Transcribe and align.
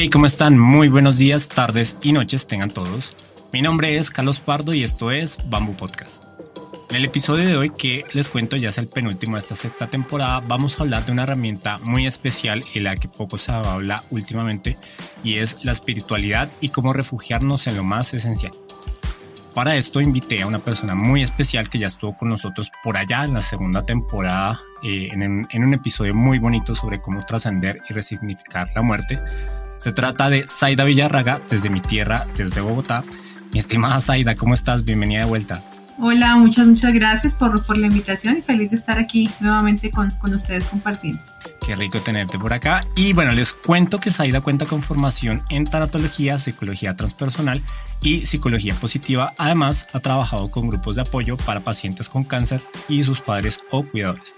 Hey, 0.00 0.10
¿cómo 0.10 0.26
están? 0.26 0.56
Muy 0.56 0.86
buenos 0.86 1.18
días, 1.18 1.48
tardes 1.48 1.96
y 2.02 2.12
noches 2.12 2.46
tengan 2.46 2.70
todos. 2.70 3.16
Mi 3.52 3.62
nombre 3.62 3.98
es 3.98 4.10
Carlos 4.10 4.38
Pardo 4.38 4.72
y 4.72 4.84
esto 4.84 5.10
es 5.10 5.50
Bamboo 5.50 5.76
Podcast. 5.76 6.22
En 6.88 6.94
el 6.94 7.04
episodio 7.04 7.44
de 7.44 7.56
hoy 7.56 7.70
que 7.70 8.04
les 8.12 8.28
cuento 8.28 8.56
ya 8.56 8.68
es 8.68 8.78
el 8.78 8.86
penúltimo 8.86 9.34
de 9.34 9.40
esta 9.40 9.56
sexta 9.56 9.88
temporada, 9.88 10.38
vamos 10.46 10.78
a 10.78 10.84
hablar 10.84 11.04
de 11.04 11.10
una 11.10 11.24
herramienta 11.24 11.78
muy 11.78 12.06
especial 12.06 12.64
y 12.74 12.78
la 12.78 12.94
que 12.94 13.08
poco 13.08 13.38
se 13.38 13.50
habla 13.50 14.04
últimamente 14.10 14.78
y 15.24 15.38
es 15.38 15.64
la 15.64 15.72
espiritualidad 15.72 16.48
y 16.60 16.68
cómo 16.68 16.92
refugiarnos 16.92 17.66
en 17.66 17.76
lo 17.76 17.82
más 17.82 18.14
esencial. 18.14 18.52
Para 19.52 19.74
esto 19.74 20.00
invité 20.00 20.42
a 20.42 20.46
una 20.46 20.60
persona 20.60 20.94
muy 20.94 21.22
especial 21.22 21.68
que 21.68 21.80
ya 21.80 21.88
estuvo 21.88 22.16
con 22.16 22.28
nosotros 22.28 22.70
por 22.84 22.96
allá 22.96 23.24
en 23.24 23.34
la 23.34 23.42
segunda 23.42 23.84
temporada 23.84 24.60
eh, 24.84 25.08
en, 25.10 25.48
en 25.50 25.64
un 25.64 25.74
episodio 25.74 26.14
muy 26.14 26.38
bonito 26.38 26.76
sobre 26.76 27.00
cómo 27.00 27.26
trascender 27.26 27.80
y 27.90 27.94
resignificar 27.94 28.68
la 28.76 28.82
muerte 28.82 29.18
se 29.78 29.92
trata 29.92 30.28
de 30.28 30.44
Zaida 30.46 30.84
Villarraga 30.84 31.40
desde 31.48 31.70
mi 31.70 31.80
tierra, 31.80 32.26
desde 32.36 32.60
Bogotá. 32.60 33.02
Mi 33.52 33.58
estimada 33.58 34.00
Zaida, 34.00 34.36
¿cómo 34.36 34.54
estás? 34.54 34.84
Bienvenida 34.84 35.20
de 35.20 35.26
vuelta. 35.26 35.62
Hola, 36.00 36.36
muchas, 36.36 36.66
muchas 36.66 36.92
gracias 36.92 37.34
por, 37.34 37.64
por 37.66 37.76
la 37.76 37.88
invitación 37.88 38.36
y 38.36 38.42
feliz 38.42 38.70
de 38.70 38.76
estar 38.76 38.98
aquí 38.98 39.28
nuevamente 39.40 39.90
con, 39.90 40.10
con 40.12 40.32
ustedes 40.32 40.66
compartiendo. 40.66 41.20
Qué 41.66 41.74
rico 41.74 41.98
tenerte 41.98 42.38
por 42.38 42.52
acá. 42.52 42.82
Y 42.94 43.12
bueno, 43.14 43.32
les 43.32 43.52
cuento 43.52 43.98
que 43.98 44.10
Zaida 44.10 44.40
cuenta 44.40 44.64
con 44.64 44.82
formación 44.82 45.42
en 45.48 45.64
tanatología, 45.64 46.38
psicología 46.38 46.94
transpersonal 46.94 47.62
y 48.00 48.26
psicología 48.26 48.74
positiva. 48.74 49.34
Además, 49.38 49.88
ha 49.92 50.00
trabajado 50.00 50.50
con 50.50 50.68
grupos 50.68 50.94
de 50.94 51.02
apoyo 51.02 51.36
para 51.36 51.60
pacientes 51.60 52.08
con 52.08 52.22
cáncer 52.22 52.60
y 52.88 53.02
sus 53.02 53.20
padres 53.20 53.60
o 53.70 53.82
cuidadores. 53.82 54.37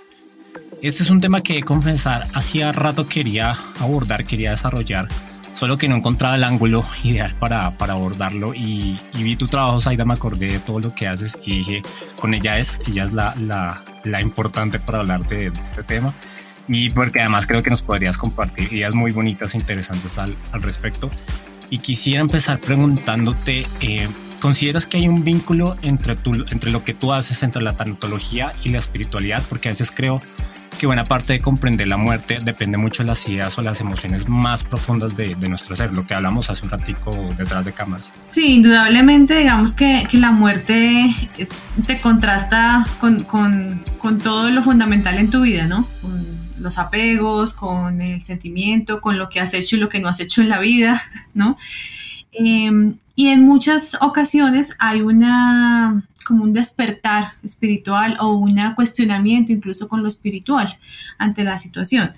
Este 0.82 1.02
es 1.02 1.10
un 1.10 1.20
tema 1.20 1.42
que, 1.42 1.62
confesar, 1.62 2.26
hacía 2.32 2.72
rato 2.72 3.06
quería 3.06 3.56
abordar, 3.80 4.24
quería 4.24 4.52
desarrollar 4.52 5.08
solo 5.52 5.76
que 5.76 5.88
no 5.88 5.96
encontraba 5.96 6.36
el 6.36 6.44
ángulo 6.44 6.82
ideal 7.04 7.34
para, 7.38 7.72
para 7.72 7.92
abordarlo 7.92 8.54
y, 8.54 8.98
vi 9.12 9.36
tu 9.36 9.46
trabajo, 9.46 9.78
Saida, 9.78 10.06
me 10.06 10.14
acordé 10.14 10.52
de 10.52 10.58
todo 10.58 10.80
lo 10.80 10.94
que 10.94 11.06
haces 11.06 11.36
y 11.44 11.58
dije, 11.58 11.82
con 12.16 12.32
ella 12.32 12.58
es, 12.58 12.80
ella 12.86 13.04
es 13.04 13.12
la, 13.12 13.34
la, 13.36 13.84
la 14.04 14.22
importante 14.22 14.78
para 14.78 15.00
hablarte 15.00 15.34
de, 15.34 15.46
este 15.48 15.82
tema 15.82 16.14
y 16.66 16.88
porque 16.88 17.20
además 17.20 17.46
creo 17.46 17.62
que 17.62 17.68
nos 17.68 17.82
podrías 17.82 18.16
compartir 18.16 18.72
ideas 18.72 18.94
muy 18.94 19.12
bonitas 19.12 19.54
e 19.54 19.58
interesantes 19.58 20.16
al, 20.16 20.34
al 20.52 20.62
respecto. 20.62 21.10
Y 21.68 21.76
quisiera 21.76 22.22
empezar 22.22 22.58
preguntándote, 22.58 23.66
eh, 23.82 24.08
¿consideras 24.40 24.86
que 24.86 24.96
hay 24.96 25.08
un 25.08 25.24
vínculo 25.24 25.76
entre, 25.82 26.16
tu, 26.16 26.32
entre 26.50 26.70
lo 26.70 26.84
que 26.84 26.94
tú 26.94 27.12
haces, 27.12 27.42
entre 27.42 27.60
la 27.60 27.74
tanatología 27.74 28.52
y 28.64 28.70
la 28.70 28.78
espiritualidad? 28.78 29.42
Porque 29.46 29.68
a 29.68 29.72
veces 29.72 29.90
creo 29.90 30.22
que 30.80 30.86
buena 30.86 31.04
parte 31.04 31.34
de 31.34 31.40
comprender 31.40 31.86
la 31.88 31.98
muerte 31.98 32.38
depende 32.42 32.78
mucho 32.78 33.02
de 33.02 33.08
las 33.08 33.28
ideas 33.28 33.58
o 33.58 33.60
las 33.60 33.82
emociones 33.82 34.30
más 34.30 34.64
profundas 34.64 35.14
de, 35.14 35.36
nuestro 35.46 35.76
ser, 35.76 35.92
lo 35.92 36.06
que 36.06 36.14
hablamos 36.14 36.48
hace 36.48 36.64
un 36.64 36.70
ratico 36.70 37.10
detrás 37.36 37.66
de 37.66 37.74
cámaras. 37.74 38.08
Sí, 38.24 38.54
indudablemente, 38.54 39.36
digamos 39.36 39.74
que, 39.74 40.06
que 40.10 40.16
la 40.16 40.30
muerte 40.30 41.04
eh, 41.36 41.48
te 41.86 42.00
contrasta 42.00 42.86
con, 42.98 43.24
con, 43.24 43.84
todo 44.22 44.48
lo 44.48 44.62
fundamental 44.62 45.18
en 45.18 45.28
tu 45.28 45.42
vida, 45.42 45.66
¿no? 45.66 45.86
Con 46.00 46.24
los 46.58 46.78
apegos, 46.78 47.52
con 47.52 48.00
el 48.00 48.22
sentimiento, 48.22 49.02
con 49.02 49.18
lo 49.18 49.28
que 49.28 49.38
has 49.38 49.52
hecho 49.52 49.76
y 49.76 49.80
lo 49.80 49.90
que 49.90 50.00
no 50.00 50.08
has 50.08 50.20
hecho 50.20 50.40
en 50.40 50.48
la 50.48 50.60
vida, 50.60 50.98
¿no? 51.34 51.58
Em, 52.32 52.94
y 53.14 53.28
en 53.28 53.42
muchas 53.42 53.98
ocasiones 54.00 54.74
hay 54.78 55.02
una 55.02 56.04
como 56.24 56.44
un 56.44 56.52
despertar 56.52 57.32
espiritual 57.42 58.16
o 58.20 58.34
un 58.34 58.60
cuestionamiento 58.74 59.52
incluso 59.52 59.88
con 59.88 60.02
lo 60.02 60.08
espiritual 60.08 60.68
ante 61.18 61.44
la 61.44 61.58
situación. 61.58 62.10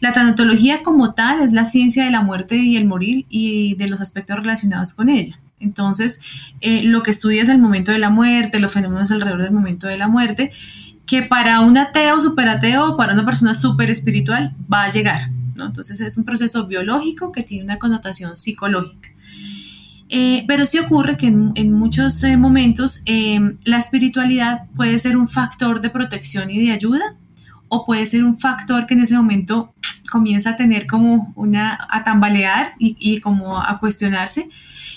La 0.00 0.12
tanatología 0.12 0.82
como 0.82 1.14
tal 1.14 1.40
es 1.40 1.52
la 1.52 1.64
ciencia 1.64 2.04
de 2.04 2.10
la 2.10 2.22
muerte 2.22 2.56
y 2.56 2.76
el 2.76 2.86
morir 2.86 3.26
y 3.28 3.74
de 3.76 3.88
los 3.88 4.00
aspectos 4.00 4.36
relacionados 4.36 4.92
con 4.92 5.08
ella. 5.08 5.38
Entonces, 5.60 6.20
eh, 6.60 6.84
lo 6.84 7.02
que 7.02 7.10
estudia 7.10 7.42
es 7.42 7.48
el 7.48 7.58
momento 7.58 7.90
de 7.90 7.98
la 7.98 8.10
muerte, 8.10 8.60
los 8.60 8.72
fenómenos 8.72 9.10
alrededor 9.10 9.42
del 9.42 9.52
momento 9.52 9.88
de 9.88 9.98
la 9.98 10.08
muerte, 10.08 10.52
que 11.06 11.22
para 11.22 11.60
un 11.60 11.76
ateo, 11.78 12.20
superateo, 12.20 12.96
para 12.96 13.14
una 13.14 13.24
persona 13.24 13.54
super 13.54 13.90
espiritual 13.90 14.54
va 14.72 14.84
a 14.84 14.90
llegar. 14.90 15.20
¿no? 15.56 15.66
Entonces, 15.66 16.00
es 16.00 16.16
un 16.16 16.24
proceso 16.24 16.66
biológico 16.66 17.32
que 17.32 17.42
tiene 17.42 17.64
una 17.64 17.78
connotación 17.78 18.36
psicológica. 18.36 19.10
Eh, 20.10 20.44
pero 20.46 20.64
sí 20.64 20.78
ocurre 20.78 21.16
que 21.16 21.26
en, 21.26 21.72
muchos 21.72 22.22
eh, 22.24 22.36
momentos 22.36 23.02
em, 23.04 23.58
la 23.64 23.76
espiritualidad 23.76 24.66
puede 24.74 24.98
ser 24.98 25.18
un 25.18 25.28
factor 25.28 25.82
de 25.82 25.90
protección 25.90 26.50
y 26.50 26.66
de 26.66 26.72
ayuda 26.72 27.16
o 27.68 27.84
puede 27.84 28.06
ser 28.06 28.24
un 28.24 28.38
factor 28.38 28.86
que 28.86 28.94
en 28.94 29.00
ese 29.00 29.14
momento 29.14 29.74
comienza 30.10 30.50
a 30.50 30.56
tener 30.56 30.86
como 30.86 31.32
una, 31.36 31.86
a 31.90 32.04
tambalear 32.04 32.72
y, 32.78 32.96
y 32.98 33.20
como 33.20 33.60
a 33.60 33.78
cuestionarse. 33.78 34.48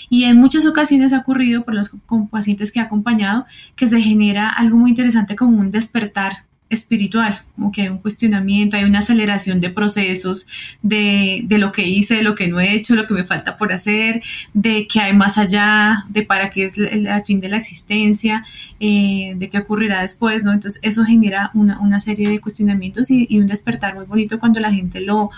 Y 0.08 0.24
en 0.24 0.38
muchas 0.38 0.64
ocasiones 0.64 1.12
ha 1.12 1.18
ocurrido 1.18 1.62
por 1.64 1.74
los 1.74 1.90
con 2.06 2.28
pacientes 2.28 2.72
que 2.72 2.80
he 2.80 2.82
acompañado 2.82 3.44
que 3.76 3.86
se 3.86 4.00
genera 4.00 4.48
algo 4.48 4.78
muy 4.78 4.90
interesante 4.90 5.36
como 5.36 5.58
un 5.58 5.70
despertar 5.70 6.46
espiritual, 6.74 7.40
como 7.54 7.70
que 7.72 7.82
hay 7.82 7.88
un 7.88 7.98
cuestionamiento, 7.98 8.76
hay 8.76 8.84
una 8.84 9.00
aceleración 9.00 9.60
de 9.60 9.70
procesos, 9.70 10.46
de, 10.82 11.42
de, 11.44 11.58
lo 11.58 11.72
que 11.72 11.86
hice, 11.86 12.16
de 12.16 12.22
lo 12.22 12.34
que 12.34 12.48
no 12.48 12.60
he 12.60 12.74
hecho, 12.74 12.94
lo 12.94 13.06
que 13.06 13.14
me 13.14 13.24
falta 13.24 13.56
por 13.56 13.72
hacer, 13.72 14.22
de 14.54 14.86
qué 14.86 15.00
hay 15.00 15.12
más 15.14 15.38
allá, 15.38 16.04
de 16.08 16.22
para 16.22 16.50
qué 16.50 16.64
es 16.64 16.78
el, 16.78 17.08
fin 17.24 17.40
de 17.40 17.48
la 17.48 17.58
existencia, 17.58 18.44
eh, 18.80 19.34
de 19.36 19.48
qué 19.48 19.58
ocurrirá 19.58 20.02
después, 20.02 20.44
¿no? 20.44 20.52
Entonces 20.52 20.80
eso 20.82 21.04
genera 21.04 21.50
una, 21.54 21.80
una 21.80 22.00
serie 22.00 22.28
de 22.28 22.40
cuestionamientos 22.40 23.10
y, 23.10 23.26
y, 23.28 23.38
un 23.38 23.46
despertar 23.46 23.94
muy 23.94 24.04
bonito 24.04 24.38
cuando 24.38 24.60
la 24.60 24.72
gente 24.72 25.00
lo, 25.00 25.30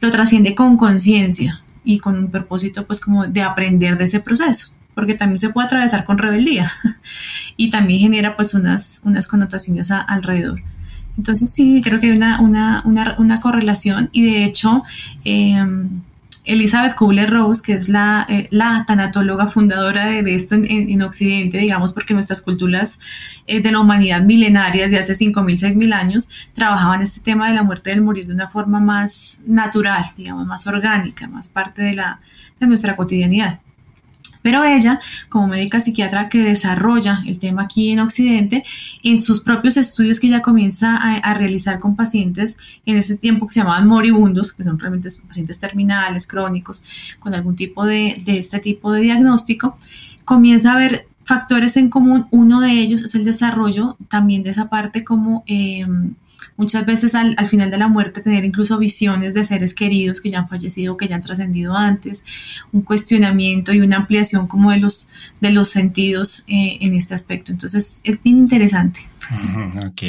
lo 0.00 0.10
trasciende 0.10 0.54
con 0.54 0.76
conciencia 0.76 1.60
y 1.84 1.98
con 1.98 2.18
un 2.18 2.30
propósito 2.30 2.86
pues 2.86 3.00
como 3.00 3.26
de 3.26 3.42
aprender 3.42 3.96
de 3.98 4.04
ese 4.04 4.20
proceso 4.20 4.76
porque 4.96 5.12
también 5.12 5.36
se 5.36 5.50
puede 5.50 5.66
atravesar 5.66 6.04
con 6.04 6.16
rebeldía 6.16 6.72
y 7.58 7.68
también 7.70 8.00
genera 8.00 8.34
pues 8.34 8.54
unas, 8.54 9.02
unas 9.04 9.26
connotaciones 9.26 9.90
alrededor. 9.90 10.62
Entonces 11.16 11.52
sí, 11.52 11.80
creo 11.82 12.00
que 12.00 12.08
hay 12.08 12.16
una, 12.16 12.40
una, 12.40 12.82
una, 12.84 13.16
una 13.18 13.40
correlación 13.40 14.10
y 14.12 14.24
de 14.30 14.44
hecho 14.44 14.82
em, 15.24 16.02
Elizabeth 16.46 16.94
Kubler-Rose, 16.94 17.62
que 17.64 17.72
es 17.72 17.88
la, 17.88 18.24
eh, 18.28 18.46
la, 18.50 18.84
tanatóloga 18.86 19.46
fundadora 19.48 20.06
de, 20.06 20.34
esto 20.34 20.54
en, 20.54 20.66
en, 20.66 21.02
Occidente, 21.02 21.58
digamos, 21.58 21.92
porque 21.92 22.14
nuestras 22.14 22.40
culturas 22.40 23.00
eh, 23.46 23.60
de 23.60 23.72
la 23.72 23.80
humanidad 23.80 24.22
milenarias 24.22 24.90
de 24.90 24.98
hace 24.98 25.12
5.000, 25.12 25.58
6.000 25.58 25.92
años 25.92 26.28
trabajaban 26.54 27.02
este 27.02 27.20
tema 27.20 27.48
de 27.48 27.54
la 27.54 27.64
muerte 27.64 27.90
del 27.90 28.02
morir 28.02 28.26
de 28.26 28.32
una 28.32 28.48
forma 28.48 28.78
más 28.78 29.38
natural, 29.46 30.04
digamos, 30.16 30.46
más 30.46 30.66
orgánica, 30.66 31.26
más 31.26 31.48
parte 31.48 31.82
de, 31.82 31.94
la, 31.94 32.20
de 32.60 32.66
nuestra 32.66 32.94
cotidianidad. 32.94 33.58
Pero 34.46 34.62
ella, 34.62 35.00
como 35.28 35.48
médica 35.48 35.80
psiquiatra 35.80 36.28
que 36.28 36.38
desarrolla 36.38 37.24
el 37.26 37.40
tema 37.40 37.62
aquí 37.62 37.90
en 37.90 37.98
Occidente, 37.98 38.62
en 39.02 39.18
sus 39.18 39.40
propios 39.40 39.76
estudios 39.76 40.20
que 40.20 40.28
ella 40.28 40.40
comienza 40.40 40.96
a, 40.96 41.34
realizar 41.34 41.80
con 41.80 41.96
pacientes 41.96 42.56
en 42.84 42.96
ese 42.96 43.16
tiempo 43.16 43.48
que 43.48 43.54
se 43.54 43.58
llamaban 43.58 43.88
moribundos, 43.88 44.52
que 44.52 44.62
son 44.62 44.78
realmente 44.78 45.08
pacientes 45.26 45.58
terminales, 45.58 46.28
crónicos, 46.28 46.84
con 47.18 47.34
algún 47.34 47.56
tipo 47.56 47.84
de, 47.84 48.22
este 48.24 48.60
tipo 48.60 48.92
de 48.92 49.00
diagnóstico, 49.00 49.78
comienza 50.24 50.74
a 50.74 50.76
ver 50.76 51.08
factores 51.24 51.76
en 51.76 51.90
común. 51.90 52.28
Uno 52.30 52.60
de 52.60 52.70
ellos 52.70 53.02
es 53.02 53.16
el 53.16 53.24
desarrollo 53.24 53.96
también 54.08 54.44
de 54.44 54.52
esa 54.52 54.68
parte 54.68 55.02
como... 55.02 55.42
Em, 55.48 56.14
muchas 56.56 56.86
veces 56.86 57.14
al, 57.14 57.34
al, 57.38 57.46
final 57.46 57.70
de 57.70 57.78
la 57.78 57.88
muerte 57.88 58.20
tener 58.20 58.44
incluso 58.44 58.78
visiones 58.78 59.34
de 59.34 59.44
seres 59.44 59.74
queridos 59.74 60.20
que 60.20 60.30
ya 60.30 60.38
han 60.38 60.48
fallecido, 60.48 60.96
que 60.96 61.08
ya 61.08 61.16
han 61.16 61.22
trascendido 61.22 61.74
antes, 61.74 62.24
un 62.72 62.82
cuestionamiento 62.82 63.72
y 63.72 63.80
una 63.80 63.96
ampliación 63.96 64.46
como 64.46 64.70
de 64.70 64.78
los, 64.78 65.10
de 65.40 65.50
los 65.50 65.68
sentidos 65.68 66.44
eh, 66.48 66.78
en 66.80 66.94
este 66.94 67.14
aspecto. 67.14 67.52
Entonces 67.52 68.00
es 68.04 68.22
bien 68.22 68.38
interesante. 68.38 69.00
Ok. 69.86 70.02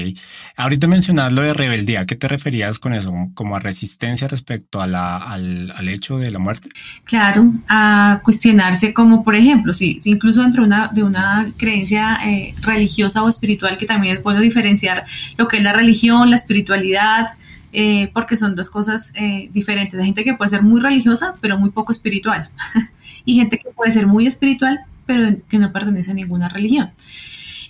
Ahorita 0.56 0.88
mencionas 0.88 1.31
lo 1.33 1.42
de 1.42 1.54
rebeldía. 1.54 2.06
¿Qué 2.06 2.15
te 2.15 2.27
referías 2.27 2.80
con 2.80 2.94
eso? 2.94 3.13
¿Como 3.33 3.56
a 3.56 3.59
resistencia 3.59 4.27
respecto 4.27 4.81
a 4.81 4.86
al, 5.18 5.71
al, 5.71 5.89
hecho 5.89 6.18
de 6.18 6.31
la 6.31 6.39
muerte? 6.39 6.69
Claro, 7.04 7.54
a 7.68 8.21
cuestionarse 8.24 8.94
como, 8.94 9.24
por 9.24 9.36
ejemplo, 9.36 9.74
si, 9.74 9.98
incluso 10.06 10.42
dentro 10.42 10.63
de 10.63 10.68
una, 10.68 10.88
de 10.94 11.04
una 11.04 11.51
creencia 11.57 12.19
eh, 12.25 12.56
religiosa 12.62 13.24
o 13.24 13.30
espiritual, 13.30 13.77
que 13.77 13.86
también 13.86 14.15
es 14.15 14.24
bueno 14.24 14.39
diferenciar 14.42 15.06
lo 15.38 15.48
que 15.48 15.57
es 15.57 15.63
la 15.63 15.74
religión, 15.74 16.30
la 16.30 16.36
espiritualidad, 16.36 17.30
eh, 17.74 18.09
porque 18.13 18.36
son 18.36 18.56
dos 18.56 18.69
cosas 18.69 19.13
eh, 19.15 19.50
diferentes. 19.51 20.00
Hay 20.00 20.06
gente 20.06 20.24
que 20.24 20.33
puede 20.33 20.50
ser 20.50 20.63
muy 20.63 20.80
religiosa, 20.80 21.36
pero 21.42 21.57
muy 21.57 21.69
poco 21.69 21.92
espiritual. 21.92 22.50
y 23.25 23.36
gente 23.36 23.57
que 23.57 23.69
puede 23.69 23.92
ser 23.92 24.07
muy 24.07 24.25
espiritual, 24.25 24.80
pero 25.06 25.38
que 25.48 25.59
no 25.59 25.71
pertenece 25.71 26.12
a 26.12 26.13
ninguna 26.13 26.50
religión. 26.50 26.92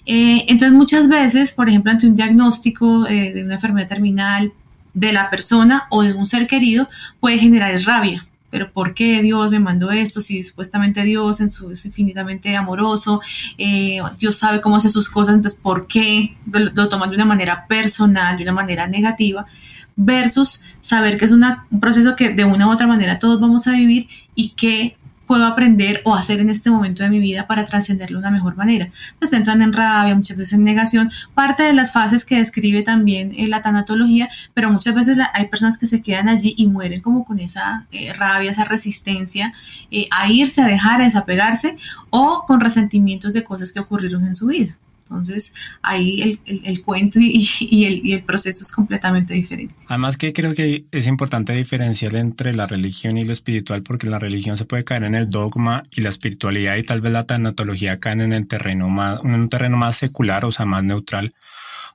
Eh, 0.07 0.45
entonces 0.47 0.71
muchas 0.71 1.09
veces, 1.09 1.51
por 1.51 1.67
ejemplo, 1.67 1.91
ante 1.91 2.07
un 2.07 2.15
diagnóstico 2.15 3.05
eh, 3.07 3.33
de 3.33 3.43
una 3.43 3.55
enfermedad 3.55 3.89
terminal 3.89 4.53
de 4.93 5.11
la 5.11 5.29
persona 5.29 5.85
o 5.89 6.01
de 6.01 6.13
un 6.13 6.25
ser 6.25 6.47
querido, 6.47 6.89
puede 7.19 7.37
generar 7.37 7.77
rabia. 7.81 8.25
Pero 8.49 8.71
¿por 8.71 8.93
qué 8.93 9.21
Dios 9.21 9.51
me 9.51 9.59
mandó 9.59 9.91
esto? 9.91 10.21
Si 10.21 10.41
supuestamente 10.41 11.03
Dios 11.03 11.41
es 11.41 11.85
infinitamente 11.85 12.55
amoroso, 12.55 13.21
eh, 13.57 13.99
Dios 14.17 14.37
sabe 14.37 14.61
cómo 14.61 14.77
hace 14.77 14.87
sus 14.87 15.09
cosas, 15.09 15.35
entonces 15.35 15.59
¿por 15.59 15.87
qué 15.87 16.37
lo, 16.49 16.71
lo 16.73 16.87
toman 16.87 17.09
de 17.09 17.15
una 17.15 17.25
manera 17.25 17.67
personal, 17.67 18.37
de 18.37 18.43
una 18.43 18.53
manera 18.53 18.87
negativa? 18.87 19.45
Versus 19.97 20.61
saber 20.79 21.17
que 21.17 21.25
es 21.25 21.31
un 21.31 21.43
proceso 21.81 22.15
que 22.15 22.29
de 22.29 22.45
una 22.45 22.67
u 22.67 22.71
otra 22.71 22.87
manera 22.87 23.19
todos 23.19 23.41
vamos 23.41 23.67
a 23.67 23.73
vivir 23.73 24.07
y 24.35 24.49
que 24.49 24.96
puedo 25.27 25.45
aprender 25.45 26.01
o 26.05 26.15
hacer 26.15 26.39
en 26.39 26.49
este 26.49 26.71
momento 26.71 27.03
de 27.03 27.09
mi 27.09 27.19
vida 27.19 27.45
para 27.45 27.65
trascenderlo 27.65 28.19
de 28.19 28.27
una 28.27 28.31
mejor 28.31 28.55
manera. 28.55 28.89
Pues 29.19 29.33
entran 29.33 29.61
en 29.61 29.73
rabia, 29.73 30.15
muchas 30.15 30.37
veces 30.37 30.53
en 30.53 30.63
negación, 30.63 31.11
parte 31.35 31.63
de 31.63 31.73
las 31.73 31.91
fases 31.91 32.25
que 32.25 32.37
describe 32.37 32.81
también 32.81 33.33
eh, 33.37 33.47
la 33.47 33.61
tanatología, 33.61 34.29
pero 34.53 34.71
muchas 34.71 34.95
veces 34.95 35.17
hay 35.33 35.47
personas 35.47 35.77
que 35.77 35.85
se 35.85 36.01
quedan 36.01 36.29
allí 36.29 36.55
y 36.57 36.67
mueren 36.67 37.01
como 37.01 37.25
con 37.25 37.39
esa 37.39 37.85
eh, 37.91 38.13
rabia, 38.13 38.51
esa 38.51 38.63
resistencia 38.63 39.53
eh, 39.91 40.07
a 40.11 40.31
irse, 40.31 40.61
a 40.61 40.67
dejar, 40.67 41.01
a 41.01 41.05
desapegarse 41.05 41.77
o 42.09 42.45
con 42.47 42.59
resentimientos 42.59 43.33
de 43.33 43.43
cosas 43.43 43.71
que 43.71 43.79
ocurrieron 43.79 44.25
en 44.25 44.33
su 44.33 44.47
vida. 44.47 44.77
Entonces 45.09 45.53
ahí 45.81 46.39
el, 46.45 46.81
cuento 46.81 47.19
y, 47.21 48.11
el, 48.11 48.23
proceso 48.23 48.61
es 48.61 48.71
completamente 48.71 49.33
diferente. 49.33 49.75
Además 49.87 50.17
que 50.17 50.33
creo 50.33 50.53
que 50.53 50.85
es 50.91 51.07
importante 51.07 51.53
diferenciar 51.53 52.15
entre 52.15 52.53
la 52.53 52.65
religión 52.65 53.17
y 53.17 53.23
lo 53.23 53.33
espiritual 53.33 53.83
porque 53.83 54.07
la 54.07 54.19
religión 54.19 54.57
se 54.57 54.65
puede 54.65 54.83
caer 54.83 55.03
en 55.03 55.15
el 55.15 55.29
dogma 55.29 55.83
y 55.91 56.01
la 56.01 56.09
espiritualidad 56.09 56.75
y 56.77 56.83
tal 56.83 57.01
vez 57.01 57.11
la 57.11 57.25
tanatología 57.25 57.99
caen 57.99 58.21
en 58.21 58.33
el 58.33 58.47
terreno 58.47 58.89
más, 58.89 59.19
un 59.23 59.49
terreno 59.49 59.77
más 59.77 59.97
secular, 59.97 60.45
o 60.45 60.51
sea, 60.51 60.65
más 60.65 60.83
neutral. 60.83 61.33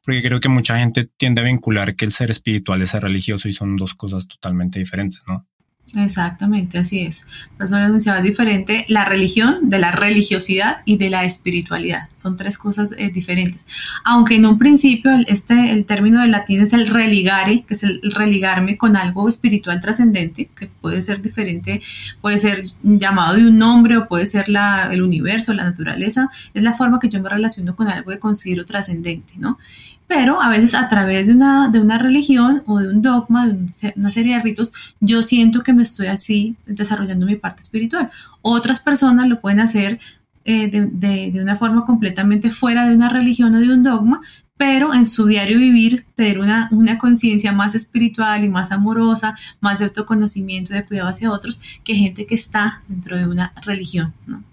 Porque 0.04 0.22
creo 0.22 0.40
que 0.40 0.48
mucha 0.48 0.78
gente 0.78 1.08
tiende 1.16 1.42
a 1.42 1.44
vincular 1.44 1.94
que 1.94 2.04
el 2.04 2.10
ser 2.10 2.30
espiritual 2.30 2.82
es 2.82 2.90
ser 2.90 3.04
religioso 3.04 3.48
y 3.48 3.52
son 3.52 3.76
dos 3.76 3.94
cosas 3.94 4.26
totalmente 4.26 4.80
diferentes, 4.80 5.20
¿no? 5.28 5.46
Exactamente, 5.94 6.78
así 6.78 7.00
es. 7.00 7.26
Por 7.56 7.66
eso 7.66 7.76
anunciaba 7.76 8.18
es 8.18 8.24
diferente 8.24 8.86
la 8.88 9.04
religión 9.04 9.68
de 9.68 9.78
la 9.78 9.92
religiosidad 9.92 10.78
y 10.86 10.96
de 10.96 11.10
la 11.10 11.24
espiritualidad. 11.24 12.08
Son 12.16 12.36
tres 12.36 12.56
cosas 12.56 12.94
eh, 12.96 13.10
diferentes. 13.10 13.66
Aunque 14.04 14.36
en 14.36 14.46
un 14.46 14.58
principio 14.58 15.10
el, 15.12 15.26
este, 15.28 15.70
el 15.70 15.84
término 15.84 16.22
del 16.22 16.30
latín 16.30 16.60
es 16.60 16.72
el 16.72 16.86
religare, 16.86 17.64
que 17.64 17.74
es 17.74 17.82
el 17.82 18.00
religarme 18.02 18.78
con 18.78 18.96
algo 18.96 19.28
espiritual 19.28 19.80
trascendente, 19.82 20.48
que 20.56 20.68
puede 20.68 21.02
ser 21.02 21.20
diferente, 21.20 21.82
puede 22.22 22.38
ser 22.38 22.62
llamado 22.82 23.34
de 23.34 23.46
un 23.46 23.58
nombre 23.58 23.98
o 23.98 24.08
puede 24.08 24.24
ser 24.24 24.48
la, 24.48 24.88
el 24.90 25.02
universo, 25.02 25.52
la 25.52 25.64
naturaleza. 25.64 26.30
Es 26.54 26.62
la 26.62 26.72
forma 26.72 27.00
que 27.00 27.10
yo 27.10 27.20
me 27.20 27.28
relaciono 27.28 27.76
con 27.76 27.88
algo 27.88 28.12
que 28.12 28.18
considero 28.18 28.64
trascendente, 28.64 29.34
¿no? 29.36 29.58
Pero 30.12 30.42
a 30.42 30.50
veces 30.50 30.74
a 30.74 30.88
través 30.88 31.28
de 31.28 31.32
una, 31.32 31.70
de 31.70 31.80
una 31.80 31.96
religión 31.96 32.62
o 32.66 32.78
de 32.78 32.88
un 32.88 33.00
dogma, 33.00 33.46
de 33.48 33.94
una 33.96 34.10
serie 34.10 34.34
de 34.34 34.42
ritos, 34.42 34.74
yo 35.00 35.22
siento 35.22 35.62
que 35.62 35.72
me 35.72 35.82
estoy 35.82 36.08
así 36.08 36.54
desarrollando 36.66 37.24
mi 37.24 37.36
parte 37.36 37.62
espiritual. 37.62 38.10
Otras 38.42 38.80
personas 38.80 39.26
lo 39.26 39.40
pueden 39.40 39.60
hacer 39.60 39.98
eh, 40.44 40.68
de, 40.68 41.30
de, 41.30 41.40
una 41.40 41.56
forma 41.56 41.86
completamente 41.86 42.50
fuera 42.50 42.86
de 42.86 42.94
una 42.94 43.08
religión 43.08 43.54
o 43.54 43.60
de 43.60 43.72
un 43.72 43.82
dogma, 43.82 44.20
pero 44.62 44.94
en 44.94 45.06
su 45.06 45.26
diario 45.26 45.58
vivir 45.58 46.06
tener 46.14 46.38
una, 46.38 46.68
una 46.70 46.96
conciencia 46.96 47.50
más 47.50 47.74
espiritual 47.74 48.44
y 48.44 48.48
más 48.48 48.70
amorosa, 48.70 49.36
más 49.60 49.80
de 49.80 49.86
autoconocimiento, 49.86 50.72
de 50.72 50.84
cuidado 50.84 51.08
hacia 51.08 51.32
otros, 51.32 51.60
que 51.82 51.96
gente 51.96 52.26
que 52.26 52.36
está 52.36 52.80
dentro 52.86 53.16
de 53.16 53.26
una 53.26 53.52
religión. 53.66 54.14
¿no? 54.24 54.44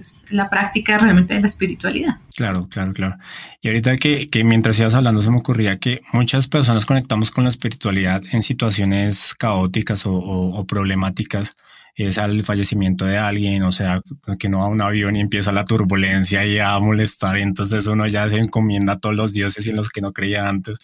es 0.00 0.26
la 0.30 0.48
práctica 0.48 0.98
realmente 0.98 1.34
de 1.34 1.40
la 1.40 1.48
espiritualidad. 1.48 2.20
Claro, 2.36 2.68
claro, 2.70 2.92
claro. 2.92 3.16
Y 3.60 3.66
ahorita 3.66 3.96
que, 3.96 4.28
que 4.28 4.44
mientras 4.44 4.78
ibas 4.78 4.94
hablando 4.94 5.22
se 5.22 5.32
me 5.32 5.38
ocurría 5.38 5.80
que 5.80 6.02
muchas 6.12 6.46
personas 6.46 6.86
conectamos 6.86 7.32
con 7.32 7.42
la 7.42 7.50
espiritualidad 7.50 8.22
en 8.30 8.44
situaciones 8.44 9.34
caóticas 9.34 10.06
o, 10.06 10.12
o 10.12 10.64
problemáticas 10.66 11.56
es 12.06 12.16
al 12.16 12.42
fallecimiento 12.42 13.04
de 13.04 13.18
alguien, 13.18 13.64
o 13.64 13.72
sea, 13.72 14.00
que 14.38 14.48
no 14.48 14.60
va 14.60 14.68
un 14.68 14.80
avión 14.80 15.16
y 15.16 15.20
empieza 15.20 15.50
la 15.50 15.64
turbulencia 15.64 16.46
y 16.46 16.60
a 16.60 16.78
molestar, 16.78 17.38
y 17.38 17.42
entonces 17.42 17.88
uno 17.88 18.06
ya 18.06 18.28
se 18.30 18.38
encomienda 18.38 18.94
a 18.94 18.98
todos 19.00 19.16
los 19.16 19.32
dioses 19.32 19.66
y 19.66 19.70
en 19.70 19.76
los 19.76 19.88
que 19.88 20.00
no 20.00 20.12
creía 20.12 20.48
antes. 20.48 20.78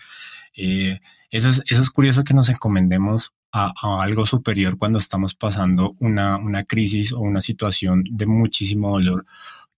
Eh, 0.57 0.99
eso, 1.31 1.49
es, 1.51 1.63
eso 1.67 1.83
es 1.83 1.91
curioso 1.91 2.25
que 2.25 2.35
nos 2.35 2.49
encomendemos 2.49 3.33
a, 3.53 3.73
algo 4.03 4.27
superior 4.27 4.77
cuando 4.77 4.99
estamos 4.99 5.35
pasando 5.35 5.95
una, 6.01 6.37
una, 6.37 6.65
crisis 6.65 7.13
o 7.13 7.21
una 7.21 7.41
situación 7.41 8.03
de 8.11 8.27
muchísimo 8.27 8.91
dolor. 8.91 9.25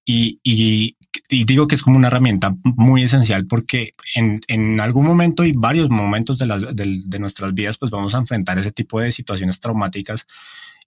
Y, 0.06 0.40
y, 0.42 0.96
digo 1.44 1.66
que 1.66 1.74
es 1.74 1.82
como 1.82 1.96
una 1.96 2.06
herramienta 2.06 2.54
muy 2.62 3.02
esencial 3.02 3.46
porque 3.46 3.92
en, 4.14 4.40
en 4.46 4.80
algún 4.80 5.04
momento 5.04 5.44
y 5.44 5.52
varios 5.52 5.90
momentos 5.90 6.38
de, 6.38 6.46
las, 6.46 6.62
de 6.74 7.18
nuestras 7.18 7.52
vidas, 7.52 7.76
pues 7.76 7.90
vamos 7.90 8.14
a 8.14 8.18
enfrentar 8.18 8.58
ese 8.58 8.72
tipo 8.72 9.00
de 9.00 9.12
situaciones 9.12 9.60
traumáticas 9.60 10.26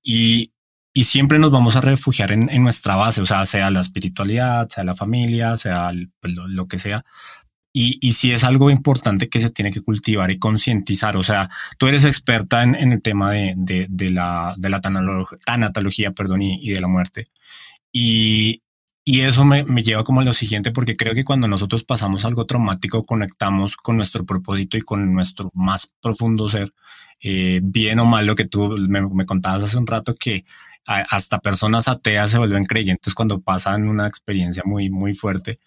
y, 0.03 0.53
y 0.93 1.03
siempre 1.05 1.39
nos 1.39 1.51
vamos 1.51 1.75
a 1.75 1.81
refugiar 1.81 2.31
en, 2.31 2.49
en, 2.49 2.63
nuestra 2.63 2.95
base, 2.95 3.21
o 3.21 3.25
sea, 3.25 3.45
sea 3.45 3.69
la 3.71 3.81
espiritualidad, 3.81 4.69
sea 4.69 4.83
la 4.83 4.95
familia, 4.95 5.57
sea 5.57 5.91
pues, 6.19 6.33
lo, 6.33 6.67
que 6.67 6.79
sea. 6.79 7.05
Y, 7.73 7.99
y 8.01 8.13
si 8.13 8.31
es 8.31 8.43
algo 8.43 8.69
importante 8.71 9.29
que 9.29 9.39
se 9.39 9.51
tiene 9.51 9.71
que 9.71 9.81
cultivar 9.81 10.31
y 10.31 10.39
concientizar, 10.39 11.17
o 11.17 11.23
sea, 11.23 11.49
tú 11.77 11.87
eres 11.87 12.03
experta 12.05 12.63
en, 12.63 12.75
en 12.75 12.91
el 12.93 13.01
tema 13.01 13.31
de, 13.31 13.53
de, 13.57 13.87
de, 13.89 14.09
la, 14.09 14.55
de 14.57 14.69
la 14.69 14.81
tanatología, 14.81 16.11
perdón, 16.11 16.41
y, 16.41 16.59
y 16.61 16.71
de 16.71 16.81
la 16.81 16.87
muerte. 16.87 17.27
Y, 17.91 18.63
y 19.11 19.21
eso 19.21 19.43
me, 19.43 19.63
me, 19.63 19.81
lleva 19.81 20.03
como 20.03 20.21
a 20.21 20.23
lo 20.23 20.33
siguiente, 20.33 20.69
porque 20.69 20.95
creo 20.95 21.15
que 21.15 21.25
cuando 21.25 21.47
nosotros 21.47 21.83
pasamos 21.83 22.25
algo 22.25 22.45
traumático, 22.45 23.03
conectamos 23.03 23.75
con 23.75 23.97
nuestro 23.97 24.23
propósito 24.23 24.77
y 24.77 24.81
con 24.81 25.11
nuestro 25.15 25.49
más 25.55 25.91
profundo 25.99 26.47
ser 26.47 26.75
eh, 27.19 27.59
bien 27.63 27.97
o 27.97 28.05
mal 28.05 28.27
lo 28.27 28.35
que 28.35 28.45
tú 28.45 28.69
me, 28.77 29.25
contabas 29.25 29.63
hace 29.63 29.79
un 29.79 29.87
rato, 29.87 30.13
que 30.13 30.45
hasta 30.85 31.39
personas 31.39 31.87
ateas 31.87 32.29
se 32.29 32.37
vuelven 32.37 32.65
creyentes 32.65 33.15
cuando 33.15 33.41
pasan 33.41 33.89
una 33.89 34.05
experiencia 34.05 34.61
muy, 34.63 34.91
muy 34.91 35.15
fuerte. 35.15 35.57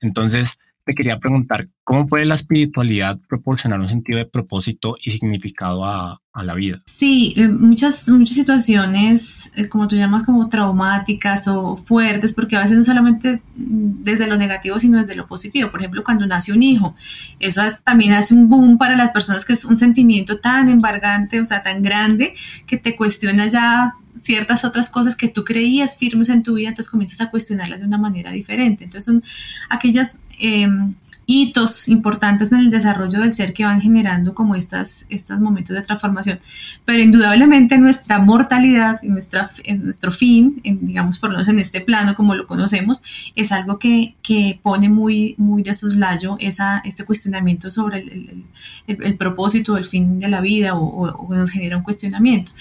Entonces, 0.00 0.60
te 0.84 0.94
quería 0.94 1.18
preguntar, 1.18 1.68
¿cómo 1.84 2.06
puede 2.06 2.24
la 2.24 2.34
espiritualidad 2.34 3.18
proporcionar 3.28 3.80
un 3.80 3.88
sentido 3.88 4.18
de 4.18 4.26
propósito 4.26 4.96
y 5.02 5.10
significado 5.10 5.84
a, 5.84 6.20
a 6.32 6.42
la 6.42 6.54
vida? 6.54 6.82
Sí, 6.86 7.34
eh, 7.36 7.48
muchas, 7.48 8.08
muchas 8.08 8.36
situaciones, 8.36 9.52
eh, 9.56 9.68
como 9.68 9.86
tú 9.86 9.96
llamas, 9.96 10.24
como 10.24 10.48
traumáticas 10.48 11.46
o 11.46 11.76
fuertes, 11.76 12.32
porque 12.32 12.56
a 12.56 12.62
veces 12.62 12.76
no 12.76 12.84
solamente 12.84 13.42
desde 13.54 14.26
lo 14.26 14.36
negativo, 14.36 14.78
sino 14.78 14.98
desde 14.98 15.14
lo 15.14 15.26
positivo. 15.26 15.70
Por 15.70 15.80
ejemplo, 15.80 16.02
cuando 16.02 16.26
nace 16.26 16.52
un 16.52 16.62
hijo, 16.62 16.96
eso 17.38 17.62
también 17.84 18.12
hace 18.14 18.34
un 18.34 18.48
boom 18.48 18.78
para 18.78 18.96
las 18.96 19.10
personas 19.12 19.44
que 19.44 19.52
es 19.52 19.64
un 19.64 19.76
sentimiento 19.76 20.38
tan 20.40 20.68
embargante, 20.68 21.40
o 21.40 21.44
sea, 21.44 21.62
tan 21.62 21.82
grande, 21.82 22.34
que 22.66 22.76
te 22.76 22.96
cuestiona 22.96 23.46
ya 23.46 23.94
ciertas 24.16 24.64
otras 24.64 24.90
cosas 24.90 25.16
que 25.16 25.28
tú 25.28 25.44
creías 25.44 25.96
firmes 25.96 26.28
en 26.28 26.42
tu 26.42 26.54
vida, 26.54 26.68
entonces 26.68 26.90
comienzas 26.90 27.20
a 27.20 27.30
cuestionarlas 27.30 27.80
de 27.80 27.86
una 27.86 27.98
manera 27.98 28.30
diferente. 28.30 28.84
Entonces 28.84 29.04
son 29.04 29.22
aquellas 29.70 30.18
em, 30.42 30.94
hitos 31.26 31.88
importantes 31.88 32.52
en 32.52 32.60
el 32.60 32.70
desarrollo 32.70 33.20
del 33.20 33.32
ser 33.32 33.52
que 33.52 33.64
van 33.64 33.80
generando 33.80 34.34
como 34.34 34.54
estas, 34.54 35.06
estos 35.08 35.40
momentos 35.40 35.74
de 35.74 35.82
transformación. 35.82 36.40
Pero 36.84 37.02
indudablemente 37.02 37.78
nuestra 37.78 38.18
mortalidad 38.18 39.00
nuestra, 39.02 39.50
en 39.64 39.84
nuestro 39.84 40.10
fin, 40.10 40.60
digamos 40.64 41.18
por 41.18 41.30
lo 41.30 41.36
menos 41.36 41.48
en 41.48 41.58
este 41.58 41.80
plano 41.80 42.14
como 42.14 42.34
lo 42.34 42.46
conocemos, 42.46 43.02
es 43.34 43.52
algo 43.52 43.78
que, 43.78 44.14
que 44.22 44.58
pone 44.62 44.88
muy, 44.88 45.34
muy 45.38 45.62
de 45.62 45.74
soslayo 45.74 46.36
esa, 46.40 46.82
ese 46.84 47.04
cuestionamiento 47.04 47.70
sobre 47.70 47.98
el, 47.98 48.44
el, 48.86 49.02
el, 49.02 49.16
propósito, 49.16 49.76
el 49.76 49.84
fin 49.84 50.18
de 50.18 50.28
la 50.28 50.40
vida 50.40 50.74
o, 50.74 51.08
o, 51.08 51.34
nos 51.34 51.50
genera 51.50 51.76
un 51.76 51.82
cuestionamiento. 51.82 52.52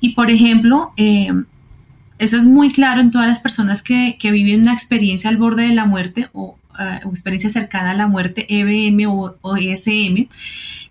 Y 0.00 0.10
por 0.10 0.30
ejemplo, 0.30 0.92
eh, 0.96 1.32
eso 2.18 2.36
es 2.36 2.44
muy 2.44 2.72
claro 2.72 3.00
en 3.00 3.10
todas 3.10 3.28
las 3.28 3.40
personas 3.40 3.80
que, 3.80 4.16
que, 4.18 4.32
viven 4.32 4.62
una 4.62 4.72
experiencia 4.72 5.30
al 5.30 5.36
borde 5.36 5.68
de 5.68 5.74
la 5.74 5.86
muerte 5.86 6.28
o 6.32 6.58
experiencia 7.04 7.50
cercana 7.50 7.90
a 7.90 7.94
la 7.94 8.06
muerte, 8.06 8.46
EBM 8.48 9.06
o, 9.08 9.36
o, 9.40 9.56
ESM, 9.56 10.28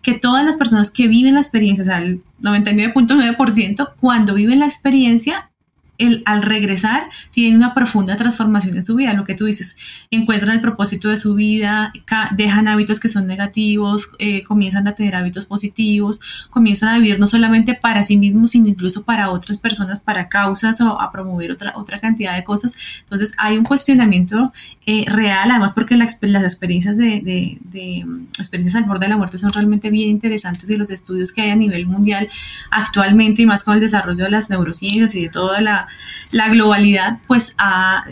que 0.02 0.14
todas 0.14 0.46
las 0.46 0.58
personas 0.58 0.92
que 0.92 1.08
viven 1.08 1.34
la 1.34 1.42
experiencia, 1.42 1.84
o 1.84 1.86
sea, 1.86 1.98
el 2.00 2.22
99.9%, 2.42 3.94
cuando 4.00 4.34
viven 4.34 4.60
la 4.60 4.66
experiencia, 4.66 5.50
el, 5.98 6.24
al 6.26 6.42
regresar 6.44 7.10
tienen 7.32 7.58
una 7.58 7.74
profunda 7.74 8.16
transformación 8.16 8.76
en 8.76 8.84
su 8.84 8.96
vida, 8.96 9.14
lo 9.14 9.26
que 9.26 9.36
tú 9.36 9.46
dices, 9.46 9.78
encuentran 10.12 10.52
el 10.54 10.62
propósito 10.62 11.10
de 11.10 11.18
su 11.18 11.34
vida, 11.36 11.92
dejan 12.36 12.68
hábitos 12.68 13.00
que 13.00 13.10
son 13.10 13.28
negativos, 13.28 14.12
eh, 14.20 14.44
comienzan 14.44 14.88
a 14.88 14.94
tener 14.94 15.16
hábitos 15.16 15.46
positivos, 15.46 16.20
comienzan 16.50 16.90
a 16.90 17.00
vivir 17.00 17.20
no 17.20 17.28
solamente 17.28 17.74
para 17.74 18.04
sí 18.04 18.18
mismos, 18.18 18.52
sino 18.52 18.68
incluso 18.68 19.06
para 19.06 19.30
otras 19.30 19.58
personas, 19.58 20.00
para 20.00 20.30
causas 20.30 20.82
o 20.82 21.00
a 21.00 21.12
promover 21.12 21.52
otra, 21.52 21.74
otra 21.76 22.00
cantidad 22.00 22.36
de 22.36 22.44
cosas. 22.44 22.76
Entonces 23.02 23.34
hay 23.38 23.58
un 23.58 23.64
cuestionamiento 23.64 24.52
eh, 24.86 25.06
real, 25.08 25.50
además 25.52 25.74
porque 25.74 25.96
la, 25.98 26.08
las 26.22 26.44
experiencias 26.44 26.98
de, 26.98 27.22
de, 27.22 27.58
de, 27.62 28.06
experiencias 28.38 28.82
al 28.82 28.88
borde 28.88 29.06
de 29.06 29.10
la 29.10 29.18
muerte 29.18 29.38
son 29.38 29.52
realmente 29.52 29.90
bien 29.90 30.10
interesantes 30.10 30.70
y 30.70 30.78
los 30.78 30.90
estudios 30.90 31.32
que 31.32 31.42
hay 31.42 31.50
a 31.50 31.56
nivel 31.56 31.86
mundial 31.86 32.30
actualmente 32.72 33.42
y 33.42 33.46
más 33.46 33.64
con 33.64 33.76
el 33.76 33.82
desarrollo 33.82 34.24
de 34.24 34.30
las 34.30 34.50
neurociencias 34.50 35.16
y 35.16 35.24
de 35.24 35.30
toda 35.30 35.62
la 35.62 35.87
la, 36.32 36.50
globalidad, 36.50 37.20
pues 37.28 37.56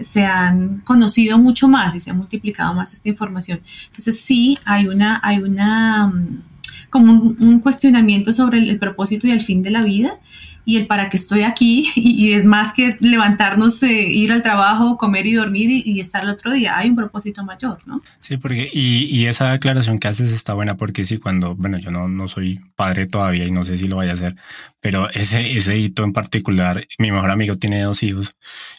se 0.01 0.25
han 0.25 0.79
conocido 0.81 1.37
mucho 1.37 1.67
más 1.67 1.95
y 1.95 1.99
se 1.99 2.11
ha 2.11 2.13
multiplicado 2.13 2.73
más 2.73 2.93
esta 2.93 3.09
información. 3.09 3.61
Entonces 3.87 4.19
sí 4.19 4.57
hay 4.65 4.87
una, 4.87 5.19
hay 5.23 5.39
una 5.39 6.07
mm, 6.07 6.43
como 6.89 7.13
un, 7.13 7.59
cuestionamiento 7.59 8.31
sobre 8.31 8.59
el, 8.59 8.79
propósito 8.79 9.27
y 9.27 9.31
el 9.31 9.41
fin 9.41 9.61
de 9.61 9.71
la 9.71 9.83
vida 9.83 10.19
y 10.65 10.77
el 10.77 10.87
para 10.87 11.09
qué 11.09 11.17
estoy 11.17 11.43
aquí 11.43 11.87
y, 11.95 12.33
es 12.33 12.45
más 12.45 12.73
que 12.73 12.97
levantarnos, 12.99 13.81
eh, 13.83 14.09
ir 14.09 14.31
al 14.31 14.41
trabajo, 14.41 14.97
comer 14.97 15.27
y 15.27 15.33
dormir 15.33 15.83
y, 15.85 15.99
estar 15.99 16.23
el 16.23 16.29
otro 16.29 16.51
día. 16.51 16.77
Hay 16.77 16.89
un 16.89 16.95
propósito 16.95 17.43
mayor, 17.43 17.79
¿no? 17.85 18.01
Sí, 18.21 18.37
porque 18.37 18.69
y, 18.73 19.25
esa 19.25 19.51
declaración 19.51 19.99
que 19.99 20.07
haces 20.07 20.31
está 20.31 20.53
buena 20.53 20.75
porque 20.75 21.05
sí, 21.05 21.17
cuando, 21.17 21.55
bueno, 21.55 21.77
yo 21.77 21.91
no, 21.91 22.07
no 22.07 22.27
soy 22.27 22.59
padre 22.75 23.07
todavía 23.07 23.45
y 23.45 23.51
no 23.51 23.63
sé 23.63 23.77
si 23.77 23.87
lo 23.87 23.97
vaya 23.97 24.11
a 24.11 24.15
hacer, 24.15 24.35
pero 24.81 25.09
ese, 25.13 25.57
ese 25.57 25.77
hito 25.77 26.03
en 26.03 26.13
particular, 26.13 26.85
mi 26.99 27.11
mejor 27.11 27.31
amigo 27.31 27.55
tiene 27.57 27.81
dos 27.81 28.03
hijos, 28.03 28.37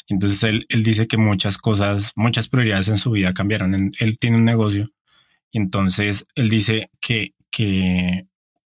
entonces 0.09 0.43
él, 0.43 0.67
él 0.69 0.83
dice 0.83 1.07
que 1.07 1.17
muchas 1.17 1.59
cosas, 1.59 2.13
muchas 2.17 2.49
prioridades 2.49 2.89
en 2.89 2.97
su 2.97 3.11
vida 3.13 3.33
cambiaron. 3.33 3.93
Él 3.99 4.19
tiene 4.19 4.37
un 4.37 4.45
negocio 4.45 4.89
y 5.51 5.59
entonces 5.59 6.27
él 6.35 6.49
dice 6.49 6.91
que, 7.01 7.35
que 7.51 8.27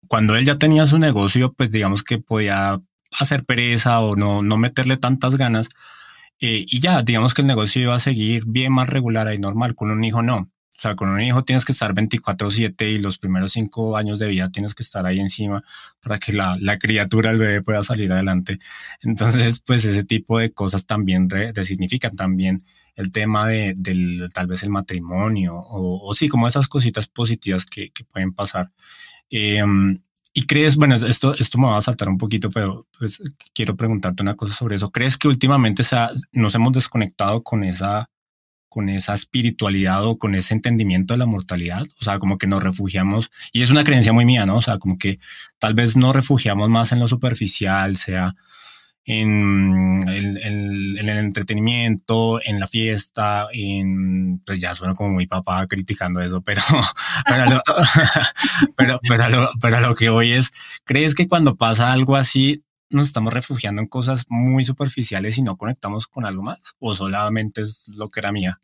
cuando 0.08 0.36
él 0.36 0.44
ya 0.44 0.58
tenía 0.58 0.86
su 0.86 0.98
negocio, 0.98 1.52
pues 1.52 1.70
digamos 1.70 2.02
que 2.02 2.18
podía 2.18 2.80
hacer 3.10 3.44
pereza 3.44 4.00
o 4.00 4.16
no, 4.16 4.42
no 4.42 4.56
meterle 4.56 4.96
tantas 4.96 5.36
ganas. 5.36 5.68
Eh, 6.40 6.64
y 6.68 6.80
ya, 6.80 7.02
digamos 7.02 7.34
que 7.34 7.42
el 7.42 7.48
negocio 7.48 7.82
iba 7.82 7.94
a 7.94 7.98
seguir 7.98 8.44
bien 8.46 8.72
más 8.72 8.88
regular 8.88 9.32
y 9.34 9.38
normal. 9.38 9.74
Con 9.74 9.90
un 9.90 10.04
hijo 10.04 10.22
no. 10.22 10.36
O 10.78 10.80
sea, 10.80 10.94
con 10.94 11.08
un 11.08 11.20
hijo 11.20 11.42
tienes 11.42 11.64
que 11.64 11.72
estar 11.72 11.92
24/7 11.92 12.88
y 12.88 13.00
los 13.00 13.18
primeros 13.18 13.50
cinco 13.50 13.96
años 13.96 14.20
de 14.20 14.28
vida 14.28 14.48
tienes 14.48 14.76
que 14.76 14.84
estar 14.84 15.04
ahí 15.06 15.18
encima 15.18 15.64
para 16.00 16.20
que 16.20 16.32
la, 16.32 16.56
la 16.60 16.78
criatura, 16.78 17.32
el 17.32 17.38
bebé 17.38 17.62
pueda 17.62 17.82
salir 17.82 18.12
adelante. 18.12 18.58
Entonces, 19.02 19.60
pues 19.66 19.84
ese 19.84 20.04
tipo 20.04 20.38
de 20.38 20.52
cosas 20.52 20.86
también 20.86 21.28
resignifican 21.28 22.14
también 22.14 22.62
el 22.94 23.10
tema 23.10 23.48
de, 23.48 23.74
del 23.76 24.28
tal 24.32 24.46
vez 24.46 24.62
el 24.62 24.70
matrimonio 24.70 25.56
o, 25.56 26.08
o 26.08 26.14
sí, 26.14 26.28
como 26.28 26.46
esas 26.46 26.68
cositas 26.68 27.08
positivas 27.08 27.66
que, 27.66 27.90
pueden 28.12 28.32
pasar. 28.32 28.70
Eh, 29.30 29.64
y 30.32 30.46
crees, 30.46 30.76
bueno, 30.76 30.94
esto, 30.94 31.34
esto 31.34 31.58
me 31.58 31.66
va 31.66 31.78
a 31.78 31.82
saltar 31.82 32.08
un 32.08 32.18
poquito, 32.18 32.50
pero 32.50 32.86
pues 32.98 33.20
quiero 33.54 33.76
preguntarte 33.76 34.22
una 34.22 34.36
cosa 34.36 34.54
sobre 34.54 34.76
eso. 34.76 34.90
¿Crees 34.90 35.16
que 35.16 35.28
últimamente 35.28 35.82
nos 36.32 36.54
hemos 36.54 36.72
desconectado 36.72 37.42
con 37.42 37.64
esa, 37.64 38.08
con 38.68 38.88
esa 38.88 39.14
espiritualidad 39.14 40.04
o 40.04 40.18
con 40.18 40.34
ese 40.34 40.54
entendimiento 40.54 41.14
de 41.14 41.18
la 41.18 41.26
mortalidad? 41.26 41.84
O 42.00 42.04
sea, 42.04 42.18
como 42.18 42.38
que 42.38 42.46
nos 42.46 42.62
refugiamos, 42.62 43.30
y 43.52 43.62
es 43.62 43.70
una 43.70 43.84
creencia 43.84 44.12
muy 44.12 44.24
mía, 44.24 44.46
¿no? 44.46 44.58
O 44.58 44.62
sea, 44.62 44.78
como 44.78 44.98
que 44.98 45.18
tal 45.58 45.74
vez 45.74 45.96
nos 45.96 46.14
refugiamos 46.14 46.68
más 46.68 46.92
en 46.92 47.00
lo 47.00 47.08
superficial, 47.08 47.96
sea 47.96 48.34
en 49.10 50.04
el, 50.06 51.08
entretenimiento, 51.08 52.40
en 52.44 52.60
la 52.60 52.66
fiesta, 52.66 53.46
en, 53.54 54.40
pues 54.44 54.60
ya 54.60 54.74
suena 54.74 54.94
como 54.94 55.16
mi 55.16 55.26
papá 55.26 55.66
criticando 55.66 56.20
eso, 56.20 56.42
pero, 56.42 56.60
pero, 57.26 57.46
lo, 57.46 57.62
pero, 58.76 59.00
pero, 59.60 59.80
lo, 59.80 59.94
que 59.94 60.10
hoy 60.10 60.32
es, 60.32 60.52
¿crees 60.84 61.14
que 61.14 61.26
cuando 61.26 61.56
pasa 61.56 61.90
algo 61.90 62.16
así 62.16 62.62
nos 62.90 63.06
estamos 63.06 63.32
refugiando 63.32 63.80
en 63.80 63.88
cosas 63.88 64.26
muy 64.28 64.62
superficiales 64.64 65.38
y 65.38 65.42
no 65.42 65.56
conectamos 65.56 66.06
con 66.06 66.26
algo 66.26 66.42
más? 66.42 66.60
¿O 66.78 66.94
solamente 66.94 67.62
es 67.62 67.88
lo 67.96 68.10
que 68.10 68.20
era 68.20 68.30
mía? 68.30 68.60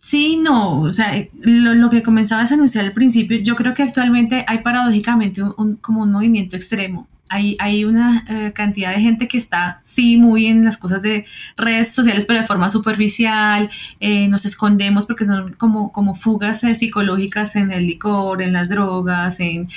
Sí, 0.00 0.36
no, 0.36 0.80
o 0.80 0.90
sea, 0.90 1.24
lo, 1.44 1.88
que 1.88 2.02
comenzabas 2.02 2.50
a 2.50 2.54
anunciar 2.56 2.84
al 2.84 2.92
principio, 2.92 3.38
yo 3.38 3.54
creo 3.54 3.74
que 3.74 3.84
actualmente 3.84 4.44
hay 4.48 4.58
paradójicamente 4.58 5.40
como 5.80 6.02
un 6.02 6.12
movimiento 6.12 6.56
extremo 6.56 7.08
hay, 7.34 7.84
una 7.84 8.24
eh, 8.28 8.52
cantidad 8.52 8.94
de 8.94 9.00
gente 9.00 9.28
que 9.28 9.38
está, 9.38 9.78
sí, 9.82 10.16
muy 10.16 10.46
en 10.46 10.64
las 10.64 10.76
cosas 10.76 11.02
de 11.02 11.24
redes 11.56 11.92
sociales, 11.92 12.24
pero 12.24 12.40
de 12.40 12.46
forma 12.46 12.68
superficial, 12.68 13.70
eh, 14.00 14.28
nos 14.28 14.44
escondemos 14.44 15.06
porque 15.06 15.24
son 15.24 15.54
como, 15.54 15.92
como 15.92 16.14
fugas 16.14 16.62
eh, 16.64 16.74
psicológicas 16.74 17.56
en 17.56 17.72
el 17.72 17.86
licor, 17.86 18.42
en 18.42 18.52
las 18.52 18.68
drogas, 18.68 19.40
en, 19.40 19.68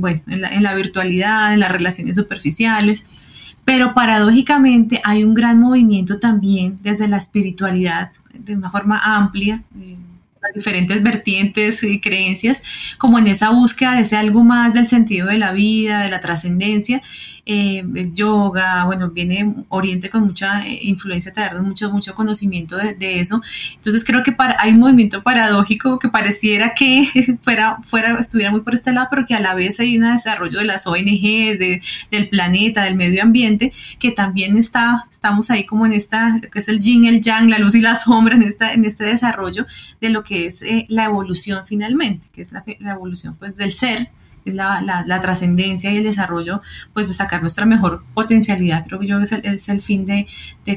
bueno, 0.00 0.22
en 0.26 0.40
la, 0.40 0.48
en 0.48 0.62
la 0.62 0.74
virtualidad, 0.74 1.52
en 1.52 1.60
las 1.60 1.70
relaciones 1.70 2.16
superficiales. 2.16 3.04
Pero 3.64 3.94
paradójicamente 3.94 5.00
hay 5.04 5.24
un 5.24 5.34
gran 5.34 5.60
movimiento 5.60 6.18
también 6.20 6.78
desde 6.82 7.08
la 7.08 7.16
espiritualidad, 7.16 8.12
de 8.32 8.54
una 8.54 8.70
forma 8.70 9.00
amplia, 9.04 9.62
diferentes 10.54 11.02
vertientes 11.02 11.82
y 11.82 12.00
creencias, 12.00 12.62
como 12.98 13.18
en 13.18 13.26
esa 13.26 13.50
búsqueda 13.50 13.94
de 13.94 14.02
ese 14.02 14.16
algo 14.16 14.44
más 14.44 14.74
del 14.74 14.86
sentido 14.86 15.28
de 15.28 15.38
la 15.38 15.52
vida, 15.52 16.02
de 16.02 16.10
la 16.10 16.20
trascendencia, 16.20 17.02
eh, 17.48 17.84
el 17.94 18.12
yoga, 18.12 18.84
bueno, 18.86 19.10
viene 19.10 19.54
Oriente 19.68 20.10
con 20.10 20.24
mucha 20.24 20.66
eh, 20.66 20.80
influencia, 20.82 21.32
traernos 21.32 21.62
mucho, 21.62 21.92
mucho 21.92 22.12
conocimiento 22.12 22.76
de, 22.76 23.20
eso. 23.20 23.40
Entonces 23.76 24.04
creo 24.04 24.24
que 24.24 24.32
para, 24.32 24.56
hay 24.58 24.72
un 24.72 24.80
movimiento 24.80 25.22
paradójico 25.22 26.00
que 26.00 26.08
pareciera 26.08 26.74
que 26.74 27.04
fuera, 27.42 27.78
fuera, 27.84 28.18
estuviera 28.18 28.50
muy 28.50 28.62
por 28.62 28.74
este 28.74 28.92
lado, 28.92 29.06
pero 29.10 29.24
que 29.26 29.34
a 29.34 29.40
la 29.40 29.54
vez 29.54 29.78
hay 29.78 29.96
un 29.96 30.12
desarrollo 30.12 30.58
de 30.58 30.64
las 30.64 30.88
ONGs, 30.88 31.60
de, 31.60 31.80
del 32.10 32.28
planeta, 32.30 32.82
del 32.82 32.96
medio 32.96 33.22
ambiente, 33.22 33.72
que 34.00 34.10
también 34.10 34.58
está, 34.58 35.04
estamos 35.08 35.48
ahí 35.52 35.64
como 35.64 35.86
en 35.86 35.92
esta, 35.92 36.40
que 36.52 36.58
es 36.58 36.66
el 36.66 36.80
yin, 36.80 37.04
el 37.04 37.20
yang, 37.20 37.48
la 37.48 37.60
luz 37.60 37.76
y 37.76 37.80
la 37.80 37.94
sombra, 37.94 38.34
en, 38.34 38.42
esta, 38.42 38.72
en 38.72 38.84
este 38.84 39.04
desarrollo 39.04 39.66
de 40.00 40.10
lo 40.10 40.24
que 40.24 40.35
es 40.44 40.60
eh, 40.60 40.84
la 40.88 41.06
evolución 41.06 41.62
finalmente, 41.66 42.28
que 42.32 42.42
es 42.42 42.52
la, 42.52 42.62
la 42.80 42.92
evolución 42.92 43.36
pues 43.38 43.56
del 43.56 43.72
ser 43.72 44.10
es 44.46 44.54
la, 44.54 45.20
trascendencia 45.20 45.92
y 45.92 45.96
el 45.96 46.04
desarrollo, 46.04 46.62
pues 46.94 47.08
de 47.08 47.14
sacar 47.14 47.40
nuestra 47.40 47.66
mejor 47.66 48.04
potencialidad, 48.14 48.86
creo 48.86 49.00
que 49.00 49.06
yo 49.06 49.18
es 49.20 49.32
el, 49.32 49.82
fin 49.82 50.06
de, 50.06 50.26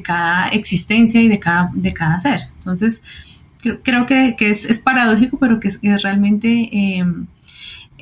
cada 0.01 0.49
existencia 0.49 1.21
y 1.21 1.27
de 1.27 1.39
cada, 1.39 2.19
ser. 2.19 2.41
Entonces, 2.57 3.03
creo, 3.83 4.05
que, 4.05 4.35
que 4.37 4.49
es, 4.49 4.65
es, 4.65 4.79
paradójico, 4.79 5.37
pero 5.37 5.59
que 5.59 5.67
es, 5.67 5.79
realmente 6.01 6.69
eh, 6.71 7.05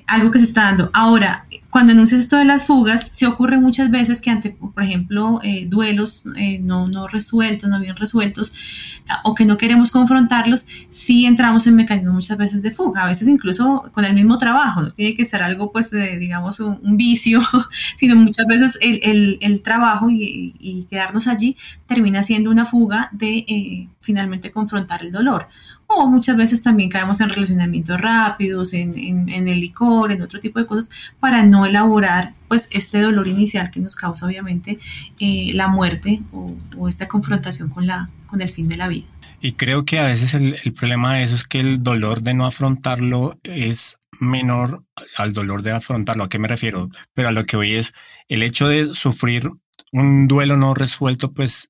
algo 0.07 0.31
que 0.31 0.39
se 0.39 0.45
está 0.45 0.63
dando. 0.63 0.89
Ahora, 0.93 1.47
cuando 1.77 1.91
anuncias 1.91 2.22
esto 2.22 2.38
de 2.38 2.46
las 2.46 2.65
fugas, 2.65 3.10
se 3.12 3.27
ocurre 3.27 3.60
muchas 3.60 3.91
veces 3.91 4.19
que 4.19 4.31
ante, 4.31 4.50
por 4.50 4.81
ejemplo, 4.81 5.39
eh, 5.43 5.67
duelos 5.69 6.25
eh, 6.36 6.57
no, 6.57 6.88
no 6.88 7.07
resueltos, 7.07 7.69
no 7.69 7.79
bien 7.79 7.96
resueltos, 7.96 8.51
o 9.24 9.36
que 9.36 9.46
no 9.46 9.57
queremos 9.57 9.91
confrontarlos, 9.91 10.65
sí 10.89 11.27
entramos 11.27 11.67
en 11.67 11.75
mecanismos 11.75 12.15
muchas 12.15 12.39
veces 12.39 12.63
de 12.63 12.72
fuga, 12.72 13.03
a 13.03 13.07
veces 13.07 13.27
incluso 13.27 13.91
con 13.93 14.05
el 14.05 14.15
mismo 14.15 14.39
trabajo, 14.39 14.81
no 14.81 14.91
tiene 14.91 15.15
que 15.15 15.24
ser 15.24 15.43
algo, 15.43 15.72
pues, 15.72 15.91
digamos, 15.91 16.60
un, 16.62 16.98
vicio, 16.98 17.41
sino 17.96 18.15
muchas 18.15 18.48
veces 18.48 18.79
el 18.81 19.62
trabajo 19.62 20.10
y, 20.10 20.55
y, 20.60 20.86
quedarnos 20.86 21.27
allí 21.27 21.57
termina 21.86 22.24
siendo 22.24 22.50
una 22.50 22.65
fuga 22.65 23.10
de 23.12 23.46
eh, 23.48 23.88
finalmente 24.01 24.51
confrontar 24.51 25.03
el 25.03 25.12
dolor 25.12 25.48
o 25.88 26.08
muchas 26.08 26.36
veces 26.36 26.62
también 26.62 26.89
caemos 26.89 27.22
en 27.22 27.29
relacionamientos 27.29 28.00
rápidos, 28.00 28.74
en, 28.74 28.94
en, 28.98 29.48
el 29.48 29.62
licor, 29.62 30.12
en 30.12 30.22
otro 30.22 30.39
tipo 30.39 30.60
de 30.60 30.65
cosas, 30.65 30.91
para 31.20 31.44
no 31.44 31.65
elaborar 31.65 32.34
pues 32.48 32.70
este 32.72 33.01
dolor 33.01 33.27
inicial 33.27 33.72
que 33.72 33.79
nos 33.79 33.96
causa 33.96 34.25
obviamente 34.25 34.79
eh, 35.20 35.51
la 35.53 35.67
muerte 35.67 36.22
o, 36.32 36.88
esta 36.88 37.08
confrontación 37.08 37.70
con, 37.70 37.88
la, 37.88 38.10
con 38.27 38.41
el 38.41 38.50
fin 38.50 38.67
de 38.67 38.77
la 38.77 38.88
vida. 38.88 39.08
Y 39.39 39.53
creo 39.53 39.86
que 39.86 40.00
a 40.00 40.06
veces 40.06 40.34
el, 40.34 40.58
el, 40.63 40.74
problema 40.74 41.15
de 41.15 41.24
eso 41.24 41.36
es 41.36 41.46
que 41.46 41.60
el 41.60 41.84
dolor 41.84 42.22
de 42.22 42.34
no 42.34 42.46
afrontarlo 42.46 43.39
es 43.44 43.98
menor 44.20 44.84
al 45.15 45.34
dolor 45.34 45.62
de 45.62 45.72
afrontarlo. 45.72 46.24
¿A 46.24 46.29
qué 46.29 46.39
me 46.39 46.48
refiero? 46.48 46.89
Pero 47.13 47.29
a 47.29 47.32
lo 47.32 47.44
que 47.46 47.56
hoy 47.56 47.74
es 47.74 47.94
el 48.27 48.41
hecho 48.41 48.67
de 48.67 48.94
sufrir 48.94 49.51
un 49.91 50.27
duelo 50.27 50.58
no 50.58 50.74
resuelto, 50.74 51.32
pues 51.32 51.70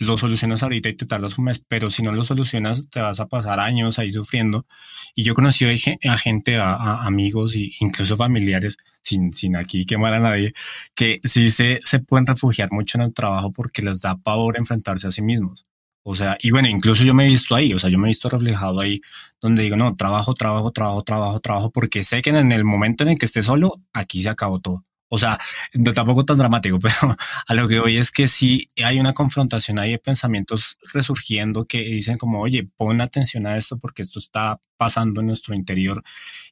lo 0.00 0.16
solucionas 0.16 0.62
ahorita 0.62 0.88
y 0.88 0.94
te 0.94 1.06
tardas 1.06 1.38
un 1.38 1.44
mes, 1.44 1.62
pero 1.68 1.90
si 1.90 2.02
no 2.02 2.10
lo 2.10 2.24
solucionas 2.24 2.88
te 2.88 3.00
vas 3.00 3.20
a 3.20 3.28
pasar 3.28 3.60
años 3.60 3.98
ahí 3.98 4.12
sufriendo. 4.12 4.66
Y 5.14 5.24
yo 5.24 5.34
conocí 5.34 5.66
a 5.66 6.16
gente, 6.16 6.56
a, 6.56 7.04
amigos 7.04 7.54
e 7.54 7.70
incluso 7.80 8.16
familiares, 8.16 8.78
sin, 9.02 9.32
sin 9.32 9.56
aquí 9.56 9.84
quemar 9.84 10.14
a 10.14 10.18
nadie, 10.18 10.54
que 10.94 11.20
sí 11.24 11.50
se, 11.50 11.80
se 11.84 12.00
pueden 12.00 12.26
refugiar 12.26 12.72
mucho 12.72 12.96
en 12.98 13.02
el 13.04 13.14
trabajo 13.14 13.52
porque 13.52 13.82
les 13.82 14.00
da 14.00 14.16
pavor 14.16 14.56
enfrentarse 14.56 15.06
a 15.06 15.10
sí 15.10 15.20
mismos. 15.20 15.66
O 16.02 16.14
sea, 16.14 16.38
y 16.40 16.50
bueno, 16.50 16.68
incluso 16.68 17.04
yo 17.04 17.12
me 17.12 17.26
he 17.26 17.28
visto 17.28 17.54
ahí, 17.54 17.74
o 17.74 17.78
sea, 17.78 17.90
yo 17.90 17.98
me 17.98 18.08
he 18.08 18.10
visto 18.10 18.30
reflejado 18.30 18.80
ahí 18.80 19.02
donde 19.38 19.62
digo, 19.62 19.76
no, 19.76 19.96
trabajo, 19.96 20.32
trabajo, 20.32 20.72
trabajo, 20.72 21.02
trabajo, 21.02 21.40
trabajo, 21.40 21.70
porque 21.70 22.04
sé 22.04 22.22
que 22.22 22.30
en 22.30 22.52
el 22.52 22.64
momento 22.64 23.04
en 23.04 23.10
el 23.10 23.18
que 23.18 23.26
esté 23.26 23.42
solo, 23.42 23.82
aquí 23.92 24.22
se 24.22 24.30
acabó 24.30 24.60
todo. 24.60 24.84
O 25.12 25.18
sea, 25.18 25.38
no, 25.74 25.92
tampoco 25.92 26.24
tan 26.24 26.38
dramático, 26.38 26.78
pero 26.80 27.16
a 27.46 27.54
lo 27.54 27.68
que 27.68 27.80
voy 27.80 27.96
es 27.96 28.12
que 28.12 28.28
sí 28.28 28.70
hay 28.82 29.00
una 29.00 29.12
confrontación 29.12 29.78
ahí 29.78 29.90
de 29.90 29.98
pensamientos 29.98 30.78
resurgiendo 30.94 31.66
que 31.66 31.82
dicen 31.82 32.16
como, 32.16 32.40
oye, 32.40 32.68
pon 32.76 33.00
atención 33.00 33.44
a 33.46 33.56
esto 33.56 33.76
porque 33.76 34.02
esto 34.02 34.20
está 34.20 34.60
pasando 34.76 35.20
en 35.20 35.26
nuestro 35.26 35.54
interior. 35.54 36.02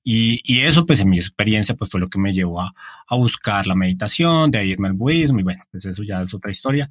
Y, 0.02 0.40
y 0.42 0.60
eso, 0.60 0.84
pues 0.84 1.00
en 1.00 1.08
mi 1.08 1.18
experiencia, 1.18 1.76
pues 1.76 1.90
fue 1.90 2.00
lo 2.00 2.08
que 2.08 2.18
me 2.18 2.34
llevó 2.34 2.60
a, 2.60 2.74
a 3.06 3.16
buscar 3.16 3.66
la 3.68 3.76
meditación, 3.76 4.50
de 4.50 4.66
irme 4.66 4.88
al 4.88 4.94
budismo 4.94 5.38
y 5.38 5.44
bueno, 5.44 5.62
pues 5.70 5.86
eso 5.86 6.02
ya 6.02 6.22
es 6.22 6.34
otra 6.34 6.50
historia. 6.50 6.90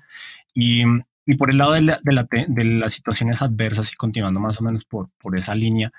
Y, 0.54 0.84
y 1.26 1.36
por 1.36 1.52
el 1.52 1.58
lado 1.58 1.74
de, 1.74 1.82
la, 1.82 2.00
de, 2.02 2.14
la, 2.14 2.28
de 2.48 2.64
las 2.64 2.94
situaciones 2.94 3.42
adversas 3.42 3.92
y 3.92 3.96
continuando 3.96 4.40
más 4.40 4.62
o 4.62 4.64
menos 4.64 4.86
por, 4.86 5.10
por 5.20 5.38
esa 5.38 5.54
línea, 5.54 5.92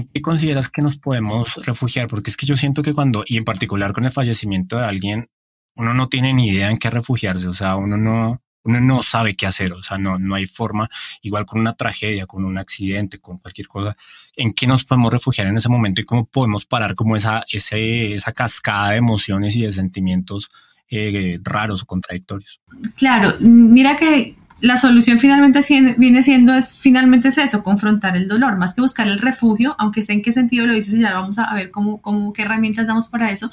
¿En 0.00 0.08
qué 0.08 0.22
consideras 0.22 0.70
que 0.70 0.82
nos 0.82 0.96
podemos 0.96 1.56
refugiar? 1.66 2.06
Porque 2.06 2.30
es 2.30 2.36
que 2.36 2.46
yo 2.46 2.56
siento 2.56 2.82
que 2.82 2.94
cuando, 2.94 3.22
y 3.26 3.36
en 3.36 3.44
particular 3.44 3.92
con 3.92 4.04
el 4.04 4.12
fallecimiento 4.12 4.78
de 4.78 4.84
alguien, 4.84 5.28
uno 5.76 5.92
no 5.92 6.08
tiene 6.08 6.32
ni 6.32 6.48
idea 6.48 6.70
en 6.70 6.78
qué 6.78 6.88
refugiarse, 6.90 7.48
o 7.48 7.54
sea, 7.54 7.76
uno 7.76 7.96
no, 7.96 8.42
uno 8.64 8.80
no 8.80 9.02
sabe 9.02 9.34
qué 9.34 9.46
hacer, 9.46 9.72
o 9.72 9.82
sea, 9.82 9.98
no, 9.98 10.18
no 10.18 10.34
hay 10.34 10.46
forma, 10.46 10.88
igual 11.22 11.46
con 11.46 11.60
una 11.60 11.74
tragedia, 11.74 12.26
con 12.26 12.44
un 12.44 12.58
accidente, 12.58 13.18
con 13.20 13.38
cualquier 13.38 13.66
cosa, 13.66 13.96
en 14.36 14.52
qué 14.52 14.66
nos 14.66 14.84
podemos 14.84 15.12
refugiar 15.12 15.46
en 15.46 15.56
ese 15.56 15.68
momento 15.68 16.00
y 16.00 16.04
cómo 16.04 16.24
podemos 16.24 16.66
parar 16.66 16.94
como 16.94 17.16
esa, 17.16 17.44
ese, 17.50 18.14
esa 18.14 18.32
cascada 18.32 18.90
de 18.90 18.96
emociones 18.96 19.54
y 19.56 19.62
de 19.62 19.72
sentimientos 19.72 20.48
eh, 20.88 21.38
raros 21.42 21.82
o 21.82 21.86
contradictorios. 21.86 22.60
Claro, 22.96 23.34
mira 23.40 23.96
que 23.96 24.34
la 24.60 24.76
solución 24.76 25.18
finalmente 25.18 25.60
viene 25.96 26.22
siendo 26.22 26.54
es 26.54 26.74
finalmente 26.74 27.28
es 27.28 27.38
eso, 27.38 27.62
confrontar 27.62 28.16
el 28.16 28.28
dolor, 28.28 28.56
más 28.56 28.74
que 28.74 28.82
buscar 28.82 29.08
el 29.08 29.18
refugio, 29.18 29.74
aunque 29.78 30.02
sé 30.02 30.12
en 30.12 30.22
qué 30.22 30.32
sentido 30.32 30.66
lo 30.66 30.74
dices, 30.74 30.98
ya 30.98 31.14
vamos 31.14 31.38
a 31.38 31.52
ver 31.54 31.70
cómo, 31.70 32.00
cómo 32.00 32.32
qué 32.32 32.42
herramientas 32.42 32.86
damos 32.86 33.08
para 33.08 33.30
eso, 33.30 33.50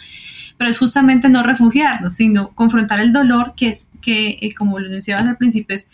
pero 0.57 0.69
es 0.69 0.77
justamente 0.77 1.29
no 1.29 1.43
refugiarnos, 1.43 2.15
sino 2.15 2.49
confrontar 2.53 2.99
el 2.99 3.13
dolor, 3.13 3.53
que 3.55 3.69
es 3.69 3.89
que, 4.01 4.37
eh, 4.41 4.53
como 4.55 4.79
lo 4.79 4.89
decías 4.89 5.25
al 5.25 5.37
principio, 5.37 5.75
es, 5.75 5.91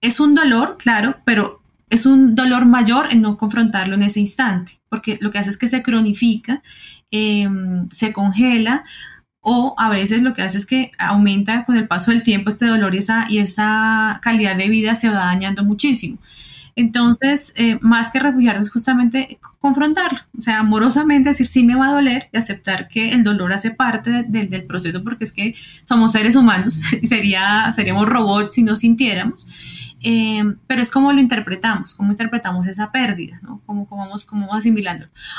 es 0.00 0.20
un 0.20 0.34
dolor, 0.34 0.76
claro, 0.78 1.16
pero 1.24 1.62
es 1.90 2.06
un 2.06 2.34
dolor 2.34 2.64
mayor 2.64 3.08
en 3.10 3.22
no 3.22 3.36
confrontarlo 3.36 3.94
en 3.94 4.02
ese 4.02 4.20
instante, 4.20 4.80
porque 4.88 5.18
lo 5.20 5.30
que 5.30 5.38
hace 5.38 5.50
es 5.50 5.58
que 5.58 5.68
se 5.68 5.82
cronifica, 5.82 6.62
em, 7.10 7.88
se 7.90 8.12
congela, 8.12 8.84
o 9.42 9.74
a 9.76 9.90
veces 9.90 10.22
lo 10.22 10.34
que 10.34 10.42
hace 10.42 10.56
es 10.56 10.66
que 10.66 10.92
aumenta 10.98 11.64
con 11.64 11.76
el 11.76 11.88
paso 11.88 12.12
del 12.12 12.22
tiempo 12.22 12.48
este 12.48 12.66
dolor 12.66 12.94
y 12.94 12.98
esa, 12.98 13.26
y 13.28 13.38
esa 13.38 14.20
calidad 14.22 14.56
de 14.56 14.68
vida 14.68 14.94
se 14.94 15.08
va 15.08 15.26
dañando 15.26 15.64
muchísimo. 15.64 16.18
Entonces, 16.74 17.52
eh, 17.56 17.78
más 17.82 18.10
que 18.10 18.18
refugiarnos, 18.18 18.70
justamente 18.70 19.38
confrontarlo, 19.60 20.20
o 20.38 20.42
sea, 20.42 20.60
amorosamente 20.60 21.30
decir 21.30 21.46
sí 21.46 21.64
me 21.64 21.74
va 21.74 21.88
a 21.88 21.92
doler 21.92 22.30
y 22.32 22.38
aceptar 22.38 22.88
que 22.88 23.10
el 23.10 23.24
dolor 23.24 23.52
hace 23.52 23.72
parte 23.72 24.22
del 24.22 24.64
proceso 24.64 25.04
porque 25.04 25.24
es 25.24 25.32
que 25.32 25.54
somos 25.84 26.12
seres 26.12 26.34
humanos 26.34 26.80
y 27.02 27.06
sería, 27.06 27.70
seríamos 27.74 28.08
robots 28.08 28.54
si 28.54 28.62
no 28.62 28.76
sintiéramos. 28.76 29.46
Em, 30.04 30.56
pero 30.66 30.82
es 30.82 30.90
como 30.90 31.12
lo 31.12 31.20
interpretamos, 31.20 31.94
cómo 31.94 32.10
interpretamos 32.10 32.66
esa 32.66 32.90
pérdida. 32.90 33.40
Cómo, 33.66 33.86
vamos, 33.90 34.26
cómo 34.26 34.48
vamos. 34.48 34.64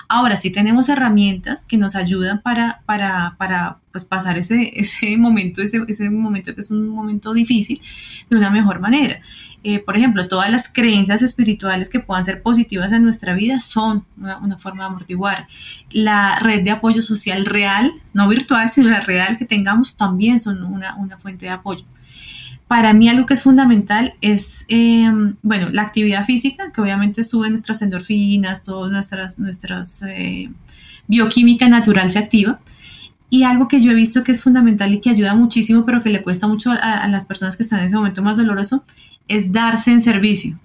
Ahora, 0.08 0.38
sí 0.38 0.52
tenemos 0.52 0.88
herramientas 0.90 1.66
que 1.66 1.78
nos 1.78 1.96
ayudan 1.96 2.42
para, 2.42 2.82
para, 2.86 3.36
para 3.38 3.80
pues, 3.92 4.06
pasar 4.06 4.38
ese, 4.38 4.72
ese 4.76 5.18
momento, 5.18 5.62
ese, 5.62 5.84
ese, 5.88 6.10
momento 6.10 6.56
que 6.56 6.62
es 6.62 6.72
un 6.72 6.88
momento 6.88 7.34
difícil, 7.34 7.82
de 8.30 8.38
una 8.38 8.50
mejor 8.50 8.80
manera. 8.80 9.20
Eh, 9.64 9.80
por 9.80 9.98
ejemplo, 9.98 10.28
todas 10.28 10.50
las 10.50 10.70
creencias 10.70 11.22
espirituales 11.22 11.90
que 11.90 12.00
puedan 12.00 12.24
ser 12.24 12.42
positivas 12.42 12.92
en 12.94 13.04
nuestra 13.04 13.34
vida 13.34 13.60
son 13.60 14.06
una, 14.18 14.58
forma 14.58 14.84
de 14.84 14.88
amortiguar. 14.88 15.48
La 15.92 16.40
red 16.40 16.64
de 16.64 16.72
apoyo 16.72 17.02
social 17.02 17.46
real, 17.46 17.92
no 18.14 18.30
virtual, 18.30 18.72
sino 18.72 18.90
la 18.90 19.02
real 19.02 19.38
que 19.38 19.46
tengamos, 19.46 19.98
también 19.98 20.40
son 20.40 20.64
una 20.64 21.18
fuente 21.18 21.48
de 21.48 21.52
apoyo 21.52 21.86
para 22.68 22.94
mí 22.94 23.10
algo 23.10 23.26
que 23.26 23.34
es 23.34 23.44
fundamental 23.44 24.16
es, 24.22 24.66
em, 24.68 25.36
bueno, 25.42 25.70
la 25.70 25.84
actividad 25.84 26.26
física, 26.26 26.72
que 26.72 26.82
obviamente 26.82 27.24
sube 27.24 27.50
nuestras 27.50 27.82
endorfinas, 27.82 28.64
todas 28.64 28.92
nuestras, 28.92 29.38
nuestras 29.38 30.04
eh, 30.04 30.50
bioquímica 31.08 31.68
natural 31.68 32.10
se 32.10 32.20
activa. 32.20 32.60
Y 33.30 33.44
algo 33.44 33.68
que 33.68 33.82
yo 33.82 33.92
he 33.92 33.96
visto 33.96 34.24
que 34.24 34.32
es 34.32 34.42
fundamental 34.42 34.94
y 34.94 35.00
que 35.00 35.10
ayuda 35.10 35.34
muchísimo, 35.34 35.86
pero 35.86 36.04
que 36.04 36.10
le 36.10 36.22
cuesta 36.22 36.48
mucho 36.48 36.72
a, 36.72 37.08
las 37.08 37.26
personas 37.26 37.56
que 37.58 37.64
están 37.64 37.80
en 37.80 37.86
ese 37.86 37.96
momento 37.96 38.22
más 38.22 38.38
doloroso, 38.38 38.84
es 39.28 39.52
darse 39.52 39.92
en 39.92 40.02
servicio. 40.02 40.60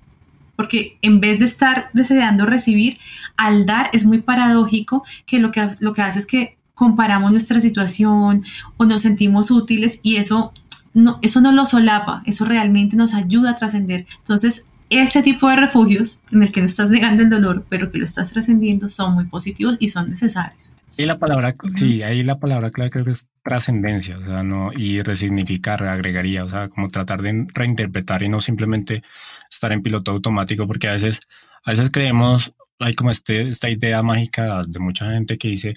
Porque 0.55 0.99
en 1.03 1.21
vez 1.21 1.39
de 1.39 1.47
estar 1.47 1.89
deseando 1.95 2.45
recibir, 2.47 2.99
al 3.37 3.65
dar 3.65 3.91
es 3.93 4.05
muy 4.05 4.21
paradójico 4.21 5.05
que 5.25 5.39
lo 5.39 5.51
que, 5.51 5.67
lo 5.81 5.95
que 5.95 6.03
hace 6.03 6.19
es 6.19 6.27
que 6.27 6.59
comparamos 6.75 7.33
nuestra 7.33 7.61
situación 7.61 8.45
o 8.77 8.85
nos 8.85 9.03
sentimos 9.03 9.51
útiles 9.51 10.01
y 10.03 10.17
eso 10.17 10.53
no, 10.95 11.19
eso 11.23 11.41
no 11.41 11.53
lo 11.53 11.67
solapa, 11.67 12.23
eso 12.27 12.45
realmente 12.45 12.97
nos 12.97 13.15
ayuda 13.15 13.51
a 13.51 13.55
trascender. 13.55 14.07
Entonces, 14.19 14.69
ese 14.91 15.23
tipo 15.23 15.49
de 15.49 15.57
refugios 15.57 16.23
en 16.33 16.43
el 16.43 16.53
que 16.53 16.61
no 16.61 16.67
estás 16.67 16.91
negando 16.91 17.23
el 17.23 17.31
dolor, 17.31 17.65
pero 17.69 17.91
que 17.91 17.99
lo 17.99 18.05
estás 18.05 18.31
trascendiendo, 18.31 18.89
son 18.89 19.15
muy 19.15 19.27
positivos 19.27 19.77
y 19.81 19.89
son 19.89 20.09
necesarios. 20.09 20.77
Y 20.97 21.07
la 21.07 21.19
palabra, 21.19 21.55
sí, 21.77 22.03
ahí 22.03 22.25
la 22.25 22.41
palabra 22.41 22.73
clave 22.73 22.91
creo 22.91 23.05
que 23.05 23.13
es 23.13 23.29
trascendencia, 23.45 24.19
o 24.19 24.27
sea, 24.27 24.43
no, 24.43 24.73
y 24.73 25.01
resignificar, 25.01 25.85
agregaría, 25.85 26.43
o 26.43 26.49
sea, 26.49 26.69
como 26.69 26.89
tratar 26.89 27.23
de 27.23 27.47
reinterpretar 27.55 28.25
y 28.25 28.29
no 28.29 28.41
simplemente 28.41 29.05
estar 29.49 29.71
en 29.71 29.83
piloto 29.83 30.11
automático, 30.11 30.67
porque 30.67 30.89
a 30.89 30.93
veces, 30.93 31.21
a 31.65 31.71
veces 31.71 31.91
creemos, 31.93 32.53
hay 32.81 32.95
como 32.95 33.11
este, 33.11 33.49
esta 33.49 33.71
idea 33.71 34.03
mágica 34.03 34.63
de 34.67 34.81
mucha 34.81 35.13
gente 35.13 35.39
que 35.39 35.49
dice, 35.49 35.77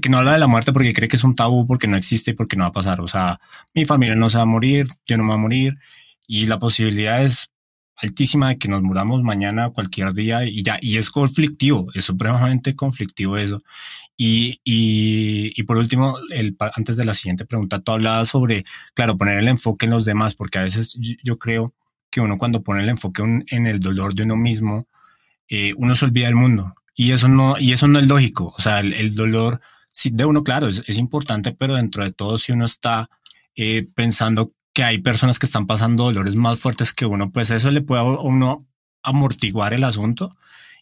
que 0.00 0.08
no 0.08 0.18
habla 0.18 0.32
de 0.32 0.38
la 0.38 0.46
muerte 0.46 0.72
porque 0.72 0.94
cree 0.94 1.08
que 1.08 1.16
es 1.16 1.24
un 1.24 1.34
tabú, 1.34 1.66
porque 1.66 1.86
no 1.86 1.96
existe 1.96 2.32
y 2.32 2.34
porque 2.34 2.56
no 2.56 2.64
va 2.64 2.68
a 2.68 2.72
pasar. 2.72 3.00
O 3.00 3.08
sea, 3.08 3.40
mi 3.74 3.84
familia 3.84 4.16
no 4.16 4.28
se 4.28 4.38
va 4.38 4.42
a 4.42 4.46
morir, 4.46 4.86
yo 5.06 5.16
no 5.16 5.24
me 5.24 5.28
voy 5.28 5.36
a 5.36 5.42
morir 5.42 5.78
y 6.26 6.46
la 6.46 6.58
posibilidad 6.58 7.22
es 7.22 7.50
altísima 7.96 8.48
de 8.48 8.58
que 8.58 8.68
nos 8.68 8.82
muramos 8.82 9.22
mañana, 9.22 9.70
cualquier 9.70 10.14
día 10.14 10.44
y 10.44 10.62
ya. 10.62 10.78
Y 10.80 10.96
es 10.96 11.10
conflictivo, 11.10 11.88
es 11.94 12.04
supremamente 12.04 12.74
conflictivo 12.74 13.36
eso. 13.36 13.62
Y, 14.16 14.60
y, 14.64 15.52
y 15.56 15.62
por 15.64 15.76
último, 15.76 16.18
el, 16.30 16.56
antes 16.76 16.96
de 16.96 17.04
la 17.04 17.14
siguiente 17.14 17.44
pregunta, 17.46 17.80
tú 17.80 17.92
hablabas 17.92 18.28
sobre, 18.28 18.64
claro, 18.94 19.18
poner 19.18 19.38
el 19.38 19.48
enfoque 19.48 19.86
en 19.86 19.92
los 19.92 20.04
demás, 20.04 20.34
porque 20.34 20.58
a 20.58 20.62
veces 20.62 20.96
yo, 21.22 21.38
creo 21.38 21.74
que 22.10 22.20
uno 22.20 22.38
cuando 22.38 22.62
pone 22.62 22.82
el 22.82 22.88
enfoque 22.88 23.22
en 23.22 23.66
el 23.66 23.80
dolor 23.80 24.14
de 24.14 24.22
uno 24.24 24.36
mismo, 24.36 24.88
eh, 25.48 25.72
uno 25.76 25.94
se 25.94 26.04
olvida 26.04 26.26
del 26.26 26.36
mundo 26.36 26.74
y 26.94 27.12
eso 27.12 27.28
no, 27.28 27.58
y 27.58 27.72
eso 27.72 27.88
no 27.88 27.98
es 27.98 28.06
lógico. 28.06 28.54
O 28.56 28.62
sea, 28.62 28.80
el, 28.80 29.14
dolor 29.14 29.60
de 30.04 30.24
uno, 30.24 30.44
claro, 30.44 30.68
es, 30.68 30.98
importante, 30.98 31.52
pero 31.52 31.74
dentro 31.74 32.04
de 32.04 32.12
todo, 32.12 32.38
si 32.38 32.52
uno 32.52 32.64
está 32.64 33.10
eh, 33.56 33.86
pensando 33.94 34.52
que 34.72 34.84
hay 34.84 34.98
personas 34.98 35.38
que 35.38 35.46
están 35.46 35.66
pasando 35.66 36.04
dolores 36.04 36.34
más 36.34 36.58
fuertes 36.58 36.92
que 36.92 37.06
uno, 37.06 37.30
pues 37.30 37.50
eso 37.50 37.70
le 37.70 37.80
puede 37.80 38.02
a 38.02 38.04
uno 38.04 38.66
amortiguar 39.02 39.74
el 39.74 39.84
asunto 39.84 40.36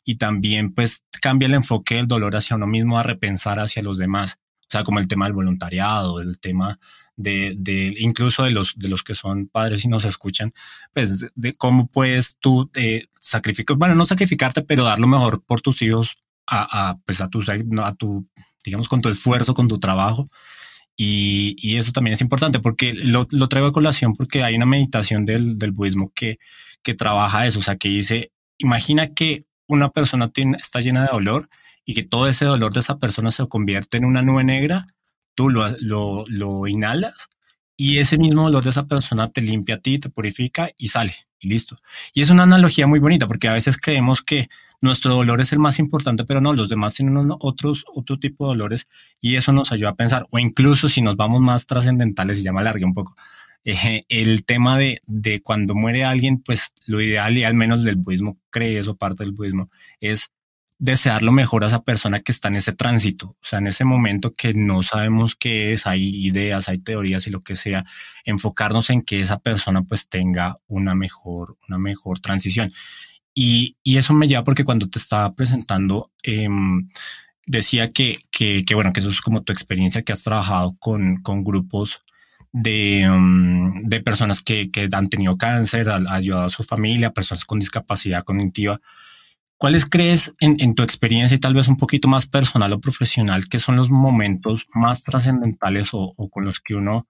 y 0.04 0.16
también 0.16 0.70
pues 0.70 1.04
cambia 1.20 1.46
el 1.46 1.54
enfoque 1.54 1.96
del 1.96 2.06
dolor 2.08 2.34
hacia 2.36 2.56
uno 2.56 2.66
mismo 2.66 2.98
a 2.98 3.02
repensar 3.02 3.60
hacia 3.60 3.82
los 3.82 3.98
demás. 3.98 4.38
O 4.62 4.70
sea, 4.70 4.84
como 4.84 4.98
el 4.98 5.08
tema 5.08 5.26
del 5.26 5.34
voluntariado, 5.34 6.20
el 6.20 6.38
tema 6.40 6.78
de, 7.16 7.94
incluso 7.98 8.44
de 8.44 8.50
los, 8.50 8.74
de 8.76 8.88
los 8.88 9.02
que 9.02 9.14
son 9.14 9.48
padres 9.48 9.84
y 9.84 9.88
nos 9.88 10.04
escuchan, 10.04 10.52
pues 10.92 11.26
de 11.34 11.52
cómo 11.54 11.86
puedes 11.86 12.36
tú 12.38 12.70
eh, 12.74 13.06
sacrificar, 13.20 13.76
bueno, 13.76 13.94
no 13.94 14.06
sacrificarte, 14.06 14.62
pero 14.62 14.84
dar 14.84 14.98
lo 14.98 15.06
mejor 15.06 15.42
por 15.44 15.60
tus 15.60 15.82
hijos 15.82 16.16
a, 16.46 16.90
a 16.90 16.98
pues 17.04 17.20
a 17.20 17.28
tu, 17.28 17.42
a 17.82 17.94
tu, 17.94 18.26
digamos, 18.64 18.88
con 18.88 19.02
tu 19.02 19.08
esfuerzo, 19.08 19.54
con 19.54 19.68
tu 19.68 19.78
trabajo. 19.78 20.26
Y, 20.96 21.56
y 21.58 21.76
eso 21.76 21.90
también 21.92 22.14
es 22.14 22.20
importante 22.20 22.60
porque 22.60 22.92
lo, 22.92 23.26
lo, 23.30 23.48
traigo 23.48 23.68
a 23.68 23.72
colación 23.72 24.14
porque 24.14 24.42
hay 24.42 24.56
una 24.56 24.66
meditación 24.66 25.24
del, 25.24 25.56
del 25.56 25.72
budismo 25.72 26.12
que, 26.14 26.38
que 26.82 26.94
trabaja 26.94 27.46
eso, 27.46 27.60
o 27.60 27.62
sea, 27.62 27.76
que 27.76 27.88
dice, 27.88 28.30
imagina 28.58 29.08
que 29.14 29.46
una 29.66 29.90
persona 29.90 30.30
está 30.58 30.80
llena 30.80 31.02
de 31.02 31.12
dolor 31.12 31.48
y 31.84 31.94
que 31.94 32.02
todo 32.02 32.28
ese 32.28 32.44
dolor 32.44 32.72
de 32.74 32.80
esa 32.80 32.98
persona 32.98 33.30
se 33.30 33.46
convierte 33.48 33.96
en 33.96 34.04
una 34.04 34.22
nube 34.22 34.44
negra 34.44 34.86
tú 35.34 35.48
lo, 35.48 35.64
lo, 35.80 36.24
lo 36.28 36.66
inhalas 36.66 37.28
y 37.76 37.98
ese 37.98 38.18
mismo 38.18 38.42
dolor 38.42 38.64
de 38.64 38.70
esa 38.70 38.86
persona 38.86 39.30
te 39.30 39.40
limpia 39.40 39.76
a 39.76 39.78
ti, 39.78 39.98
te 39.98 40.08
purifica 40.08 40.70
y 40.76 40.88
sale 40.88 41.14
y 41.40 41.48
listo. 41.48 41.78
Y 42.14 42.22
es 42.22 42.30
una 42.30 42.44
analogía 42.44 42.86
muy 42.86 43.00
bonita 43.00 43.26
porque 43.26 43.48
a 43.48 43.54
veces 43.54 43.76
creemos 43.76 44.22
que 44.22 44.48
nuestro 44.80 45.14
dolor 45.14 45.40
es 45.40 45.52
el 45.52 45.58
más 45.58 45.78
importante, 45.78 46.24
pero 46.24 46.40
no, 46.40 46.52
los 46.52 46.68
demás 46.68 46.94
tienen 46.94 47.30
otros, 47.38 47.84
otro 47.94 48.18
tipo 48.18 48.44
de 48.44 48.48
dolores 48.48 48.88
y 49.20 49.36
eso 49.36 49.52
nos 49.52 49.72
ayuda 49.72 49.90
a 49.90 49.94
pensar, 49.94 50.26
o 50.30 50.38
incluso 50.38 50.88
si 50.88 51.00
nos 51.00 51.16
vamos 51.16 51.40
más 51.40 51.66
trascendentales, 51.66 52.40
y 52.40 52.42
ya 52.42 52.52
me 52.52 52.84
un 52.84 52.94
poco, 52.94 53.14
eh, 53.64 54.04
el 54.08 54.44
tema 54.44 54.76
de, 54.76 55.00
de 55.06 55.40
cuando 55.40 55.74
muere 55.74 56.04
alguien, 56.04 56.42
pues 56.42 56.72
lo 56.86 57.00
ideal 57.00 57.38
y 57.38 57.44
al 57.44 57.54
menos 57.54 57.84
del 57.84 57.96
budismo 57.96 58.38
cree 58.50 58.78
eso, 58.78 58.96
parte 58.96 59.22
del 59.22 59.32
budismo, 59.32 59.70
es 60.00 60.32
desear 60.82 61.22
lo 61.22 61.30
mejor 61.30 61.62
a 61.62 61.68
esa 61.68 61.84
persona 61.84 62.18
que 62.18 62.32
está 62.32 62.48
en 62.48 62.56
ese 62.56 62.72
tránsito, 62.72 63.36
o 63.40 63.44
sea, 63.44 63.60
en 63.60 63.68
ese 63.68 63.84
momento 63.84 64.34
que 64.34 64.52
no 64.52 64.82
sabemos 64.82 65.36
qué 65.36 65.72
es, 65.72 65.86
hay 65.86 66.26
ideas, 66.26 66.68
hay 66.68 66.78
teorías 66.78 67.24
y 67.28 67.30
lo 67.30 67.44
que 67.44 67.54
sea, 67.54 67.84
enfocarnos 68.24 68.90
en 68.90 69.02
que 69.02 69.20
esa 69.20 69.38
persona 69.38 69.82
pues 69.82 70.08
tenga 70.08 70.58
una 70.66 70.96
mejor, 70.96 71.56
una 71.68 71.78
mejor 71.78 72.18
transición. 72.18 72.72
Y, 73.32 73.76
y 73.84 73.98
eso 73.98 74.12
me 74.12 74.26
lleva 74.26 74.42
porque 74.42 74.64
cuando 74.64 74.90
te 74.90 74.98
estaba 74.98 75.32
presentando, 75.36 76.10
em, 76.24 76.88
decía 77.46 77.92
que, 77.92 78.18
que, 78.32 78.64
que, 78.64 78.74
bueno, 78.74 78.92
que 78.92 78.98
eso 78.98 79.10
es 79.10 79.20
como 79.20 79.44
tu 79.44 79.52
experiencia 79.52 80.02
que 80.02 80.12
has 80.12 80.24
trabajado 80.24 80.74
con, 80.80 81.22
con 81.22 81.44
grupos 81.44 82.02
de, 82.50 83.02
em, 83.02 83.82
de 83.82 84.00
personas 84.00 84.42
que, 84.42 84.72
que, 84.72 84.88
han 84.90 85.08
tenido 85.08 85.38
cáncer, 85.38 85.90
ha 85.90 86.12
ayudado 86.12 86.46
a 86.46 86.50
su 86.50 86.64
familia, 86.64 87.12
personas 87.12 87.44
con 87.44 87.60
discapacidad 87.60 88.24
cognitiva. 88.24 88.80
¿Cuáles 89.62 89.86
crees 89.86 90.34
en, 90.40 90.74
tu 90.74 90.82
experiencia 90.82 91.36
y 91.36 91.38
tal 91.38 91.54
vez 91.54 91.68
un 91.68 91.76
poquito 91.76 92.08
más 92.08 92.26
personal 92.26 92.72
o 92.72 92.80
profesional 92.80 93.46
que 93.48 93.60
son 93.60 93.76
los 93.76 93.90
momentos 93.90 94.66
más 94.74 95.04
trascendentales 95.04 95.90
o, 95.92 96.16
con 96.32 96.44
los 96.44 96.58
que 96.58 96.74
uno 96.74 97.06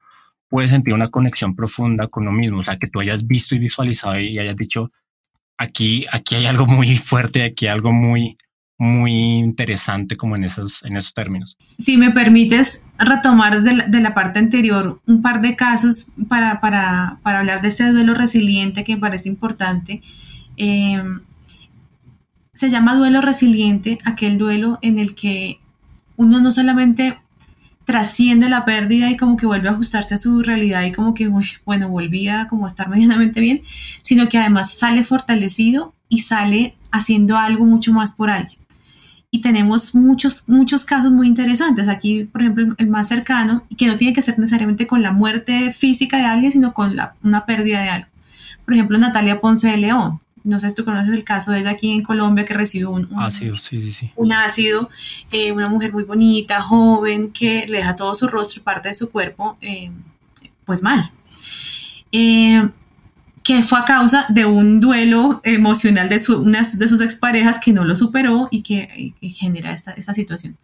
puede 0.51 0.69
sentir 0.69 0.93
una 0.93 1.09
conexión 1.09 1.57
profunda 1.57 2.09
con 2.09 2.25
uno 2.29 2.33
mismo? 2.33 2.59
O 2.59 2.63
sea, 2.63 2.77
que 2.77 2.89
tú 2.89 3.01
hayas 3.01 3.27
visto 3.27 3.55
y 3.55 3.59
visualizado 3.59 4.21
y 4.21 4.39
hayas 4.39 4.55
dicho, 4.55 4.93
aquí, 5.57 6.05
aquí 6.13 6.35
hay 6.35 6.45
algo 6.45 6.67
muy 6.67 6.95
fuerte, 6.99 7.43
aquí 7.43 7.69
hay 7.69 7.73
algo 7.73 7.91
muy, 7.91 8.37
muy 8.77 9.13
interesante 9.13 10.17
como 10.17 10.37
en 10.37 10.45
esos, 10.45 10.85
en 10.85 10.99
esos 10.99 11.15
términos. 11.15 11.57
Si 11.79 11.97
me 11.97 12.11
permites 12.11 12.87
retomar 12.99 13.63
de 13.63 14.01
la, 14.03 14.13
parte 14.13 14.41
anterior 14.41 15.01
un 15.07 15.23
par 15.23 15.41
de 15.41 15.57
casos 15.57 16.13
para, 16.29 16.61
para, 16.61 17.19
para, 17.23 17.39
hablar 17.39 17.63
de 17.63 17.69
este 17.69 17.91
duelo 17.91 18.13
resiliente 18.13 18.85
que 18.85 18.97
me 18.97 19.01
parece 19.01 19.31
importante. 19.31 20.03
Eh, 20.59 21.03
se 22.53 22.69
llama 22.69 22.95
duelo 22.95 23.23
resiliente 23.23 23.99
aquel 24.05 24.37
duelo 24.37 24.79
en 24.83 24.99
el 24.99 25.15
que 25.15 25.59
uno 26.17 26.39
no 26.41 26.53
solamente 26.53 27.19
trasciende 27.85 28.51
la 28.51 28.65
pérdida 28.67 29.11
y 29.11 29.17
como 29.17 29.37
que 29.37 29.47
vuelve 29.47 29.69
a 29.69 29.73
ajustarse 29.73 30.15
a 30.15 30.19
su 30.19 30.43
realidad 30.43 30.83
y 30.85 30.93
como 30.93 31.15
que, 31.15 31.31
bueno, 31.65 31.89
volvía 31.89 32.47
como 32.49 32.65
a 32.65 32.69
estar 32.69 32.89
medianamente 32.91 33.41
bien, 33.41 33.63
sino 34.03 34.29
que 34.29 34.39
además 34.39 34.75
sale 34.75 35.03
fortalecido 35.03 35.95
y 36.09 36.21
sale 36.21 36.77
haciendo 36.91 37.39
algo 37.39 37.65
mucho 37.65 37.93
más 37.93 38.13
por 38.13 38.31
alguien. 38.31 38.61
Y 39.31 39.41
tenemos 39.41 39.95
muchos, 39.95 40.47
muchos 40.51 40.85
casos 40.85 41.11
muy 41.11 41.27
interesantes. 41.27 41.89
Aquí, 41.89 42.25
por 42.25 42.43
ejemplo, 42.43 42.75
el 42.77 42.89
más 42.89 43.09
cercano, 43.09 43.65
y 43.71 43.77
que 43.77 43.87
no 43.87 43.97
tiene 43.97 44.13
que 44.13 44.23
ser 44.23 44.39
necesariamente 44.39 44.87
con 44.87 45.01
la 45.01 45.11
muerte 45.11 45.73
física 45.73 46.19
de 46.19 46.27
alguien, 46.27 46.53
sino 46.53 46.75
con 46.75 46.95
una 47.23 47.47
pérdida 47.47 47.81
de 47.81 47.89
algo. 47.89 48.09
Por 48.67 48.75
ejemplo, 48.75 48.99
Natalia 48.99 49.41
Ponce 49.41 49.69
de 49.69 49.79
León. 49.79 50.21
No 50.45 50.59
sé 50.59 50.71
si 50.71 50.77
tú 50.77 50.85
conoces 50.85 51.15
el 51.17 51.25
caso 51.25 51.53
de 51.53 51.61
ella 51.61 51.71
aquí 51.71 51.93
en 51.93 52.03
Colombia 52.03 52.45
que 52.45 52.55
recibió 52.55 52.91
un, 52.91 53.09
ácido, 53.17 53.57
sí, 53.59 53.81
sí, 53.81 53.93
sí. 53.93 54.13
un 54.17 54.33
ácido, 54.33 54.91
eh, 55.31 55.53
una 55.53 55.69
mujer 55.69 55.93
muy 55.93 56.03
bonita, 56.03 56.61
joven, 56.61 57.31
que 57.31 57.67
le 57.69 57.79
deja 57.79 57.95
todo 57.95 58.15
su 58.15 58.27
rostro 58.27 58.61
y 58.61 58.65
parte 58.65 58.89
de 58.89 58.95
su 58.95 59.11
cuerpo, 59.11 59.57
eh, 59.61 59.91
pues 60.65 60.83
mal. 60.83 61.11
Eh, 62.11 62.69
que 63.43 63.63
fue 63.63 63.79
a 63.79 63.85
causa 63.85 64.27
de 64.29 64.45
un 64.45 64.81
duelo 64.81 65.41
emocional 65.45 66.09
de 66.09 66.21
una 66.35 66.61
de 66.61 66.89
sus 66.89 67.01
exparejas 67.01 67.59
que 67.59 67.73
no 67.73 67.85
lo 67.85 67.97
superó 67.97 68.49
y 68.51 68.63
que, 68.63 69.15
genera 69.21 69.73
esta, 69.73 69.93
esta, 69.93 70.15
situación. 70.15 70.57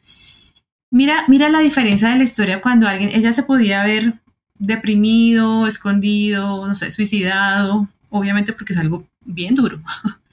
Mira, 0.91 1.25
mira 1.29 1.49
la 1.49 1.59
diferencia 1.59 2.09
de 2.09 2.17
la 2.17 2.25
historia 2.25 2.61
cuando 2.61 2.87
alguien, 2.87 3.11
ella 3.12 3.33
se 3.33 3.43
podía 3.43 3.85
ver 3.85 4.14
deprimido, 4.59 5.67
escondido, 5.67 6.67
no 6.67 6.75
sé, 6.75 6.91
suicidado, 6.91 7.88
obviamente 8.11 8.53
porque 8.53 8.73
es 8.73 8.79
algo 8.79 9.05
bien 9.29 9.55
duro. 9.55 9.81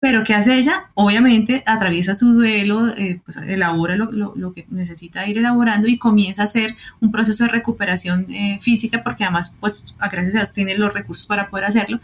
Pero 0.00 0.22
¿qué 0.22 0.34
hace 0.34 0.58
ella? 0.58 0.90
Obviamente 0.92 1.62
atraviesa 1.64 2.12
su 2.12 2.34
duelo, 2.34 2.88
eh, 2.88 3.22
pues 3.24 3.38
elabora 3.38 3.96
lo, 3.96 4.52
que 4.52 4.66
necesita 4.68 5.26
ir 5.26 5.38
elaborando 5.38 5.88
y 5.88 5.96
comienza 5.96 6.42
a 6.42 6.44
hacer 6.44 6.76
un 7.00 7.10
proceso 7.10 7.44
de 7.44 7.50
recuperación 7.50 8.26
eh, 8.28 8.58
física 8.60 9.02
porque 9.02 9.24
además, 9.24 9.56
pues, 9.58 9.94
gracias 9.98 10.34
a 10.34 10.38
Dios 10.38 10.52
tiene 10.52 10.76
los 10.76 10.92
recursos 10.92 11.24
para 11.24 11.48
poder 11.48 11.64
hacerlo 11.64 12.00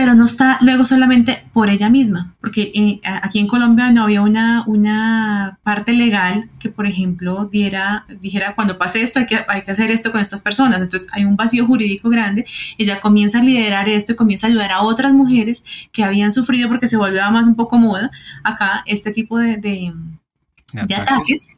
pero 0.00 0.14
no 0.14 0.24
está 0.24 0.56
luego 0.62 0.86
solamente 0.86 1.44
por 1.52 1.68
ella 1.68 1.90
misma, 1.90 2.34
porque 2.40 2.72
eh, 2.74 3.02
aquí 3.04 3.38
en 3.38 3.46
Colombia 3.46 3.92
no 3.92 4.04
había 4.04 4.22
una, 4.22 4.64
una 4.66 5.58
parte 5.62 5.92
legal 5.92 6.48
que, 6.58 6.70
por 6.70 6.86
ejemplo, 6.86 7.50
diera, 7.52 8.06
dijera, 8.18 8.54
cuando 8.54 8.78
pase 8.78 9.02
esto 9.02 9.18
hay 9.18 9.26
que, 9.26 9.44
hay 9.46 9.60
que 9.60 9.72
hacer 9.72 9.90
esto 9.90 10.10
con 10.10 10.22
estas 10.22 10.40
personas. 10.40 10.80
Entonces 10.80 11.06
hay 11.12 11.26
un 11.26 11.36
vacío 11.36 11.66
jurídico 11.66 12.08
grande. 12.08 12.46
Ella 12.78 12.98
comienza 12.98 13.40
a 13.40 13.42
liderar 13.42 13.90
esto 13.90 14.12
y 14.12 14.16
comienza 14.16 14.46
a 14.46 14.48
ayudar 14.48 14.72
a 14.72 14.80
otras 14.80 15.12
mujeres 15.12 15.64
que 15.92 16.02
habían 16.02 16.30
sufrido 16.30 16.70
porque 16.70 16.86
se 16.86 16.96
volvió 16.96 17.30
más 17.30 17.46
un 17.46 17.54
poco 17.54 17.76
moda 17.76 18.10
acá 18.42 18.82
este 18.86 19.10
tipo 19.10 19.36
de, 19.36 19.58
de, 19.58 20.94
ataques. 20.94 21.50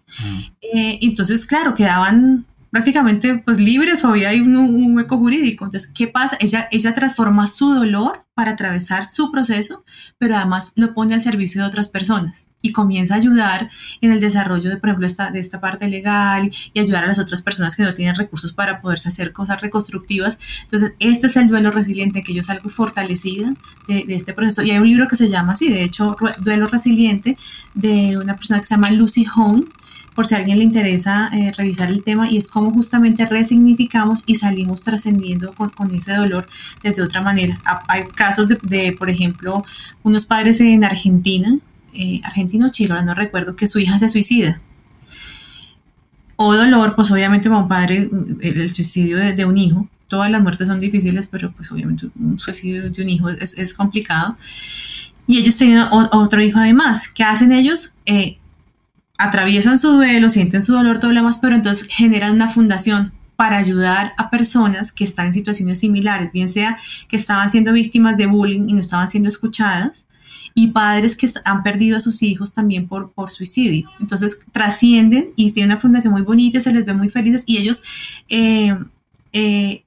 Eh, 0.62 0.98
entonces, 1.00 1.46
claro, 1.46 1.76
quedaban 1.76 2.44
prácticamente 2.72 3.36
pues 3.44 3.60
libres 3.60 4.02
o 4.02 4.08
había 4.08 4.30
un, 4.32 4.56
un, 4.56 4.96
hueco 4.96 5.18
jurídico. 5.18 5.66
Entonces, 5.66 5.92
¿qué 5.94 6.08
pasa? 6.08 6.38
Ella, 6.40 6.68
ella 6.72 6.94
transforma 6.94 7.46
su 7.46 7.74
dolor 7.74 8.24
para 8.32 8.52
atravesar 8.52 9.04
su 9.04 9.30
proceso, 9.30 9.84
pero 10.16 10.36
además 10.36 10.72
lo 10.76 10.94
pone 10.94 11.12
al 11.12 11.20
servicio 11.20 11.60
de 11.60 11.68
otras 11.68 11.88
personas 11.88 12.48
y 12.62 12.72
comienza 12.72 13.12
a 13.12 13.18
ayudar 13.18 13.68
en 14.00 14.10
el 14.10 14.20
desarrollo 14.20 14.70
de, 14.70 14.78
por 14.78 14.88
ejemplo, 14.88 15.06
esta, 15.06 15.30
de 15.30 15.38
esta 15.38 15.60
parte 15.60 15.86
legal 15.86 16.50
y 16.72 16.80
ayudar 16.80 17.04
a 17.04 17.08
las 17.08 17.18
otras 17.18 17.42
personas 17.42 17.76
que 17.76 17.82
no 17.82 17.92
tienen 17.92 18.14
recursos 18.14 18.52
para 18.52 18.80
poderse 18.80 19.08
hacer 19.08 19.34
cosas 19.34 19.60
reconstructivas. 19.60 20.38
Entonces, 20.62 20.94
este 20.98 21.26
es 21.26 21.36
el 21.36 21.48
duelo 21.48 21.72
resiliente, 21.72 22.22
que 22.22 22.32
yo 22.32 22.42
salgo 22.42 22.70
fortalecida 22.70 23.52
de, 23.86 24.04
de 24.06 24.14
este 24.14 24.32
proceso. 24.32 24.62
Y 24.62 24.70
hay 24.70 24.78
un 24.78 24.88
libro 24.88 25.08
que 25.08 25.16
se 25.16 25.28
llama 25.28 25.52
así, 25.52 25.70
de 25.70 25.82
hecho, 25.82 26.16
Duelo 26.38 26.68
Resiliente, 26.68 27.36
de 27.74 28.16
una 28.16 28.34
persona 28.34 28.60
que 28.60 28.64
se 28.64 28.74
llama 28.76 28.90
Lucy 28.92 29.26
Hone, 29.36 29.66
por 30.14 30.26
si 30.26 30.34
a 30.34 30.38
alguien 30.38 30.58
le 30.58 30.64
interesa 30.64 31.30
eh, 31.32 31.52
revisar 31.56 31.88
el 31.90 32.02
tema, 32.02 32.30
y 32.30 32.36
es 32.36 32.48
cómo 32.48 32.70
justamente 32.70 33.26
resignificamos 33.26 34.22
y 34.26 34.34
salimos 34.34 34.82
trascendiendo 34.82 35.52
con, 35.52 35.70
con, 35.70 35.94
ese 35.94 36.14
dolor 36.14 36.46
desde 36.82 37.02
otra 37.02 37.22
manera. 37.22 37.58
Hay 37.88 38.04
casos 38.14 38.48
de, 38.48 38.96
por 38.98 39.08
ejemplo, 39.08 39.64
unos 40.02 40.26
padres 40.26 40.60
en 40.60 40.84
Argentina, 40.84 41.58
eh, 41.94 42.20
argentino 42.24 42.66
o 42.66 42.70
chile, 42.70 42.92
ahora 42.92 43.04
no 43.04 43.14
recuerdo, 43.14 43.56
que 43.56 43.66
su 43.66 43.78
hija 43.78 43.98
se 43.98 44.08
suicida. 44.08 44.60
O 46.36 46.54
dolor, 46.54 46.94
pues 46.94 47.10
obviamente 47.10 47.48
para 47.48 47.62
un 47.62 47.68
padre, 47.68 48.10
el 48.40 48.68
suicidio 48.68 49.18
de, 49.18 49.44
un 49.44 49.56
hijo, 49.56 49.88
todas 50.08 50.30
las 50.30 50.42
muertes 50.42 50.68
son 50.68 50.78
difíciles, 50.78 51.26
pero 51.26 51.52
pues 51.52 51.70
obviamente 51.70 52.08
un 52.18 52.38
suicidio 52.38 52.90
de 52.90 53.02
un 53.02 53.08
hijo 53.08 53.28
es, 53.28 53.58
es 53.58 53.74
complicado. 53.74 54.36
Y 55.26 55.38
ellos 55.38 55.56
tienen 55.56 55.86
otro 55.90 56.42
hijo 56.42 56.58
además. 56.58 57.08
¿Qué 57.08 57.22
hacen 57.22 57.52
ellos? 57.52 57.94
Eh, 58.06 58.38
atraviesan 59.22 59.78
su 59.78 59.92
duelo, 59.92 60.30
sienten 60.30 60.62
su 60.62 60.72
dolor, 60.72 61.00
demás, 61.00 61.38
pero 61.40 61.54
entonces 61.54 61.86
generan 61.88 62.32
una 62.32 62.48
fundación 62.48 63.12
para 63.36 63.56
ayudar 63.56 64.12
a 64.18 64.30
personas 64.30 64.92
que 64.92 65.04
están 65.04 65.26
en 65.26 65.32
situaciones 65.32 65.80
similares, 65.80 66.32
bien 66.32 66.48
sea 66.48 66.78
que 67.08 67.16
estaban 67.16 67.50
siendo 67.50 67.72
víctimas 67.72 68.16
de 68.16 68.26
bullying 68.26 68.68
y 68.68 68.72
no 68.74 68.80
estaban 68.80 69.08
siendo 69.08 69.28
escuchadas, 69.28 70.06
y 70.54 70.68
padres 70.68 71.16
que 71.16 71.30
han 71.44 71.62
perdido 71.62 71.96
a 71.96 72.00
sus 72.00 72.22
hijos 72.22 72.52
también 72.52 72.86
por, 72.86 73.12
por 73.12 73.30
suicidio. 73.30 73.88
Entonces 74.00 74.40
trascienden 74.52 75.30
y 75.36 75.50
tienen 75.52 75.72
una 75.72 75.80
fundación 75.80 76.12
muy 76.12 76.22
bonita, 76.22 76.60
se 76.60 76.72
les 76.72 76.84
ve 76.84 76.92
muy 76.92 77.08
felices 77.08 77.44
y 77.46 77.56
ellos 77.56 77.82
eh, 78.28 78.76
eh, 79.32 79.82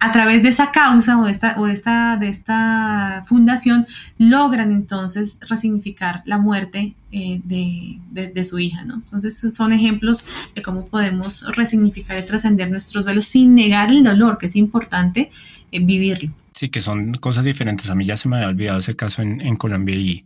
a 0.00 0.12
través 0.12 0.42
de 0.42 0.48
esa 0.48 0.72
causa 0.72 1.20
o 1.20 1.26
de 1.26 1.30
esta, 1.30 1.60
o 1.60 1.66
de 1.66 1.74
esta, 1.74 2.16
de 2.16 2.28
esta 2.28 3.22
fundación 3.26 3.86
logran 4.16 4.72
entonces 4.72 5.38
resignificar 5.46 6.22
la 6.24 6.38
muerte 6.38 6.94
eh, 7.12 7.40
de, 7.44 8.44
su 8.44 8.58
hija, 8.58 8.82
¿no? 8.84 8.94
Entonces 8.94 9.54
son 9.54 9.74
ejemplos 9.74 10.24
de 10.54 10.62
cómo 10.62 10.86
podemos 10.86 11.44
resignificar 11.54 12.18
y 12.18 12.22
trascender 12.22 12.70
nuestros 12.70 13.04
velos 13.04 13.26
sin 13.26 13.54
negar 13.54 13.90
el 13.90 14.02
dolor, 14.02 14.38
que 14.38 14.46
es 14.46 14.56
importante 14.56 15.30
eh, 15.70 15.84
vivirlo. 15.84 16.32
Sí, 16.54 16.70
que 16.70 16.80
son 16.80 17.12
cosas 17.14 17.44
diferentes. 17.44 17.90
A 17.90 17.94
mí 17.94 18.06
ya 18.06 18.16
se 18.16 18.28
me 18.30 18.36
había 18.36 18.48
olvidado 18.48 18.80
ese 18.80 18.96
caso 18.96 19.20
en, 19.20 19.54
Colombia 19.56 19.96
y, 19.96 20.24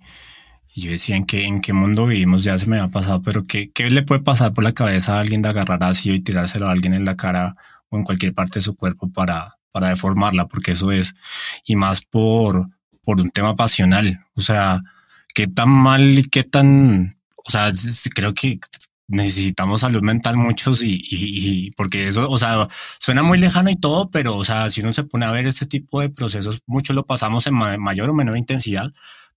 yo 0.77 0.91
decía 0.91 1.17
en 1.17 1.27
qué, 1.27 1.47
en 1.47 1.61
qué 1.61 1.73
mundo 1.73 2.07
vivimos, 2.07 2.45
ya 2.45 2.57
se 2.59 2.67
me 2.67 2.79
había 2.79 2.91
pasado, 2.93 3.23
pero 3.23 3.47
¿qué, 3.47 3.71
¿qué 3.73 3.91
le 3.91 4.03
puede 4.03 4.23
pasar 4.23 4.55
por 4.55 4.63
la 4.63 4.73
cabeza 4.73 5.17
a 5.17 5.21
alguien 5.21 5.43
de 5.43 5.49
agarrar 5.49 5.83
así 5.83 6.13
y 6.13 6.21
tirárselo 6.21 6.69
a 6.69 6.73
alguien 6.73 6.95
en 6.95 7.05
la 7.05 7.17
cara 7.17 7.57
o 7.89 7.99
en 7.99 8.05
cualquier 8.05 8.35
parte 8.35 8.61
de 8.61 8.63
su 8.63 8.77
cuerpo 8.77 9.11
para 9.11 9.57
para 9.75 9.89
deformarla, 9.89 10.47
porque 10.47 10.71
eso 10.71 10.93
es, 10.93 11.15
y 11.67 11.75
más 11.75 12.03
por, 12.03 12.69
por 13.03 13.21
un 13.21 13.31
tema 13.31 13.57
pasional. 13.57 14.25
O 14.37 14.41
sea, 14.41 14.81
qué 15.35 15.49
tan 15.49 15.69
mal 15.69 16.17
y 16.17 16.23
qué 16.23 16.45
tan, 16.45 17.17
o 17.35 17.51
sea, 17.51 17.73
creo 18.15 18.35
que 18.35 18.61
necesitamos 19.09 19.81
salud 19.81 20.01
mental 20.01 20.37
muchos 20.37 20.81
y, 20.85 21.03
y, 21.11 21.73
porque 21.73 22.07
eso, 22.07 22.31
o 22.31 22.39
sea, 22.39 22.69
suena 23.01 23.25
muy 23.25 23.37
lejano 23.37 23.69
y 23.69 23.77
todo, 23.77 24.11
pero, 24.11 24.37
o 24.37 24.45
sea, 24.45 24.71
si 24.71 24.81
uno 24.81 24.93
se 24.93 25.03
pone 25.03 25.27
a 25.27 25.33
ver 25.33 25.49
este 25.49 25.67
tipo 25.67 26.01
de 26.01 26.09
procesos, 26.09 26.63
mucho 26.67 26.93
lo 26.93 27.05
pasamos 27.05 27.49
en 27.49 27.55
mayor 27.55 28.09
o 28.11 28.15
menor 28.15 28.39
intensidad, 28.39 28.93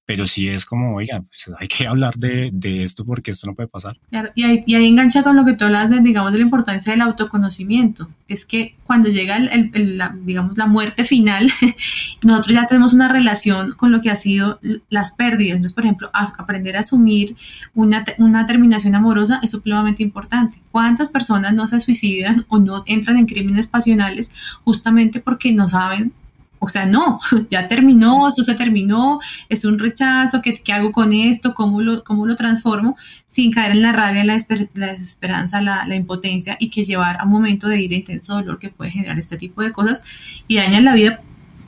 pero 0.08 0.26
sí 0.26 0.48
es 0.48 0.63
como, 0.63 0.96
oiga, 0.96 1.22
pues 1.22 1.52
hay 1.60 1.67
que 1.67 1.86
hablar 1.86 2.15
de, 2.15 2.50
de, 2.54 2.82
esto 2.82 3.04
porque 3.04 3.32
esto 3.32 3.46
no 3.46 3.56
puede 3.56 3.67
pasar. 3.67 3.98
y, 4.36 4.43
ahí, 4.46 4.63
y, 4.65 4.76
ahí, 4.76 4.88
engancha 4.88 5.22
con 5.22 5.36
lo 5.36 5.43
que 5.43 5.52
tú 5.52 5.65
hablas 5.65 5.89
de, 5.89 6.00
digamos, 6.00 6.32
de 6.32 6.38
la 6.38 6.46
importancia 6.46 6.93
del 6.93 7.02
autoconocimiento. 7.02 8.10
Es 8.30 8.46
que 8.46 8.78
cuando 8.86 9.10
llega, 9.10 9.36
el, 9.36 9.70
el, 9.74 9.98
la, 9.98 10.15
digamos, 10.24 10.58
la 10.58 10.65
muerte 10.65 11.04
final, 11.04 11.52
nosotros 12.24 12.56
ya 12.56 12.65
tenemos 12.67 12.93
una 12.93 13.10
relación 13.10 13.74
con 13.74 13.91
lo 13.91 14.00
que 14.00 14.10
ha 14.10 14.15
sido 14.15 14.62
las 14.89 15.12
pérdidas. 15.12 15.58
Entonces, 15.58 15.76
por 15.76 15.84
ejemplo, 15.84 16.10
aprender 16.13 16.78
a 16.78 16.80
asumir 16.80 17.36
una, 17.76 18.06
una 18.17 18.46
terminación 18.46 18.96
amorosa 18.96 19.41
es 19.43 19.52
supremamente 19.52 20.04
importante. 20.04 20.60
¿Cuántas 20.72 21.10
personas 21.10 21.54
no 21.54 21.67
se 21.67 21.82
suicidan 21.82 22.46
o 22.48 22.60
no 22.60 22.84
entran 22.86 23.17
en 23.17 23.26
crímenes 23.26 23.67
pasionales 23.67 24.32
justamente 24.63 25.20
porque 25.20 25.52
no 25.52 25.67
saben 25.67 26.13
o 26.60 26.70
sea, 26.70 26.86
no, 26.86 27.20
ya 27.50 27.67
terminó, 27.67 28.28
esto 28.28 28.43
se 28.43 28.56
terminó, 28.56 29.20
es 29.50 29.65
un 29.65 29.80
rechazo, 29.80 30.41
¿qué, 30.41 30.54
qué 30.54 30.74
hago 30.74 30.91
con 30.91 31.13
esto? 31.13 31.54
¿Cómo 31.54 31.82
lo, 31.82 32.04
¿Cómo 32.04 32.26
lo 32.26 32.36
transformo? 32.36 32.96
Sin 33.26 33.52
caer 33.52 33.72
en 33.72 33.82
la 33.82 33.91
rabia, 33.91 34.24
la, 34.24 34.34
desesperanza, 34.36 35.62
la, 35.62 35.96
impotencia 35.96 36.58
y 36.60 36.70
que 36.70 36.84
llevar 36.84 37.17
a 37.20 37.26
un 37.26 37.32
momento 37.32 37.67
de 37.67 37.82
ira 37.82 37.96
intenso 37.96 38.36
dolor 38.36 38.60
que 38.60 38.70
puede 38.70 38.91
generar 38.91 39.17
este 39.17 39.38
tipo 39.38 39.62
de 39.62 39.72
cosas 39.72 40.04
y 40.48 40.58
dañan 40.58 40.86
la 40.86 40.93
vida 40.93 41.22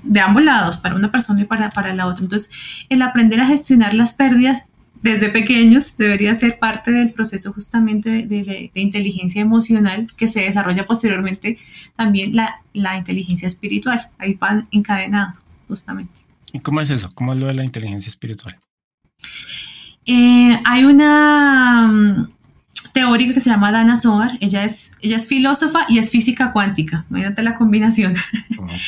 de 0.04 0.20
ambos 0.22 0.44
lados, 0.44 0.78
para 0.78 0.96
una 0.96 1.12
persona 1.12 1.42
y 1.42 1.46
para, 1.46 1.70
para 1.72 1.94
la 1.94 2.08
otra. 2.08 2.24
Entonces, 2.24 2.50
el 2.90 3.02
aprender 3.02 3.42
a 3.42 3.46
gestionar 3.46 3.94
las 3.94 4.14
pérdidas 4.14 4.64
desde 5.02 5.30
pequeños 5.30 5.98
debería 5.98 6.36
ser 6.36 6.60
parte 6.60 6.92
del 6.92 7.12
proceso 7.12 7.54
justamente 7.54 8.26
de, 8.26 8.72
inteligencia 8.74 9.42
emocional 9.42 10.08
que 10.18 10.28
se 10.28 10.42
desarrolla 10.42 10.86
posteriormente 10.86 11.58
también 11.96 12.36
la, 12.36 12.62
la, 12.74 12.98
inteligencia 12.98 13.48
espiritual. 13.48 14.10
Ahí 14.18 14.34
van 14.34 14.68
encadenados 14.72 15.42
justamente. 15.68 16.14
¿Y 16.52 16.60
cómo 16.60 16.82
es 16.82 16.90
eso? 16.90 17.10
¿Cómo 17.14 17.34
es 17.34 17.40
lo 17.40 17.48
de 17.48 17.54
la 17.54 17.64
inteligencia 17.64 18.10
espiritual? 18.10 18.58
Eh, 20.06 20.60
hay 20.66 20.86
una 20.86 21.88
mm, 21.88 22.32
teórica 22.94 23.34
que 23.34 23.42
se 23.42 23.50
llama 23.50 23.72
Dana 23.72 23.96
Soar, 23.96 24.38
ella 24.42 24.64
es, 24.64 24.92
ella 25.02 25.18
es 25.18 25.28
filósofa 25.28 25.86
y 25.88 26.00
es 26.00 26.10
física 26.10 26.52
cuántica, 26.52 27.06
imagínate 27.10 27.44
la 27.44 27.54
combinación. 27.54 28.16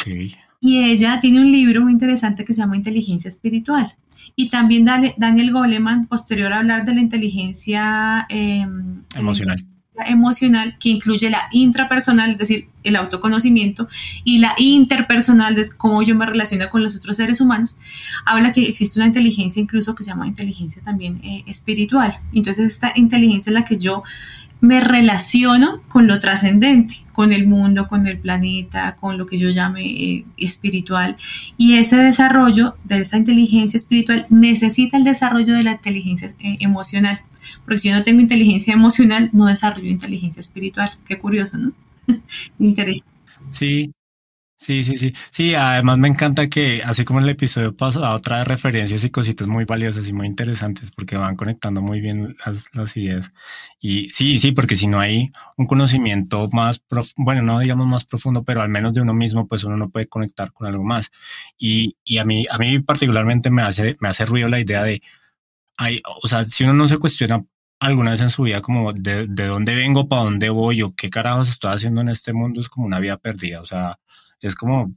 y 0.62 0.84
ella 0.84 1.20
tiene 1.20 1.40
un 1.40 1.52
libro 1.52 1.82
muy 1.82 1.94
interesante 1.94 2.44
que 2.44 2.54
se 2.54 2.62
llama 2.62 2.76
Inteligencia 2.76 3.30
Espiritual. 3.30 3.96
Y 4.36 4.50
también 4.50 4.86
Daniel 4.86 5.52
Goleman, 5.52 6.08
posterior 6.08 6.54
a 6.54 6.60
hablar 6.60 6.86
de 6.86 6.96
la 6.96 7.02
inteligencia 7.02 8.26
em, 8.30 9.04
emocional 9.16 9.58
emocional 10.06 10.78
que 10.80 10.90
incluye 10.90 11.30
la 11.30 11.48
intrapersonal, 11.52 12.32
es 12.32 12.38
decir, 12.38 12.70
el 12.84 12.96
autoconocimiento, 12.96 13.88
y 14.24 14.40
la 14.40 14.54
interpersonal, 14.58 15.56
de 15.56 15.66
cómo 15.78 16.02
yo 16.02 16.16
me 16.16 16.26
relaciono 16.26 16.70
con 16.70 16.84
los 16.84 16.96
otros 16.96 17.18
seres 17.18 17.42
humanos, 17.42 17.78
habla 18.26 18.52
que 18.52 18.64
existe 18.64 19.00
una 19.00 19.08
inteligencia 19.08 19.62
incluso 19.62 19.94
que 19.96 20.04
se 20.04 20.10
llama 20.10 20.28
inteligencia 20.28 20.82
también 20.84 21.20
eh, 21.24 21.44
espiritual. 21.48 22.18
Entonces 22.34 22.72
esta 22.72 22.92
inteligencia 22.96 23.52
es 23.52 23.54
la 23.54 23.66
que 23.66 23.78
yo 23.78 24.04
me 24.62 24.80
relaciono 24.80 25.82
con 25.88 26.06
lo 26.08 26.20
trascendente, 26.20 26.96
con 27.14 27.34
el 27.34 27.48
mundo, 27.48 27.88
con 27.88 28.08
el 28.08 28.20
planeta, 28.20 28.96
con 28.96 29.18
lo 29.18 29.26
que 29.26 29.40
yo 29.40 29.50
llame 29.50 29.86
eh, 29.86 30.26
espiritual. 30.38 31.18
Y 31.58 31.78
ese 31.78 31.98
desarrollo 31.98 32.76
de 32.84 33.00
esa 33.00 33.18
inteligencia 33.18 33.78
espiritual 33.78 34.28
necesita 34.30 34.98
el 34.98 35.04
desarrollo 35.04 35.56
de 35.56 35.64
la 35.64 35.72
inteligencia 35.74 36.34
eh, 36.40 36.58
emocional. 36.60 37.22
Porque 37.66 37.80
si 37.80 37.90
yo 37.90 37.96
no 37.96 38.04
tengo 38.04 38.22
inteligencia 38.22 38.74
emocional, 38.74 39.32
no 39.34 39.48
desarrollo 39.48 39.90
inteligencia 39.90 40.40
espiritual. 40.40 40.92
Qué 41.06 41.18
curioso, 41.18 41.58
¿no? 41.58 41.74
Interesante. 42.60 43.12
Sí, 43.50 43.92
Sí, 44.64 44.84
sí, 44.84 44.96
sí. 44.96 45.12
Sí, 45.32 45.56
además 45.56 45.98
me 45.98 46.08
encanta 46.08 46.48
que, 46.48 46.84
así 46.86 47.04
como 47.04 47.18
en 47.20 47.24
el 47.24 47.32
episodio 47.32 47.76
pasado, 47.76 48.20
trae 48.22 48.44
referencias 48.44 49.04
y 49.04 49.10
cositas 49.10 49.48
muy 49.48 49.66
valiosas 49.66 50.08
y 50.08 50.14
muy 50.14 50.28
interesantes 50.28 50.92
porque 50.92 51.18
van 51.18 51.36
conectando 51.36 51.82
muy 51.82 52.00
bien 52.00 52.38
las, 52.46 52.70
las 52.76 52.96
ideas. 52.96 53.32
Y 53.80 54.12
sí, 54.12 54.38
sí, 54.38 54.52
porque 54.52 54.76
si 54.76 54.86
no 54.86 55.00
hay 55.00 55.32
un 55.58 55.66
conocimiento 55.66 56.48
más, 56.54 56.84
bueno, 57.18 57.42
no 57.42 57.58
digamos 57.58 57.88
más 57.88 58.06
profundo, 58.06 58.44
pero 58.44 58.62
al 58.62 58.70
menos 58.70 58.94
de 58.94 59.02
uno 59.02 59.16
mismo, 59.16 59.48
pues 59.48 59.64
uno 59.64 59.78
no 59.78 59.90
puede 59.90 60.08
conectar 60.08 60.54
con 60.54 60.68
algo 60.68 60.84
más. 60.84 61.10
Y, 61.58 61.98
y 62.04 62.20
a 62.20 62.26
mí, 62.26 62.46
a 62.52 62.60
mí 62.60 62.80
particularmente 62.82 63.50
me 63.50 63.64
hace, 63.64 63.98
me 64.00 64.10
hace 64.10 64.26
ruido 64.28 64.48
la 64.48 64.60
idea 64.60 64.84
de, 64.84 65.02
hay, 65.78 66.02
o 66.24 66.28
sea, 66.28 66.44
si 66.46 66.64
uno 66.64 66.74
no 66.74 66.88
se 66.88 66.98
cuestiona 66.98 67.44
alguna 67.80 68.12
vez 68.12 68.22
en 68.22 68.30
su 68.30 68.44
vida 68.44 68.62
como 68.62 68.94
de, 68.94 69.28
de 69.28 69.46
dónde 69.48 69.76
vengo, 69.76 70.08
para 70.08 70.24
dónde 70.24 70.50
voy 70.50 70.82
o 70.84 70.94
qué 70.96 71.10
carajos 71.10 71.50
estoy 71.50 71.74
haciendo 71.74 72.02
en 72.02 72.10
este 72.10 72.34
mundo, 72.34 72.62
es 72.62 72.70
como 72.70 72.86
una 72.88 73.00
vida 73.00 73.18
perdida. 73.18 73.62
O 73.62 73.66
sea, 73.66 74.00
es 74.42 74.56
como, 74.56 74.94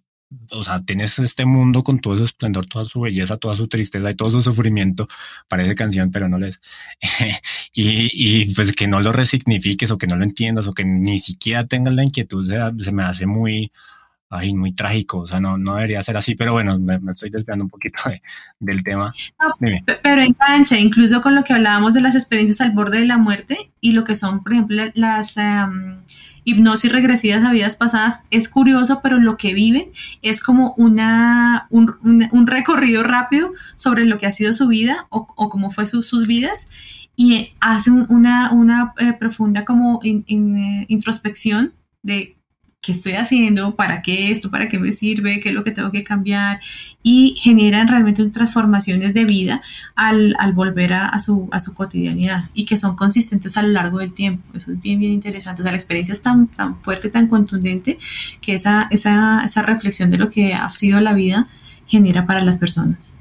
o 0.51 0.65
sea, 0.65 0.81
tienes 0.83 1.19
este 1.19 1.45
mundo 1.47 1.83
con 1.83 1.99
todo 2.01 2.17
su 2.17 2.25
esplendor, 2.25 2.67
toda 2.67 2.85
su 2.85 3.01
belleza, 3.01 3.37
toda 3.37 3.57
su 3.57 3.69
tristeza 3.69 4.11
y 4.11 4.15
todo 4.15 4.31
su 4.31 4.41
sufrimiento. 4.41 5.07
Parece 5.49 5.75
canción, 5.75 6.11
pero 6.11 6.29
no 6.29 6.39
les. 6.39 6.61
y, 7.73 8.11
y, 8.13 8.55
pues 8.55 8.73
que 8.73 8.89
no 8.89 9.01
lo 9.01 9.13
resignifiques 9.13 9.91
o 9.91 9.99
que 9.99 10.07
no 10.07 10.17
lo 10.17 10.25
entiendas 10.25 10.67
o 10.67 10.75
que 10.75 10.85
ni 10.85 11.19
siquiera 11.19 11.67
tengas 11.67 11.95
la 11.95 12.05
inquietud, 12.05 12.47
se, 12.47 12.59
se 12.83 12.93
me 12.93 13.05
hace 13.05 13.27
muy, 13.27 13.71
ay, 14.35 14.53
muy 14.55 14.73
trágico, 14.73 15.19
o 15.21 15.27
sea, 15.27 15.41
no, 15.41 15.59
no 15.59 15.77
debería 15.77 16.03
ser 16.03 16.17
así, 16.17 16.35
pero 16.35 16.53
bueno, 16.53 16.79
me, 16.79 16.99
estoy 17.11 17.31
desviando 17.31 17.65
un 17.65 17.71
poquito 17.71 18.01
del 18.59 18.83
tema. 18.83 19.15
pero 20.03 20.23
engancha, 20.23 20.79
incluso 20.79 21.21
con 21.23 21.35
lo 21.35 21.45
que 21.45 21.53
hablábamos 21.53 21.95
de 21.95 22.01
las 22.01 22.15
experiencias 22.15 22.61
al 22.61 22.73
borde 22.73 22.99
de 22.99 23.07
la 23.07 23.19
muerte 23.19 23.71
y 23.81 23.93
lo 23.93 24.05
que 24.05 24.17
son, 24.17 24.43
por 24.43 24.53
ejemplo, 24.53 24.83
las 24.95 25.37
hipnosis 26.45 26.93
regresivas 26.93 27.45
a 27.45 27.51
vidas 27.51 27.77
pasadas, 27.77 28.21
es 28.31 28.49
curioso, 28.49 29.01
pero 29.03 29.19
lo 29.19 29.37
que 29.37 29.55
viven 29.55 29.91
es 30.23 30.41
como 30.41 30.75
una, 30.77 31.67
un, 31.71 32.47
recorrido 32.47 33.03
rápido 33.03 33.53
sobre 33.77 34.05
lo 34.05 34.19
que 34.19 34.27
ha 34.27 34.31
sido 34.31 34.53
su 34.55 34.69
vida 34.69 35.07
o, 35.11 35.27
cómo 35.27 35.71
fue 35.71 35.87
sus 35.87 36.27
vidas 36.27 36.69
y 37.17 37.53
hacen 37.61 38.07
una, 38.09 38.53
una 38.53 38.93
eh, 38.99 39.13
profunda 39.13 39.65
como 39.65 40.01
eh, 40.03 40.23
introspección 40.89 41.73
de 42.03 42.34
qué 42.85 42.93
estoy 42.93 43.13
haciendo, 43.13 43.75
para 43.75 44.03
qué 44.03 44.31
esto, 44.31 44.51
para 44.51 44.69
qué 44.69 44.79
me 44.79 44.93
sirve, 44.93 45.41
qué 45.41 45.51
es 45.51 45.55
lo 45.55 45.65
que 45.65 45.71
tengo 45.71 45.91
que 45.91 46.05
cambiar 46.05 46.61
y 47.03 47.37
generan 47.39 47.89
realmente 47.89 48.25
transformaciones 48.31 49.15
de 49.15 49.25
vida 49.25 49.63
al, 49.95 50.35
volver 50.53 50.93
a, 50.93 51.19
su, 51.19 51.49
a 51.53 51.61
su 51.61 51.75
cotidianidad 51.75 52.45
y 52.53 52.65
que 52.65 52.77
son 52.77 52.97
consistentes 52.97 53.57
a 53.57 53.63
lo 53.63 53.69
largo 53.69 53.99
del 53.99 54.13
tiempo. 54.13 54.45
Eso 54.55 54.73
es 54.73 54.81
bien, 54.81 54.99
bien 54.99 55.13
interesante. 55.13 55.63
O 55.63 55.65
sea, 55.65 55.73
la 55.73 55.79
experiencia 55.79 56.13
es 56.13 56.23
tan, 56.23 56.49
tan 56.49 56.81
fuerte, 56.83 57.09
tan 57.09 57.27
contundente 57.27 57.99
que 58.41 58.55
esa, 58.55 58.89
esa, 58.91 59.43
esa 59.45 59.63
reflexión 59.63 60.11
de 60.11 60.19
lo 60.19 60.31
que 60.31 60.55
ha 60.55 60.71
sido 60.73 61.01
la 61.01 61.15
vida 61.15 61.49
genera 61.87 62.27
para 62.27 62.43
las 62.43 62.59
personas. 62.59 63.17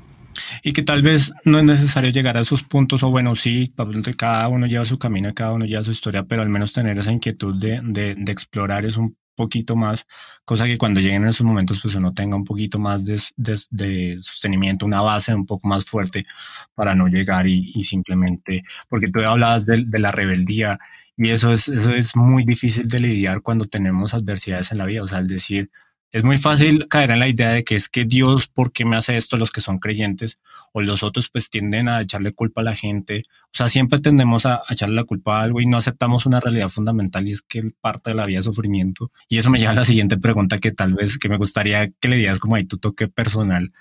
Y 0.64 0.74
que 0.74 0.82
tal 0.82 1.04
vez 1.04 1.32
no 1.46 1.60
es 1.60 1.66
necesario 1.66 2.10
llegar 2.10 2.38
a 2.38 2.42
esos 2.42 2.64
puntos, 2.64 3.04
o 3.04 3.12
bueno, 3.12 3.36
sí, 3.36 3.72
cada 4.18 4.48
uno 4.48 4.66
lleva 4.66 4.86
su 4.86 4.98
camino, 4.98 5.34
cada 5.34 5.54
uno 5.54 5.66
lleva 5.66 5.84
su 5.84 5.92
historia, 5.92 6.24
pero 6.24 6.42
al 6.42 6.50
menos 6.50 6.74
tener 6.74 6.98
esa 6.98 7.12
inquietud 7.12 7.56
de, 7.56 7.80
de, 7.84 8.16
de 8.16 8.32
explorar 8.32 8.86
es 8.86 8.98
un 8.98 9.16
poquito 9.36 9.76
más, 9.76 10.06
cosa 10.46 10.66
que 10.66 10.78
cuando 10.78 11.00
lleguen 11.00 11.24
en 11.24 11.30
esos 11.30 11.46
momentos 11.46 11.80
pues 11.82 11.96
uno 11.96 12.14
tenga 12.14 12.36
un 12.36 12.44
poquito 12.44 12.80
más 12.80 13.06
de, 13.06 13.20
de, 13.36 14.18
sostenimiento, 14.22 14.86
una 14.86 15.02
base 15.02 15.34
un 15.34 15.46
poco 15.46 15.68
más 15.68 15.86
fuerte 15.86 16.26
para 16.76 16.96
no 16.96 17.08
llegar 17.08 17.48
y, 17.48 17.86
simplemente, 17.86 18.64
porque 18.90 19.10
tú 19.10 19.20
hablabas 19.22 19.66
de, 19.66 19.84
de, 19.86 20.00
la 20.00 20.12
rebeldía 20.12 20.80
y 21.18 21.30
eso 21.30 21.54
es, 21.54 21.68
eso 21.68 21.92
es 21.92 22.16
muy 22.16 22.44
difícil 22.44 22.88
de 22.90 23.00
lidiar 23.00 23.42
cuando 23.42 23.66
tenemos 23.66 24.14
adversidades 24.14 24.72
en 24.72 24.80
la 24.80 24.86
vida, 24.86 25.04
o 25.04 25.08
sea, 25.08 25.20
el 25.20 25.28
decir, 25.28 25.70
es 26.14 26.24
muy 26.24 26.38
fácil 26.38 26.88
caer 26.88 27.10
en 27.10 27.20
la 27.20 27.28
idea 27.28 27.50
de 27.50 27.64
que 27.64 27.74
es 27.74 27.90
que 27.90 28.06
Dios, 28.06 28.48
¿por 28.48 28.72
qué 28.72 28.86
me 28.86 28.96
hace 28.96 29.18
esto? 29.18 29.36
Los 29.36 29.50
que 29.50 29.62
son 29.62 29.80
creyentes 29.80 30.38
o 30.72 30.80
los 30.80 31.02
otros 31.02 31.32
pues 31.32 31.50
tienden 31.50 31.90
a 31.90 32.02
echarle 32.02 32.34
culpa 32.34 32.62
a 32.62 32.64
la 32.64 32.76
gente. 32.76 33.24
O 33.46 33.52
sea, 33.52 33.68
siempre 33.68 33.98
tendemos 33.98 34.46
a, 34.46 34.62
echarle 34.70 34.94
la 34.94 35.06
culpa 35.06 35.40
a 35.40 35.42
algo 35.42 35.60
y 35.60 35.66
no 35.66 35.76
aceptamos 35.76 36.28
una 36.28 36.40
realidad 36.40 36.70
fundamental 36.70 37.28
y 37.28 37.32
es 37.32 37.42
que 37.42 37.62
parte 37.82 38.12
de 38.12 38.16
la 38.16 38.28
vida 38.28 38.40
es 38.40 38.46
sufrimiento. 38.46 39.12
Y 39.28 39.40
eso 39.40 39.50
me 39.50 39.58
lleva 39.58 39.72
a 39.72 39.76
la 39.76 39.86
siguiente 39.86 40.20
pregunta 40.20 40.60
que 40.60 40.72
tal 40.72 40.94
vez 40.94 41.18
que 41.18 41.30
me 41.30 41.38
gustaría 41.38 41.90
que 41.90 42.08
le 42.10 42.18
dieras 42.18 42.38
como 42.38 42.58
ahí 42.58 42.66
tu 42.66 42.78
toque 42.78 43.08
personal, 43.08 43.72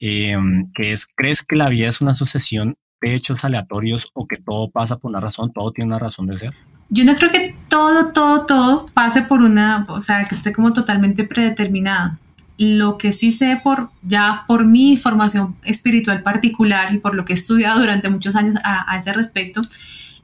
em, 0.00 0.72
que 0.74 0.90
es, 0.90 1.06
¿crees 1.06 1.44
que 1.44 1.54
la 1.54 1.68
vida 1.68 1.88
es 1.88 2.00
una 2.00 2.14
sucesión 2.14 2.76
hechos 3.14 3.44
aleatorios 3.44 4.10
o 4.14 4.26
que 4.26 4.36
todo 4.36 4.68
pasa 4.70 4.96
por 4.96 5.10
una 5.10 5.20
razón, 5.20 5.52
todo 5.52 5.72
tiene 5.72 5.88
una 5.88 5.98
razón 5.98 6.26
de 6.26 6.38
ser? 6.38 6.54
Yo 6.88 7.04
no 7.04 7.14
creo 7.16 7.30
que 7.30 7.54
todo, 7.68 8.12
todo, 8.12 8.46
todo 8.46 8.86
pase 8.94 9.22
por 9.22 9.42
una, 9.42 9.84
o 9.88 10.02
sea, 10.02 10.24
que 10.26 10.34
esté 10.34 10.52
como 10.52 10.72
totalmente 10.72 11.24
predeterminado. 11.24 12.16
Lo 12.58 12.96
que 12.96 13.12
sí 13.12 13.32
sé 13.32 13.60
por 13.62 13.90
ya 14.02 14.44
por 14.46 14.64
mi 14.64 14.96
formación 14.96 15.56
espiritual 15.64 16.22
particular 16.22 16.94
y 16.94 16.98
por 16.98 17.14
lo 17.14 17.24
que 17.24 17.32
he 17.32 17.36
estudiado 17.36 17.80
durante 17.80 18.08
muchos 18.08 18.34
años 18.36 18.56
a, 18.64 18.96
ese 18.96 19.12
respecto, 19.12 19.60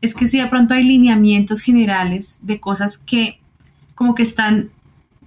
es 0.00 0.14
que 0.14 0.28
si 0.28 0.38
de 0.38 0.46
pronto 0.46 0.74
hay 0.74 0.84
lineamientos 0.84 1.60
generales 1.60 2.40
de 2.42 2.58
cosas 2.58 2.96
que 2.96 3.38
como 3.94 4.14
que 4.14 4.22
están 4.22 4.70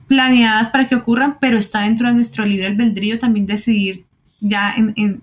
planeadas 0.07 0.69
para 0.69 0.87
que 0.87 0.95
ocurran, 0.95 1.37
pero 1.39 1.57
está 1.57 1.81
dentro 1.81 2.07
de 2.07 2.13
nuestro 2.13 2.45
libre 2.45 2.67
albedrío 2.67 3.19
también 3.19 3.45
decidir 3.45 4.05
ya 4.47 4.75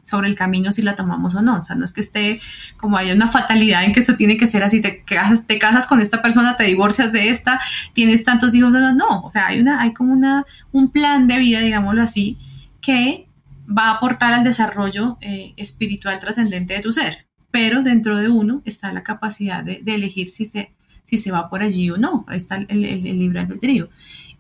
sobre 0.03 0.29
el 0.29 0.35
camino 0.35 0.73
si 0.73 0.83
la 0.83 0.97
tomamos 0.97 1.35
o 1.35 1.43
no. 1.43 1.59
O 1.59 1.61
sea, 1.61 1.77
no 1.77 1.85
es 1.85 1.93
que 1.93 2.01
esté 2.01 2.41
como 2.77 2.97
haya 2.97 3.15
una 3.15 3.29
fatalidad 3.29 3.85
en 3.85 3.93
que 3.93 4.01
eso 4.01 4.15
tiene 4.17 4.37
que 4.37 4.47
ser 4.47 4.65
así, 4.65 4.81
te 4.81 5.05
casas, 5.05 5.47
te 5.47 5.59
casas 5.59 5.87
con 5.87 6.01
esta 6.01 6.23
persona, 6.23 6.57
te 6.57 6.65
divorcias 6.65 7.13
de 7.13 7.29
esta, 7.29 7.61
tienes 7.93 8.25
tantos 8.25 8.55
hijos 8.55 8.75
o 8.75 8.81
no. 8.81 8.93
No, 8.93 9.23
o 9.23 9.31
sea, 9.31 9.47
hay, 9.49 9.61
una, 9.61 9.81
hay 9.81 9.93
como 9.95 10.13
una, 10.13 10.45
un 10.73 10.91
plan 10.91 11.29
de 11.29 11.39
vida, 11.39 11.61
digámoslo 11.61 12.03
así, 12.03 12.37
que 12.81 13.29
va 13.67 13.89
a 13.89 13.91
aportar 13.93 14.35
al 14.35 14.45
desarrollo 14.45 15.19
eh, 15.21 15.55
espiritual 15.57 16.19
trascendente 16.19 16.75
de 16.75 16.81
tu 16.81 16.93
ser. 16.93 17.27
Pero 17.51 17.83
dentro 17.83 18.19
de 18.19 18.29
uno 18.29 18.63
está 18.65 18.93
la 18.93 19.03
capacidad 19.03 19.63
de, 19.63 19.83
elegir 19.87 20.29
si 20.29 20.47
se, 20.47 20.73
si 21.05 21.17
se 21.17 21.31
va 21.31 21.49
por 21.49 21.63
allí 21.63 21.91
o 21.91 21.97
no. 21.97 22.27
Está 22.31 22.57
el, 22.57 22.67
el, 22.69 23.07
el 23.07 23.19
libre 23.19 23.41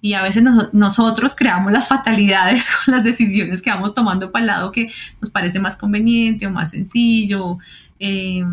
y 0.02 0.14
a 0.14 0.22
veces 0.22 0.42
nosotros 0.72 1.34
creamos 1.36 1.72
las 1.72 1.86
fatalidades 1.88 2.68
con 2.84 2.94
las 2.94 3.04
decisiones 3.04 3.62
que 3.62 3.70
vamos 3.70 3.94
tomando 3.94 4.30
para 4.30 4.42
el 4.42 4.46
lado 4.48 4.72
que 4.72 4.90
nos 5.20 5.30
parece 5.30 5.60
más 5.60 5.76
conveniente 5.76 6.46
o 6.46 6.50
más 6.50 6.72
sencillo, 6.72 7.58
eh, 8.00 8.44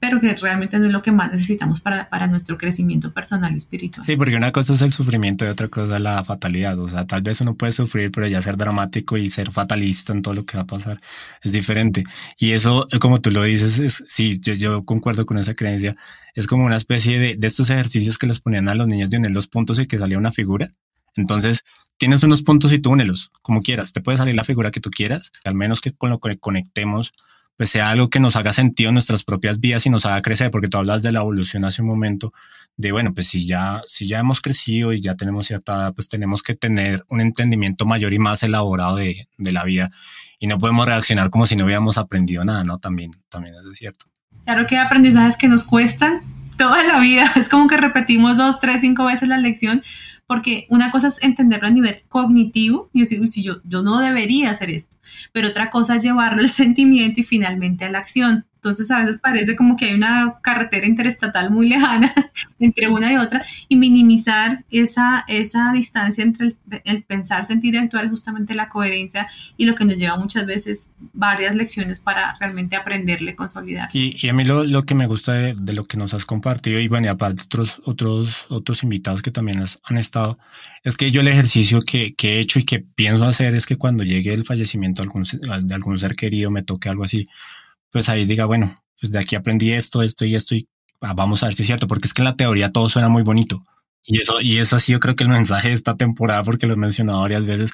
pero 0.00 0.20
que 0.20 0.32
realmente 0.34 0.78
no 0.78 0.86
es 0.86 0.92
lo 0.92 1.02
que 1.02 1.10
más 1.10 1.32
necesitamos 1.32 1.80
para, 1.80 2.08
para, 2.10 2.26
nuestro 2.26 2.56
crecimiento 2.56 3.12
personal 3.12 3.52
y 3.52 3.56
espiritual. 3.56 4.04
Sí, 4.06 4.16
porque 4.16 4.36
una 4.36 4.52
cosa 4.52 4.74
es 4.74 4.82
el 4.82 4.92
sufrimiento 4.92 5.44
y 5.44 5.48
otra 5.48 5.68
cosa 5.68 5.96
es 5.96 6.02
la 6.02 6.22
fatalidad. 6.22 6.78
O 6.78 6.88
sea, 6.88 7.06
tal 7.06 7.22
vez 7.22 7.40
uno 7.40 7.56
puede 7.56 7.72
sufrir, 7.72 8.12
pero 8.12 8.26
ya 8.28 8.40
ser 8.40 8.56
dramático 8.56 9.16
y 9.16 9.28
ser 9.30 9.50
fatalista 9.50 10.12
en 10.12 10.22
todo 10.22 10.34
lo 10.34 10.44
que 10.44 10.56
va 10.56 10.64
a 10.64 10.66
pasar 10.66 10.98
es 11.42 11.52
diferente. 11.52 12.04
Y 12.38 12.52
eso, 12.52 12.86
como 13.00 13.20
tú 13.20 13.30
lo 13.30 13.42
dices, 13.42 13.78
es, 13.78 14.04
sí, 14.06 14.38
yo, 14.40 14.54
yo 14.54 14.84
concuerdo 14.84 15.26
con 15.26 15.38
esa 15.38 15.54
creencia. 15.54 15.96
Es 16.34 16.46
como 16.46 16.64
una 16.64 16.76
especie 16.76 17.18
de, 17.18 17.36
de 17.36 17.46
estos 17.46 17.70
ejercicios 17.70 18.18
que 18.18 18.28
les 18.28 18.38
ponían 18.38 18.68
a 18.68 18.76
los 18.76 18.86
niños 18.86 19.10
de 19.10 19.16
unir 19.16 19.32
los 19.32 19.48
puntos 19.48 19.80
y 19.80 19.88
que 19.88 19.98
salía 19.98 20.18
una 20.18 20.30
figura. 20.30 20.70
Entonces, 21.18 21.64
tienes 21.98 22.22
unos 22.22 22.42
puntos 22.42 22.72
y 22.72 22.78
tú 22.78 22.90
únelos, 22.90 23.30
como 23.42 23.60
quieras. 23.60 23.92
Te 23.92 24.00
puede 24.00 24.16
salir 24.16 24.34
la 24.34 24.44
figura 24.44 24.70
que 24.70 24.80
tú 24.80 24.90
quieras, 24.90 25.32
al 25.44 25.54
menos 25.54 25.80
que 25.80 25.92
con 25.92 26.10
lo 26.10 26.20
que 26.20 26.38
conectemos, 26.38 27.12
pues 27.56 27.70
sea 27.70 27.90
algo 27.90 28.08
que 28.08 28.20
nos 28.20 28.36
haga 28.36 28.52
sentido 28.52 28.90
en 28.90 28.94
nuestras 28.94 29.24
propias 29.24 29.58
vidas 29.58 29.84
y 29.84 29.90
nos 29.90 30.06
haga 30.06 30.22
crecer, 30.22 30.50
porque 30.50 30.68
tú 30.68 30.78
hablas 30.78 31.02
de 31.02 31.10
la 31.10 31.20
evolución 31.20 31.64
hace 31.64 31.82
un 31.82 31.88
momento, 31.88 32.32
de 32.76 32.92
bueno, 32.92 33.12
pues 33.12 33.26
si 33.26 33.46
ya, 33.46 33.82
si 33.88 34.06
ya 34.06 34.20
hemos 34.20 34.40
crecido 34.40 34.92
y 34.92 35.00
ya 35.00 35.16
tenemos 35.16 35.48
cierta 35.48 35.74
edad, 35.74 35.94
pues 35.94 36.08
tenemos 36.08 36.44
que 36.44 36.54
tener 36.54 37.04
un 37.08 37.20
entendimiento 37.20 37.84
mayor 37.84 38.12
y 38.12 38.20
más 38.20 38.44
elaborado 38.44 38.94
de, 38.94 39.28
de 39.36 39.52
la 39.52 39.64
vida 39.64 39.90
y 40.38 40.46
no 40.46 40.58
podemos 40.58 40.86
reaccionar 40.86 41.30
como 41.30 41.46
si 41.46 41.56
no 41.56 41.64
hubiéramos 41.64 41.98
aprendido 41.98 42.44
nada, 42.44 42.62
¿no? 42.62 42.78
También, 42.78 43.10
también 43.28 43.56
eso 43.56 43.72
es 43.72 43.78
cierto. 43.78 44.06
Claro 44.44 44.66
que 44.68 44.78
hay 44.78 44.86
aprendizajes 44.86 45.36
que 45.36 45.48
nos 45.48 45.64
cuestan 45.64 46.22
toda 46.56 46.82
la 46.84 47.00
vida, 47.00 47.24
es 47.36 47.48
como 47.48 47.66
que 47.68 47.76
repetimos 47.76 48.36
dos, 48.36 48.60
tres, 48.60 48.82
cinco 48.82 49.04
veces 49.04 49.28
la 49.28 49.38
lección, 49.38 49.82
porque 50.28 50.66
una 50.68 50.92
cosa 50.92 51.08
es 51.08 51.20
entenderlo 51.22 51.66
a 51.66 51.70
nivel 51.70 51.96
cognitivo 52.08 52.90
y 52.92 53.00
decir, 53.00 53.26
si 53.26 53.42
yo, 53.42 53.62
yo 53.64 53.82
no 53.82 53.98
debería 53.98 54.50
hacer 54.50 54.68
esto, 54.68 54.97
pero 55.32 55.48
otra 55.48 55.70
cosa 55.70 55.96
es 55.96 56.02
llevarlo 56.02 56.42
al 56.42 56.50
sentimiento 56.52 57.20
y 57.20 57.24
finalmente 57.24 57.84
a 57.84 57.90
la 57.90 57.98
acción. 57.98 58.44
Entonces 58.58 58.90
a 58.90 58.98
veces 58.98 59.20
parece 59.20 59.54
como 59.54 59.76
que 59.76 59.84
hay 59.84 59.94
una 59.94 60.40
carretera 60.42 60.84
interestatal 60.84 61.50
muy 61.50 61.68
lejana 61.68 62.12
entre 62.58 62.88
una 62.88 63.12
y 63.12 63.16
otra 63.16 63.44
y 63.68 63.76
minimizar 63.76 64.64
esa, 64.70 65.24
esa 65.28 65.72
distancia 65.72 66.24
entre 66.24 66.54
el, 66.84 67.04
pensar, 67.04 67.44
sentir 67.44 67.74
y 67.74 67.78
actuar 67.78 68.06
es 68.06 68.10
justamente 68.10 68.56
la 68.56 68.68
coherencia 68.68 69.28
y 69.56 69.64
lo 69.64 69.76
que 69.76 69.84
nos 69.84 69.96
lleva 69.96 70.16
muchas 70.16 70.44
veces 70.44 70.92
varias 71.12 71.54
lecciones 71.54 72.00
para 72.00 72.34
realmente 72.40 72.74
aprenderle, 72.74 73.36
consolidar. 73.36 73.90
Y, 73.92 74.16
y 74.20 74.28
a 74.28 74.32
mí 74.32 74.44
lo, 74.44 74.64
lo, 74.64 74.84
que 74.84 74.96
me 74.96 75.06
gusta 75.06 75.34
de, 75.34 75.54
de, 75.54 75.72
lo 75.72 75.84
que 75.84 75.96
nos 75.96 76.12
has 76.12 76.24
compartido 76.24 76.80
y 76.80 76.88
bueno, 76.88 77.06
y 77.06 77.10
aparte 77.10 77.42
otros, 77.42 77.80
otros, 77.84 78.46
otros 78.48 78.82
invitados 78.82 79.22
que 79.22 79.30
también 79.30 79.62
han 79.84 79.98
estado, 79.98 80.36
es 80.82 80.96
que 80.96 81.12
yo 81.12 81.20
el 81.20 81.28
ejercicio 81.28 81.82
que, 81.82 82.14
que, 82.14 82.36
he 82.36 82.40
hecho 82.40 82.58
y 82.58 82.64
que 82.64 82.80
pienso 82.80 83.24
hacer 83.24 83.54
es 83.54 83.66
que 83.66 83.76
cuando 83.76 84.02
llegue 84.02 84.34
el 84.34 84.44
fallecimiento 84.44 85.02
algún, 85.08 85.24
de 85.66 85.74
algún 85.74 85.98
ser 85.98 86.14
querido, 86.14 86.50
me 86.50 86.62
toque 86.62 86.88
algo 86.88 87.04
así, 87.04 87.26
pues 87.90 88.08
ahí 88.08 88.24
diga, 88.24 88.44
bueno, 88.44 88.74
pues 89.00 89.12
de 89.12 89.18
aquí 89.18 89.36
aprendí 89.36 89.72
esto, 89.72 90.02
esto 90.02 90.24
y 90.24 90.34
esto 90.34 90.54
y 90.54 90.68
ah, 91.00 91.14
vamos 91.14 91.42
a 91.42 91.46
ver 91.46 91.54
si 91.54 91.62
es 91.62 91.66
cierto, 91.66 91.86
porque 91.86 92.08
es 92.08 92.14
que 92.14 92.22
en 92.22 92.26
la 92.26 92.36
teoría 92.36 92.70
todo 92.70 92.88
suena 92.88 93.08
muy 93.08 93.22
bonito. 93.22 93.64
Y 94.04 94.20
eso, 94.20 94.40
y 94.40 94.56
eso 94.56 94.78
sí, 94.78 94.92
yo 94.92 95.00
creo 95.00 95.14
que 95.14 95.24
el 95.24 95.30
mensaje 95.30 95.68
de 95.68 95.74
esta 95.74 95.96
temporada, 95.96 96.42
porque 96.42 96.66
lo 96.66 96.72
he 96.72 96.76
mencionado 96.76 97.20
varias 97.20 97.44
veces, 97.44 97.72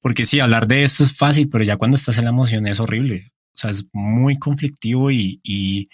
porque 0.00 0.24
sí, 0.24 0.40
hablar 0.40 0.66
de 0.66 0.82
esto 0.82 1.04
es 1.04 1.14
fácil, 1.14 1.50
pero 1.50 1.62
ya 1.62 1.76
cuando 1.76 1.96
estás 1.96 2.16
en 2.16 2.24
la 2.24 2.30
emoción 2.30 2.66
es 2.66 2.80
horrible. 2.80 3.32
O 3.54 3.58
sea, 3.58 3.70
es 3.70 3.84
muy 3.92 4.38
conflictivo 4.38 5.10
y, 5.10 5.40
y, 5.42 5.90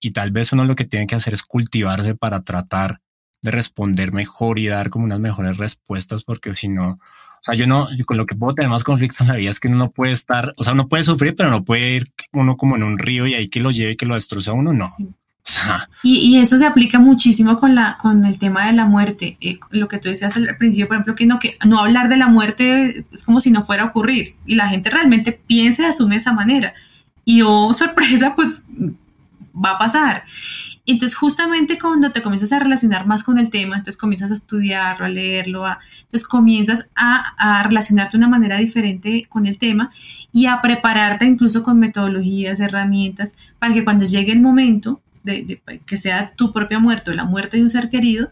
y 0.00 0.10
tal 0.12 0.30
vez 0.30 0.52
uno 0.52 0.64
lo 0.64 0.74
que 0.74 0.84
tiene 0.84 1.06
que 1.06 1.16
hacer 1.16 1.34
es 1.34 1.42
cultivarse 1.42 2.14
para 2.14 2.42
tratar 2.42 3.00
de 3.42 3.50
responder 3.50 4.12
mejor 4.12 4.58
y 4.58 4.68
dar 4.68 4.88
como 4.88 5.04
unas 5.04 5.20
mejores 5.20 5.58
respuestas, 5.58 6.24
porque 6.24 6.56
si 6.56 6.68
no, 6.68 6.98
sea, 7.46 7.54
yo 7.54 7.66
no, 7.66 7.88
con 8.04 8.16
lo 8.16 8.26
que 8.26 8.34
puedo 8.34 8.54
tener 8.54 8.70
más 8.70 8.84
conflictos 8.84 9.20
en 9.20 9.28
la 9.28 9.36
vida 9.36 9.50
es 9.50 9.60
que 9.60 9.68
uno 9.68 9.76
no 9.76 9.90
puede 9.90 10.12
estar, 10.12 10.52
o 10.56 10.64
sea, 10.64 10.72
uno 10.72 10.88
puede 10.88 11.04
sufrir, 11.04 11.34
pero 11.36 11.50
no 11.50 11.64
puede 11.64 11.96
ir 11.96 12.12
uno 12.32 12.56
como 12.56 12.76
en 12.76 12.82
un 12.82 12.98
río 12.98 13.26
y 13.26 13.34
ahí 13.34 13.48
que 13.48 13.60
lo 13.60 13.70
lleve 13.70 13.92
y 13.92 13.96
que 13.96 14.06
lo 14.06 14.14
destroce 14.14 14.50
a 14.50 14.54
uno, 14.54 14.72
no. 14.72 14.86
O 14.88 15.48
sea, 15.48 15.88
y, 16.02 16.18
y, 16.18 16.38
eso 16.38 16.58
se 16.58 16.66
aplica 16.66 16.98
muchísimo 16.98 17.56
con 17.56 17.76
la 17.76 17.98
con 17.98 18.24
el 18.24 18.36
tema 18.36 18.66
de 18.66 18.72
la 18.72 18.84
muerte. 18.84 19.38
Eh, 19.40 19.60
lo 19.70 19.86
que 19.86 19.98
tú 19.98 20.08
decías 20.08 20.36
al 20.36 20.56
principio, 20.56 20.88
por 20.88 20.96
ejemplo, 20.96 21.14
que 21.14 21.26
no 21.26 21.38
que 21.38 21.56
no 21.64 21.78
hablar 21.78 22.08
de 22.08 22.16
la 22.16 22.26
muerte 22.26 23.04
es 23.12 23.22
como 23.22 23.40
si 23.40 23.52
no 23.52 23.64
fuera 23.64 23.84
a 23.84 23.86
ocurrir 23.86 24.34
y 24.44 24.56
la 24.56 24.68
gente 24.68 24.90
realmente 24.90 25.30
piensa 25.30 25.82
y 25.82 25.84
asume 25.84 26.16
de 26.16 26.18
esa 26.18 26.32
manera. 26.32 26.74
Y 27.24 27.42
oh 27.42 27.72
sorpresa, 27.74 28.34
pues 28.34 28.66
va 29.54 29.72
a 29.72 29.78
pasar. 29.78 30.24
Entonces, 30.86 31.16
justamente 31.16 31.78
cuando 31.78 32.12
te 32.12 32.22
comienzas 32.22 32.52
a 32.52 32.60
relacionar 32.60 33.06
más 33.06 33.24
con 33.24 33.38
el 33.38 33.50
tema, 33.50 33.76
entonces 33.76 34.00
comienzas 34.00 34.30
a 34.30 34.34
estudiarlo, 34.34 35.04
a 35.04 35.08
leerlo, 35.08 35.66
a, 35.66 35.80
entonces 36.02 36.28
comienzas 36.28 36.90
a, 36.94 37.34
a, 37.38 37.62
relacionarte 37.64 38.12
de 38.12 38.18
una 38.18 38.28
manera 38.28 38.58
diferente 38.58 39.26
con 39.28 39.46
el 39.46 39.58
tema 39.58 39.90
y 40.32 40.46
a 40.46 40.62
prepararte 40.62 41.24
incluso 41.24 41.64
con 41.64 41.80
metodologías, 41.80 42.60
herramientas, 42.60 43.36
para 43.58 43.74
que 43.74 43.84
cuando 43.84 44.04
llegue 44.04 44.32
el 44.32 44.40
momento 44.40 45.00
de, 45.24 45.42
de 45.42 45.80
que 45.84 45.96
sea 45.96 46.32
tu 46.36 46.52
propia 46.52 46.78
muerte 46.78 47.10
o 47.10 47.14
la 47.14 47.24
muerte 47.24 47.56
de 47.56 47.64
un 47.64 47.70
ser 47.70 47.90
querido, 47.90 48.30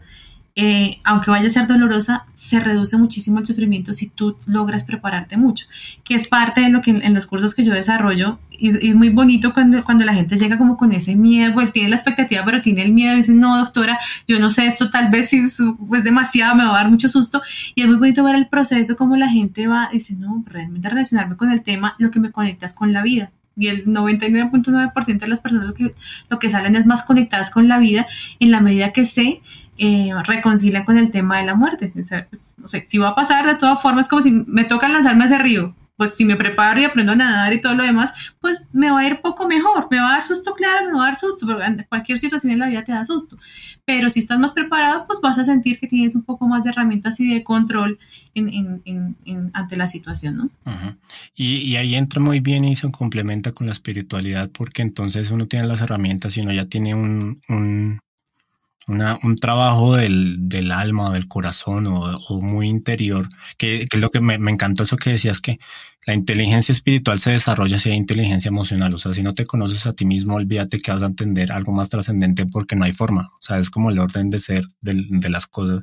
eh, 0.57 1.01
aunque 1.03 1.31
vaya 1.31 1.47
a 1.47 1.49
ser 1.49 1.67
dolorosa, 1.67 2.25
se 2.31 2.61
reduce 2.61 2.97
muchísimo 2.97 3.39
el 3.39 3.45
sufrimiento 3.45 3.91
si 3.91 4.07
tú 4.09 4.37
logras 4.45 4.85
prepararte 4.85 5.35
mucho, 5.35 5.67
que 6.05 6.15
es 6.15 6.29
parte 6.29 6.61
de 6.61 6.69
lo 6.69 6.81
que 6.81 6.91
en, 6.91 7.13
los 7.13 7.25
cursos 7.25 7.53
que 7.53 7.65
yo 7.65 7.73
desarrollo, 7.73 8.39
y, 8.49 8.69
es 8.69 8.95
muy 8.95 9.09
bonito 9.09 9.53
cuando, 9.53 9.83
cuando 9.83 10.05
la 10.05 10.13
gente 10.13 10.37
llega 10.37 10.57
como 10.57 10.77
con 10.77 10.93
ese 10.93 11.17
miedo, 11.17 11.53
pues 11.53 11.73
tiene 11.73 11.89
la 11.89 11.97
expectativa, 11.97 12.45
pero 12.45 12.61
tiene 12.61 12.83
el 12.83 12.93
miedo 12.93 13.13
y 13.13 13.17
dice, 13.17 13.33
no, 13.33 13.57
doctora, 13.57 13.99
yo 14.29 14.39
no 14.39 14.49
sé 14.49 14.65
esto, 14.65 14.89
tal 14.89 15.11
vez 15.11 15.29
si 15.29 15.39
es 15.39 15.61
pues, 15.89 16.05
demasiado, 16.05 16.55
me 16.55 16.63
va 16.63 16.71
a 16.71 16.83
dar 16.83 16.89
mucho 16.89 17.09
susto, 17.09 17.41
y 17.75 17.81
es 17.81 17.87
muy 17.87 17.97
bonito 17.97 18.23
ver 18.23 18.35
el 18.35 18.47
proceso, 18.47 18.95
como 18.95 19.17
la 19.17 19.27
gente 19.27 19.67
va, 19.67 19.89
dice, 19.91 20.15
no, 20.15 20.41
realmente 20.47 20.87
relacionarme 20.87 21.35
con 21.35 21.51
el 21.51 21.63
tema, 21.63 21.95
lo 21.99 22.11
que 22.11 22.21
me 22.21 22.31
conecta 22.31 22.65
es 22.65 22.71
con 22.71 22.93
la 22.93 23.01
vida, 23.01 23.29
y 23.57 23.67
el 23.67 23.85
99.9% 23.85 25.19
de 25.19 25.27
las 25.27 25.39
personas 25.39 25.67
lo 25.67 25.73
que, 25.73 25.95
lo 26.29 26.39
que 26.39 26.49
salen 26.49 26.75
es 26.75 26.85
más 26.85 27.03
conectadas 27.03 27.49
con 27.49 27.67
la 27.67 27.79
vida 27.79 28.05
en 28.39 28.51
la 28.51 28.61
medida 28.61 28.91
que 28.91 29.05
se 29.05 29.41
eh, 29.77 30.11
reconcilian 30.23 30.85
con 30.85 30.97
el 30.97 31.11
tema 31.11 31.39
de 31.39 31.45
la 31.45 31.55
muerte. 31.55 31.91
O 31.95 32.29
pues, 32.29 32.55
si 32.83 32.97
va 32.97 33.09
a 33.09 33.15
pasar 33.15 33.45
de 33.45 33.55
todas 33.55 33.81
formas, 33.81 34.07
como 34.07 34.21
si 34.21 34.31
me 34.31 34.63
toca 34.63 34.87
lanzarme 34.87 35.23
a 35.23 35.27
ese 35.27 35.37
río, 35.37 35.75
pues 35.97 36.15
si 36.15 36.25
me 36.25 36.35
preparo 36.35 36.79
y 36.79 36.83
aprendo 36.83 37.13
a 37.13 37.15
nadar 37.15 37.53
y 37.53 37.61
todo 37.61 37.73
lo 37.73 37.83
demás, 37.83 38.13
pues 38.41 38.59
me 38.73 38.91
va 38.91 38.99
a 38.99 39.07
ir 39.07 39.21
poco 39.21 39.47
mejor, 39.47 39.87
me 39.89 39.97
va 39.97 40.09
a 40.09 40.11
dar 40.13 40.23
susto, 40.23 40.53
claro, 40.53 40.87
me 40.87 40.97
va 40.97 41.03
a 41.03 41.05
dar 41.07 41.15
susto, 41.15 41.45
pero 41.47 41.59
cualquier 41.87 42.17
situación 42.17 42.53
en 42.53 42.59
la 42.59 42.67
vida 42.67 42.83
te 42.83 42.91
da 42.91 43.05
susto. 43.05 43.37
Pero 43.85 44.09
si 44.09 44.19
estás 44.19 44.39
más 44.39 44.51
preparado, 44.51 45.07
pues 45.07 45.19
vas 45.21 45.37
a 45.37 45.45
sentir 45.45 45.79
que 45.79 45.87
tienes 45.87 46.15
un 46.15 46.23
poco 46.23 46.47
más 46.47 46.63
de 46.63 46.71
herramientas 46.71 47.19
y 47.19 47.33
de 47.33 47.43
control 47.43 47.97
en, 48.33 49.49
ante 49.53 49.77
la 49.77 49.87
situación, 49.87 50.37
¿no? 50.37 50.49
y, 51.35 51.75
ahí 51.75 51.95
entra 51.95 52.21
muy 52.21 52.39
bien 52.39 52.65
y 52.65 52.75
se 52.75 52.91
complementa 52.91 53.53
con 53.53 53.67
la 53.67 53.73
espiritualidad, 53.73 54.49
porque 54.49 54.81
entonces 54.81 55.31
uno 55.31 55.47
tiene 55.47 55.67
las 55.67 55.81
herramientas 55.81 56.35
y 56.37 56.41
uno 56.41 56.51
ya 56.51 56.65
tiene 56.65 56.93
un 56.93 57.99
una, 58.87 59.19
un 59.23 59.35
trabajo 59.35 59.95
del, 59.95 60.35
del, 60.47 60.71
alma 60.71 61.11
del 61.13 61.27
corazón 61.27 61.87
o, 61.87 62.17
o 62.17 62.41
muy 62.41 62.67
interior, 62.67 63.27
que, 63.57 63.87
que, 63.89 63.97
es 63.97 64.01
lo 64.01 64.11
que 64.11 64.21
me, 64.21 64.37
me, 64.37 64.51
encantó 64.51 64.83
eso 64.83 64.97
que 64.97 65.11
decías, 65.11 65.41
que 65.41 65.59
la 66.05 66.13
inteligencia 66.13 66.71
espiritual 66.71 67.19
se 67.19 67.31
desarrolla 67.31 67.79
si 67.79 67.89
hay 67.89 67.97
inteligencia 67.97 68.49
emocional. 68.49 68.93
O 68.93 68.97
sea, 68.97 69.13
si 69.13 69.23
no 69.23 69.33
te 69.33 69.45
conoces 69.45 69.87
a 69.87 69.93
ti 69.93 70.05
mismo, 70.05 70.35
olvídate 70.35 70.79
que 70.79 70.91
vas 70.91 71.01
a 71.01 71.07
entender 71.07 71.51
algo 71.51 71.71
más 71.71 71.89
trascendente 71.89 72.45
porque 72.45 72.75
no 72.75 72.85
hay 72.85 72.93
forma. 72.93 73.31
O 73.33 73.41
sea, 73.41 73.57
es 73.57 73.69
como 73.69 73.89
el 73.89 73.99
orden 73.99 74.29
de 74.29 74.39
ser 74.39 74.65
de, 74.81 75.05
de 75.09 75.29
las 75.29 75.47
cosas. 75.47 75.81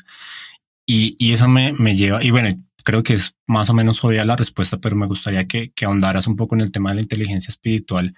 Y, 0.86 1.16
y 1.18 1.32
eso 1.32 1.48
me, 1.48 1.72
me, 1.72 1.96
lleva, 1.96 2.22
y 2.22 2.30
bueno, 2.30 2.56
creo 2.84 3.02
que 3.02 3.14
es 3.14 3.34
más 3.46 3.70
o 3.70 3.74
menos 3.74 4.02
obvia 4.04 4.24
la 4.24 4.36
respuesta, 4.36 4.78
pero 4.78 4.96
me 4.96 5.06
gustaría 5.06 5.46
que, 5.46 5.72
que 5.72 5.84
ahondaras 5.84 6.26
un 6.26 6.36
poco 6.36 6.54
en 6.54 6.60
el 6.60 6.72
tema 6.72 6.90
de 6.90 6.96
la 6.96 7.02
inteligencia 7.02 7.50
espiritual 7.50 8.14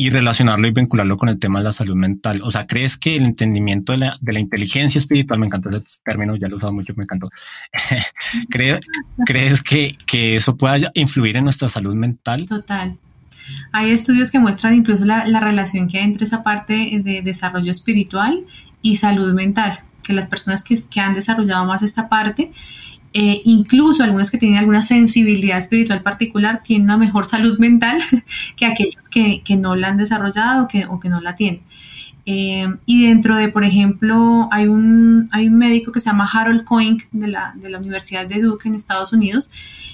y 0.00 0.10
relacionarlo 0.10 0.68
y 0.68 0.70
vincularlo 0.70 1.16
con 1.16 1.28
el 1.28 1.40
tema 1.40 1.58
de 1.58 1.64
la 1.64 1.72
salud 1.72 1.96
mental. 1.96 2.40
O 2.44 2.52
sea, 2.52 2.68
¿crees 2.68 2.96
que 2.96 3.16
el 3.16 3.24
entendimiento 3.24 3.90
de 3.90 3.98
la, 3.98 4.16
de 4.20 4.32
la 4.32 4.38
inteligencia 4.38 5.00
espiritual, 5.00 5.40
me 5.40 5.46
encantó 5.46 5.70
ese 5.70 5.98
término, 6.04 6.36
ya 6.36 6.46
lo 6.46 6.54
he 6.54 6.58
usado 6.58 6.72
mucho, 6.72 6.94
me 6.96 7.02
encantó, 7.02 7.30
¿Crees, 8.48 8.78
¿crees 9.26 9.60
que, 9.60 9.98
que 10.06 10.36
eso 10.36 10.56
pueda 10.56 10.92
influir 10.94 11.36
en 11.36 11.42
nuestra 11.42 11.68
salud 11.68 11.96
mental? 11.96 12.46
Total. 12.46 12.96
Hay 13.72 13.90
estudios 13.90 14.30
que 14.30 14.38
muestran 14.38 14.74
incluso 14.74 15.04
la, 15.04 15.26
la, 15.26 15.40
relación 15.40 15.88
que 15.88 15.98
hay 15.98 16.04
entre 16.04 16.26
esa 16.26 16.44
parte 16.44 17.00
de 17.02 17.22
desarrollo 17.22 17.72
espiritual 17.72 18.44
y 18.82 18.96
salud 18.96 19.34
mental, 19.34 19.80
que 20.04 20.12
las 20.12 20.28
personas 20.28 20.62
que, 20.62 20.76
que 20.88 21.00
han 21.00 21.12
desarrollado 21.12 21.64
más 21.64 21.82
esta 21.82 22.08
parte 22.08 22.52
eh, 23.14 23.40
incluso 23.44 24.02
algunos 24.02 24.30
que 24.30 24.38
tienen 24.38 24.58
alguna 24.58 24.82
sensibilidad 24.82 25.58
espiritual 25.58 26.02
particular 26.02 26.62
tienen 26.62 26.84
una 26.84 26.98
mejor 26.98 27.26
salud 27.26 27.58
mental 27.58 27.98
que 28.56 28.66
aquellos 28.66 29.08
que, 29.08 29.42
no 29.58 29.76
la 29.76 29.88
han 29.88 29.96
desarrollado 29.96 30.68
o 30.88 31.00
que 31.00 31.08
no 31.08 31.20
la 31.20 31.34
tienen. 31.34 31.62
Eh, 32.30 32.68
y 32.84 33.06
dentro 33.06 33.38
de, 33.38 33.48
por 33.48 33.64
ejemplo, 33.64 34.50
hay 34.52 34.66
un, 34.66 35.30
médico 35.50 35.92
que 35.92 36.00
se 36.00 36.10
llama 36.10 36.28
Harold 36.30 36.64
Coink 36.64 37.04
de 37.10 37.28
la, 37.28 37.54
de 37.56 37.70
la 37.70 37.78
Universidad 37.78 38.26
de 38.26 38.42
Duke 38.42 38.68
en 38.68 38.74
Estados 38.74 39.14
Unidos 39.14 39.50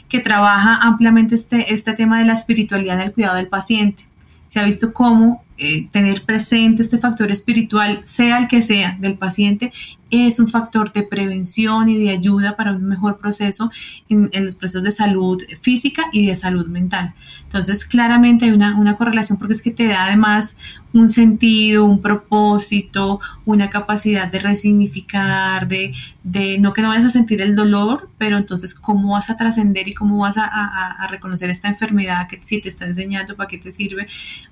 que 0.08 0.18
trabaja 0.18 0.78
ampliamente 0.82 1.36
este, 1.36 1.72
este 1.72 1.92
tema 1.92 2.18
de 2.18 2.24
la 2.24 2.32
espiritualidad 2.32 2.96
en 2.96 3.02
el 3.02 3.12
cuidado 3.12 3.36
del 3.36 3.46
paciente. 3.46 4.04
Se 4.48 4.58
ha 4.58 4.64
visto 4.64 4.92
cómo 4.92 5.44
eh, 5.56 5.88
tener 5.90 6.22
presente 6.24 6.82
este 6.82 6.98
factor 6.98 7.30
espiritual, 7.30 8.00
sea 8.02 8.38
el 8.38 8.48
que 8.48 8.60
sea, 8.60 8.96
del 9.00 9.16
paciente, 9.16 9.72
es 10.10 10.38
un 10.38 10.48
factor 10.48 10.92
de 10.92 11.02
prevención 11.02 11.88
y 11.88 11.98
de 11.98 12.10
ayuda 12.10 12.56
para 12.56 12.72
un 12.72 12.84
mejor 12.84 13.18
proceso 13.18 13.70
en, 14.08 14.30
en 14.32 14.44
los 14.44 14.54
procesos 14.54 14.84
de 14.84 14.90
salud 14.90 15.42
física 15.60 16.04
y 16.12 16.26
de 16.26 16.34
salud 16.34 16.66
mental. 16.66 17.14
Entonces, 17.44 17.84
claramente 17.84 18.46
hay 18.46 18.52
una, 18.52 18.76
una, 18.76 18.96
correlación 18.96 19.38
porque 19.38 19.54
es 19.54 19.62
que 19.62 19.70
te 19.70 19.86
da 19.86 20.04
además 20.04 20.56
un 20.92 21.08
sentido, 21.08 21.84
un 21.84 22.00
propósito, 22.00 23.20
una 23.44 23.70
capacidad 23.70 24.30
de 24.30 24.38
resignificar, 24.38 25.66
de, 25.66 25.92
de 26.22 26.58
no 26.58 26.72
que 26.72 26.82
no 26.82 26.88
vayas 26.88 27.06
a 27.06 27.10
sentir 27.10 27.40
el 27.40 27.54
dolor, 27.56 28.10
pero 28.18 28.36
entonces 28.36 28.74
cómo 28.74 29.12
vas 29.12 29.30
a 29.30 29.36
trascender 29.36 29.88
y 29.88 29.94
cómo 29.94 30.18
vas 30.18 30.36
a, 30.36 30.44
a, 30.46 30.92
a, 30.92 31.08
reconocer 31.08 31.50
esta 31.50 31.68
enfermedad 31.68 32.28
que 32.28 32.40
si 32.42 32.60
te 32.60 32.68
está 32.68 32.86
enseñando, 32.86 33.36
para 33.36 33.48
qué 33.48 33.58
te 33.58 33.72
sirve. 33.72 34.06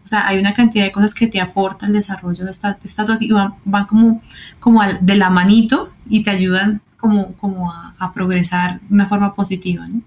O 0.05 0.09
sea, 0.09 0.27
hay 0.27 0.39
una 0.39 0.53
cantidad 0.53 0.85
de 0.85 0.92
cosas 0.93 1.15
que 1.15 1.27
te 1.27 1.41
aportan 1.41 1.89
el 1.89 1.95
desarrollo 1.95 2.45
de 2.45 2.51
esta, 2.51 2.75
de 2.75 2.81
esta 2.85 3.05
y 3.21 3.33
van, 3.33 3.55
van 3.65 3.87
como, 3.87 4.23
como 4.61 4.83
de 5.01 5.17
la 5.17 5.31
manita 5.31 5.79
y 6.09 6.23
te 6.23 6.31
ayudan 6.31 6.81
como, 6.99 7.35
como 7.35 7.73
a, 7.73 7.95
a 7.99 8.13
progresar 8.13 8.81
de 8.81 8.95
una 8.95 9.09
forma 9.09 9.35
positiva, 9.35 9.85
¿no? 9.87 10.03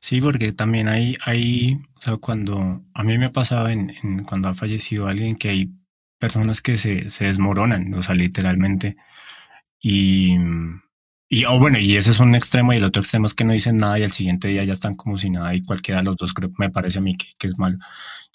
Sí, 0.00 0.20
porque 0.20 0.52
también 0.52 0.88
hay, 0.88 1.14
hay, 1.24 1.80
o 1.94 2.02
sea, 2.02 2.16
cuando 2.18 2.82
a 2.92 3.02
mí 3.04 3.16
me 3.16 3.26
ha 3.26 3.32
pasado 3.32 3.68
en, 3.68 3.94
en, 4.02 4.24
cuando 4.24 4.50
ha 4.50 4.54
fallecido 4.54 5.06
alguien 5.06 5.36
que 5.36 5.48
hay 5.48 5.72
personas 6.18 6.60
que 6.60 6.76
se, 6.76 7.08
se 7.08 7.24
desmoronan, 7.24 7.92
o 7.94 8.02
sea, 8.02 8.14
literalmente, 8.14 8.96
y, 9.80 10.36
Y 11.28 11.46
oh, 11.46 11.58
bueno, 11.58 11.78
y 11.78 11.96
ese 11.96 12.10
es 12.10 12.20
un 12.20 12.34
extremo 12.34 12.72
y 12.72 12.76
el 12.76 12.84
otro 12.84 13.02
extremo 13.02 13.26
es 13.26 13.34
que 13.34 13.44
no 13.44 13.52
dicen 13.52 13.78
nada 13.78 13.98
y 13.98 14.02
al 14.04 14.12
siguiente 14.12 14.48
día 14.48 14.62
ya 14.64 14.72
están 14.72 14.94
como 14.94 15.18
si 15.18 15.30
nada 15.30 15.54
y 15.54 15.62
cualquiera 15.62 16.00
de 16.00 16.04
los 16.06 16.16
dos 16.16 16.32
creo, 16.32 16.50
me 16.58 16.70
parece 16.70 16.98
a 16.98 17.02
mí 17.02 17.16
que, 17.16 17.48
es 17.48 17.58
malo. 17.58 17.78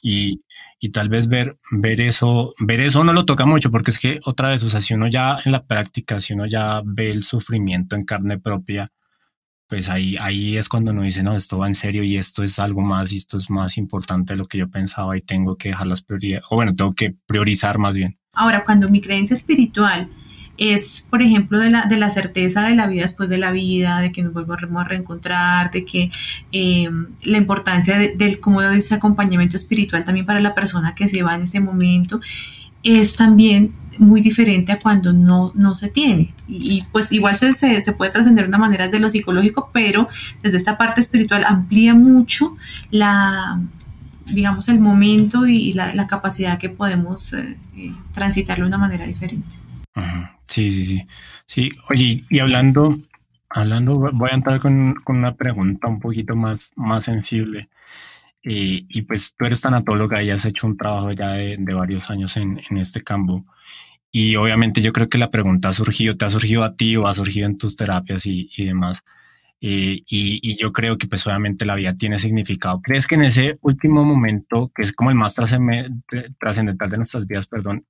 Y, 0.02 0.42
y, 0.80 0.90
tal 0.90 1.10
vez 1.10 1.28
ver, 1.28 1.58
ver 1.72 2.00
eso, 2.00 2.54
ver 2.60 2.80
eso 2.80 3.04
no 3.04 3.12
lo 3.12 3.26
toca 3.26 3.46
mucho 3.46 3.70
porque 3.70 3.92
es 3.92 4.00
que 4.00 4.20
otra 4.24 4.50
vez, 4.50 4.64
o 4.64 4.70
sea, 4.70 4.80
si 4.80 4.94
uno 4.94 5.08
ya 5.08 5.38
en 5.44 5.52
la 5.52 5.66
práctica, 5.66 6.22
si 6.22 6.34
uno 6.34 6.46
ya 6.46 6.82
ve 6.86 7.12
el 7.12 7.24
sufrimiento 7.24 7.98
en 7.98 8.06
carne 8.06 8.40
propia, 8.40 8.88
pues 9.68 9.88
ahí, 9.90 10.18
ahí 10.18 10.58
es 10.58 10.68
cuando 10.68 10.92
uno 10.92 11.04
dice, 11.04 11.22
no, 11.22 11.36
esto 11.36 11.60
va 11.60 11.68
en 11.68 11.76
serio 11.76 12.04
y 12.04 12.18
esto 12.18 12.44
es 12.44 12.58
algo 12.60 12.82
más 12.82 13.12
y 13.12 13.18
esto 13.18 13.38
es 13.38 13.50
más 13.50 13.78
importante 13.78 14.34
de 14.34 14.40
lo 14.40 14.46
que 14.46 14.58
yo 14.58 14.70
pensaba 14.70 15.16
y 15.16 15.22
tengo 15.22 15.58
que 15.58 15.70
dejar 15.70 15.88
las 15.88 16.02
prioridades, 16.02 16.46
o 16.50 16.56
bueno, 16.56 16.76
tengo 16.76 16.94
que 16.94 17.14
priorizar 17.28 17.78
más 17.78 17.94
bien. 17.94 18.18
Ahora, 18.34 18.64
cuando 18.64 18.90
mi 18.90 19.02
creencia 19.02 19.34
espiritual 19.34 20.10
es, 20.60 21.08
por 21.10 21.22
ejemplo, 21.22 21.58
de 21.58 21.70
la, 21.70 21.86
de 21.86 21.98
la 21.98 22.10
certeza 22.10 22.64
de 22.64 22.76
la 22.76 22.86
vida 22.86 23.04
después 23.04 23.30
de 23.30 23.38
la 23.38 23.52
vida, 23.52 24.00
de 24.02 24.12
que 24.12 24.22
nos 24.22 24.34
volvemos 24.34 24.82
a 24.82 24.84
reencontrar, 24.84 25.72
de 25.72 25.86
que 25.86 26.12
em, 26.52 27.08
la 27.24 27.38
importancia 27.38 27.98
del 27.98 28.40
cómo 28.42 28.62
ese 28.62 28.96
acompañamiento 28.96 29.56
espiritual 29.56 30.04
también 30.04 30.26
para 30.26 30.42
la 30.42 30.54
persona 30.54 30.96
que 30.96 31.08
se 31.08 31.24
va 31.24 31.36
en 31.36 31.44
ese 31.44 31.62
momento, 31.62 32.20
es 32.84 33.16
también 33.16 33.74
muy 34.00 34.22
diferente 34.22 34.72
a 34.72 34.80
cuando 34.80 35.14
no, 35.14 35.52
no 35.56 35.76
se 35.76 35.90
tiene. 35.90 36.34
Y, 36.48 36.84
pues 36.92 37.12
igual 37.12 37.38
se, 37.38 37.54
se, 37.54 37.94
puede 37.94 38.12
trascender 38.12 38.46
de 38.46 38.50
una 38.50 38.58
manera 38.58 38.86
desde 38.86 39.00
lo 39.00 39.10
psicológico, 39.10 39.70
pero 39.74 40.08
desde 40.44 40.58
esta 40.58 40.78
parte 40.78 41.00
espiritual 41.00 41.46
amplía 41.46 41.94
mucho 41.94 42.58
la, 42.92 43.62
digamos, 44.26 44.68
el 44.68 44.80
momento 44.80 45.48
y 45.48 45.74
la, 45.74 46.08
capacidad 46.08 46.58
que 46.58 46.70
podemos 46.70 47.34
eh, 47.34 47.58
eh, 47.78 47.94
de 48.56 48.64
una 48.64 48.78
manera 48.78 49.06
diferente. 49.06 49.56
Sí, 50.50 50.72
sí, 50.72 50.86
sí. 50.88 51.02
Sí, 51.46 51.72
oye, 51.90 52.24
y 52.30 52.40
hablando, 52.40 52.98
hablando, 53.50 53.98
voy 54.14 54.30
a 54.32 54.36
entrar 54.36 54.60
con, 54.60 54.96
una 55.08 55.36
pregunta 55.36 55.88
un 55.88 56.00
poquito 56.00 56.36
más, 56.36 56.72
más 56.76 57.06
sensible. 57.06 57.70
Eh, 58.44 58.86
y 58.90 59.02
pues 59.04 59.36
tú 59.38 59.46
eres 59.46 59.62
tanatóloga 59.62 60.24
y 60.24 60.32
has 60.32 60.46
hecho 60.46 60.68
un 60.68 60.78
trabajo 60.78 61.12
ya 61.12 61.32
de, 61.34 61.58
varios 61.74 62.10
años 62.10 62.38
en, 62.38 62.60
este 62.78 63.04
campo. 63.04 63.46
Y 64.12 64.36
obviamente 64.38 64.82
yo 64.82 64.94
creo 64.94 65.10
que 65.10 65.18
la 65.20 65.32
pregunta 65.32 65.70
ha 65.70 65.74
surgido, 65.74 66.18
te 66.18 66.26
ha 66.26 66.30
surgido 66.32 66.64
a 66.64 66.76
ti 66.76 66.96
o 66.98 67.08
ha 67.08 67.14
surgido 67.14 67.48
en 67.48 67.58
tus 67.58 67.76
terapias 67.76 68.26
y, 68.26 68.50
demás. 68.66 69.04
Eh, 69.62 70.02
y, 70.10 70.40
y, 70.42 70.58
yo 70.58 70.74
creo 70.74 70.98
que 70.98 71.08
pues 71.08 71.28
obviamente 71.28 71.66
la 71.66 71.76
vida 71.76 71.96
tiene 71.96 72.20
significado. 72.20 72.82
¿Crees 72.82 73.08
que 73.08 73.16
en 73.16 73.24
ese 73.26 73.60
último 73.62 74.06
momento, 74.06 74.72
que 74.76 74.84
es 74.84 74.94
como 74.94 75.12
el 75.12 75.16
más 75.18 75.36
trascendental 75.36 76.90
de 76.90 76.98
nuestras 76.98 77.28
vidas, 77.28 77.48
perdón, 77.48 77.86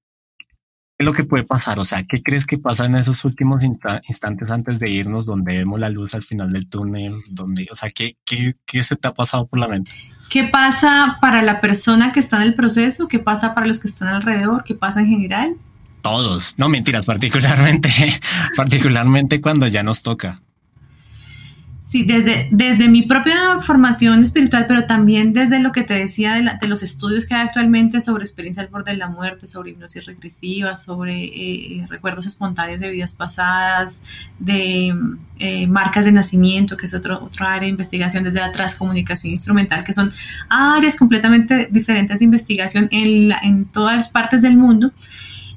es 1.00 1.06
lo 1.06 1.14
que 1.14 1.24
puede 1.24 1.46
pasar? 1.46 1.80
O 1.80 1.86
sea, 1.86 2.04
¿qué 2.04 2.22
crees 2.22 2.46
que 2.46 2.58
pasa 2.58 2.86
en 2.86 2.96
esos 2.96 3.24
últimos 3.24 3.64
instantes 3.64 4.52
antes 4.52 4.80
de 4.80 4.90
irnos, 4.90 5.26
donde 5.26 5.58
vemos 5.58 5.80
la 5.80 5.90
luz 5.90 6.14
al 6.14 6.24
final 6.24 6.52
del 6.52 6.68
túnel? 6.68 7.16
Donde, 7.30 7.68
o 7.72 7.76
sea, 7.76 7.90
¿qué, 7.90 8.18
qué, 8.26 8.54
qué 8.66 8.84
se 8.84 8.98
te 8.98 9.08
ha 9.08 9.14
pasado 9.14 9.48
por 9.48 9.60
la 9.60 9.70
mente? 9.70 9.92
¿Qué 10.30 10.44
pasa 10.44 11.18
para 11.22 11.42
la 11.42 11.62
persona 11.62 12.12
que 12.12 12.20
está 12.20 12.36
en 12.38 12.44
el 12.44 12.54
proceso? 12.54 13.08
¿Qué 13.08 13.18
pasa 13.18 13.56
para 13.56 13.66
los 13.66 13.80
que 13.80 13.88
están 13.88 14.10
alrededor? 14.10 14.66
¿Qué 14.66 14.76
pasa 14.76 15.00
en 15.00 15.08
general? 15.08 15.56
Todos, 16.02 16.56
no 16.58 16.68
mentiras, 16.68 17.06
particularmente, 17.06 17.90
particularmente 18.58 19.40
cuando 19.40 19.68
ya 19.68 19.84
nos 19.84 20.04
toca. 20.04 20.42
Sí, 21.90 22.04
desde, 22.04 22.48
desde 22.52 22.88
mi 22.88 23.02
propia 23.02 23.60
formación 23.62 24.22
espiritual, 24.22 24.68
pero 24.68 24.86
también 24.86 25.34
desde 25.34 25.60
lo 25.60 25.72
que 25.72 25.82
te 25.82 25.96
decía 25.96 26.36
de, 26.36 26.68
los 26.68 26.84
estudios 26.84 27.26
que 27.26 27.34
hay 27.34 27.48
actualmente 27.48 28.00
sobre 28.00 28.22
experiencia 28.22 28.62
al 28.62 28.70
borde 28.70 28.92
de 28.92 28.98
la 28.98 29.08
muerte, 29.08 29.48
sobre 29.48 29.72
hipnosis 29.72 30.06
regresiva, 30.06 30.76
sobre 30.76 31.24
eh, 31.24 31.88
recuerdos 31.90 32.28
espontáneos 32.28 32.80
de 32.80 32.92
vidas 32.92 33.14
pasadas, 33.14 34.04
de 34.38 34.94
eh, 35.40 35.66
marcas 35.66 36.06
de 36.06 36.12
nacimiento, 36.12 36.78
que 36.78 36.86
es 36.86 36.94
otro, 36.94 37.24
otro 37.24 37.48
área 37.48 37.62
de 37.62 37.70
investigación, 37.70 38.24
desde 38.24 38.40
la 38.40 38.52
transcomunicación 38.52 39.32
instrumental, 39.32 39.84
que 39.84 39.92
son 39.92 40.14
áreas 40.48 40.96
completamente 40.96 41.70
diferentes 41.72 42.20
de 42.20 42.26
investigación 42.26 42.88
en, 42.92 43.32
en 43.42 43.66
todas 43.66 43.96
las 43.96 44.10
partes 44.10 44.44
del 44.44 44.58
mundo. 44.58 44.92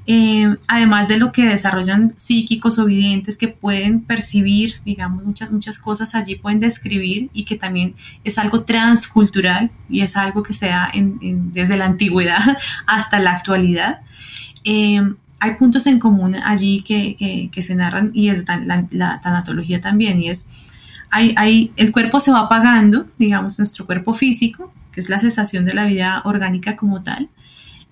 Eh, 0.05 0.57
además 0.67 1.07
de 1.07 1.17
lo 1.17 1.31
que 1.31 1.45
desarrollan 1.45 2.13
psíquicos 2.17 2.77
o 2.77 2.85
videntes 2.85 3.37
que 3.37 3.47
pueden 3.47 4.01
percibir, 4.01 4.81
digamos, 4.83 5.23
muchas, 5.23 5.49
muchas 5.51 5.77
cosas 5.77 6.13
allí 6.13 6.35
pueden 6.35 6.59
describir 6.59 7.29
y 7.31 7.45
que 7.45 7.55
también 7.55 7.95
es 8.25 8.37
algo 8.37 8.63
transcultural 8.63 9.71
y 9.89 10.01
es 10.01 10.17
algo 10.17 10.43
que 10.43 10.51
se 10.51 10.67
da 10.67 10.91
desde 10.93 11.77
la 11.77 11.85
antigüedad 11.85 12.41
hasta 12.87 13.19
la 13.19 13.31
actualidad. 13.31 14.01
Eh, 14.65 15.01
hay 15.39 15.55
puntos 15.55 15.87
en 15.87 15.99
común 15.99 16.35
allí 16.35 16.81
que, 16.81 17.49
se 17.61 17.75
narran 17.75 18.11
y 18.13 18.29
es 18.29 18.45
la, 18.91 19.19
tanatología 19.21 19.81
también 19.81 20.21
y 20.21 20.29
es, 20.29 20.51
hay, 21.11 21.33
hay, 21.37 21.71
el 21.75 21.91
cuerpo 21.91 22.19
se 22.19 22.31
va 22.31 22.39
apagando, 22.41 23.07
digamos, 23.17 23.57
nuestro 23.59 23.85
cuerpo 23.85 24.13
físico, 24.13 24.73
que 24.91 25.01
es 25.01 25.09
la 25.09 25.19
cesación 25.19 25.65
de 25.65 25.73
la 25.73 25.85
vida 25.85 26.21
orgánica 26.23 26.77
como 26.77 27.03
tal, 27.03 27.29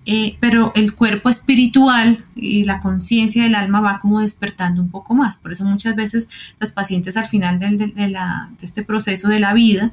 eh, 0.04 0.36
pero 0.40 0.72
el 0.74 0.94
cuerpo 0.94 1.28
espiritual 1.28 2.24
y 2.34 2.64
la 2.64 2.80
conciencia 2.80 3.44
del 3.44 3.54
alma 3.54 3.80
va 3.80 4.00
como 4.00 4.20
despertando 4.20 4.82
un 4.82 4.90
poco 4.90 5.14
más. 5.14 5.36
Por 5.36 5.52
eso 5.52 5.64
muchas 5.64 5.94
veces 5.94 6.28
los 6.58 6.70
pacientes 6.70 7.16
al 7.16 7.26
final 7.26 7.58
de, 7.58 7.92
este 8.60 8.82
proceso 8.82 9.28
de 9.28 9.40
la 9.40 9.54
vida 9.54 9.92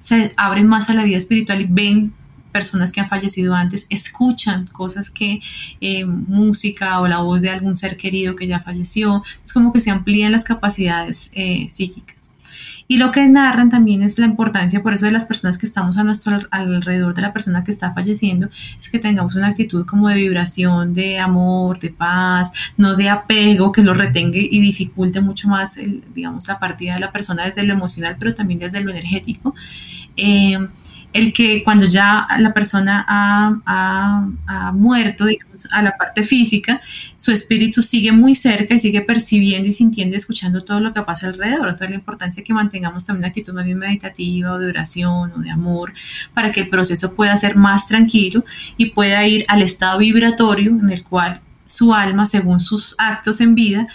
se 0.00 0.32
abren 0.36 0.68
más 0.68 0.90
a 0.90 0.94
la 0.94 1.04
vida 1.04 1.16
espiritual 1.16 1.60
y 1.60 1.66
ven 1.68 2.12
personas 2.52 2.92
que 2.92 3.00
han 3.00 3.08
fallecido 3.08 3.54
antes, 3.54 3.86
escuchan 3.90 4.66
cosas 4.68 5.10
que 5.10 5.40
eh, 5.80 6.04
música 6.04 7.00
o 7.00 7.08
la 7.08 7.20
voz 7.20 7.42
de 7.42 7.50
algún 7.50 7.76
ser 7.76 7.96
querido 7.96 8.36
que 8.36 8.46
ya 8.46 8.60
falleció, 8.60 9.22
es 9.44 9.52
como 9.52 9.72
que 9.72 9.80
se 9.80 9.90
amplían 9.90 10.32
las 10.32 10.44
capacidades 10.44 11.30
eh, 11.34 11.66
psíquicas. 11.68 12.17
Y 12.88 12.96
lo 12.96 13.12
que 13.12 13.28
narran 13.28 13.68
también 13.68 14.02
es 14.02 14.18
la 14.18 14.24
importancia, 14.24 14.82
por 14.82 14.94
eso 14.94 15.04
de 15.04 15.12
las 15.12 15.26
personas 15.26 15.58
que 15.58 15.66
estamos 15.66 15.98
a 15.98 16.04
nuestro 16.04 16.38
alrededor 16.50 17.14
de 17.14 17.22
la 17.22 17.34
persona 17.34 17.62
que 17.62 17.70
está 17.70 17.92
falleciendo, 17.92 18.48
es 18.80 18.88
que 18.88 18.98
tengamos 18.98 19.36
una 19.36 19.48
actitud 19.48 19.84
como 19.84 20.08
de 20.08 20.14
vibración, 20.14 20.94
de 20.94 21.18
amor, 21.18 21.78
de 21.78 21.90
paz, 21.90 22.52
no 22.78 22.96
de 22.96 23.10
apego 23.10 23.72
que 23.72 23.82
lo 23.82 23.92
retenga 23.92 24.38
y 24.38 24.60
dificulte 24.60 25.20
mucho 25.20 25.48
más, 25.48 25.76
el, 25.76 26.02
digamos, 26.14 26.48
la 26.48 26.58
partida 26.58 26.94
de 26.94 27.00
la 27.00 27.12
persona 27.12 27.44
desde 27.44 27.62
lo 27.62 27.74
emocional, 27.74 28.16
pero 28.18 28.34
también 28.34 28.58
desde 28.58 28.80
lo 28.80 28.90
energético. 28.90 29.54
Eh, 30.16 30.58
el 31.12 31.32
que 31.32 31.64
cuando 31.64 31.84
ya 31.86 32.26
la 32.38 32.52
persona 32.52 33.04
ha, 33.08 34.72
muerto, 34.74 35.26
digamos, 35.26 35.68
a 35.72 35.82
la 35.82 35.96
parte 35.96 36.22
física, 36.22 36.80
su 37.16 37.32
espíritu 37.32 37.82
sigue 37.82 38.12
muy 38.12 38.34
cerca 38.34 38.74
y 38.74 38.78
sigue 38.78 39.00
percibiendo 39.00 39.68
y 39.68 39.72
sintiendo 39.72 40.14
y 40.14 40.16
escuchando 40.16 40.60
todo 40.60 40.80
lo 40.80 40.92
que 40.92 41.02
pasa 41.02 41.28
alrededor. 41.28 41.68
Entonces 41.68 41.90
la 41.90 41.96
importancia 41.96 42.40
es 42.40 42.46
que 42.46 42.54
mantengamos 42.54 43.04
también 43.04 43.22
una 43.22 43.28
actitud 43.28 43.54
más 43.54 43.64
bien 43.64 43.78
meditativa 43.78 44.52
o 44.52 44.58
de 44.58 44.68
oración 44.68 45.32
o 45.36 45.38
de 45.40 45.50
amor 45.50 45.92
para 46.34 46.52
que 46.52 46.60
el 46.60 46.68
proceso 46.68 47.14
pueda 47.14 47.36
ser 47.36 47.56
más 47.56 47.88
tranquilo 47.88 48.44
y 48.76 48.86
pueda 48.86 49.26
ir 49.26 49.44
al 49.48 49.62
estado 49.62 49.98
vibratorio 49.98 50.70
en 50.70 50.90
el 50.90 51.02
cual 51.04 51.40
su 51.64 51.94
alma, 51.94 52.26
según 52.26 52.60
sus 52.60 52.94
actos 52.98 53.40
en 53.40 53.54
vida, 53.54 53.86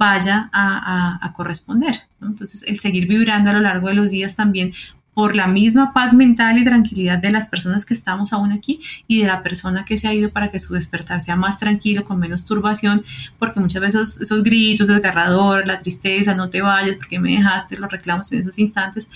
vaya 0.00 0.48
a, 0.52 1.32
corresponder. 1.34 1.94
Entonces, 2.22 2.64
el 2.66 2.80
seguir 2.80 3.06
vibrando 3.06 3.50
a 3.50 3.52
lo 3.52 3.60
largo 3.60 3.88
de 3.88 3.94
los 3.94 4.10
días 4.10 4.34
también 4.34 4.72
por 5.14 5.34
la 5.34 5.46
misma 5.46 5.92
paz 5.92 6.14
mental 6.14 6.58
y 6.58 6.64
tranquilidad 6.64 7.18
de 7.18 7.30
las 7.30 7.48
personas 7.48 7.84
que 7.84 7.94
estamos 7.94 8.32
aún 8.32 8.52
aquí 8.52 8.80
y 9.06 9.20
de 9.20 9.26
la 9.26 9.42
persona 9.42 9.84
que 9.84 9.96
se 9.96 10.08
ha 10.08 10.14
ido 10.14 10.30
para 10.30 10.50
que 10.50 10.58
su 10.58 10.74
despertar 10.74 11.20
sea 11.20 11.36
más 11.36 11.58
tranquilo, 11.58 12.04
con 12.04 12.18
menos 12.18 12.46
turbación, 12.46 13.02
porque 13.38 13.60
muchas 13.60 13.82
veces 13.82 14.20
esos 14.20 14.42
gritos 14.42 14.88
desgarrador, 14.88 15.66
la 15.66 15.78
tristeza, 15.78 16.34
no 16.34 16.48
te 16.48 16.62
vayas 16.62 16.96
porque 16.96 17.18
me 17.18 17.32
dejaste, 17.32 17.78
los 17.78 17.90
reclamos 17.90 18.30
en 18.32 18.40
esos 18.40 18.58
instantes, 18.58 19.10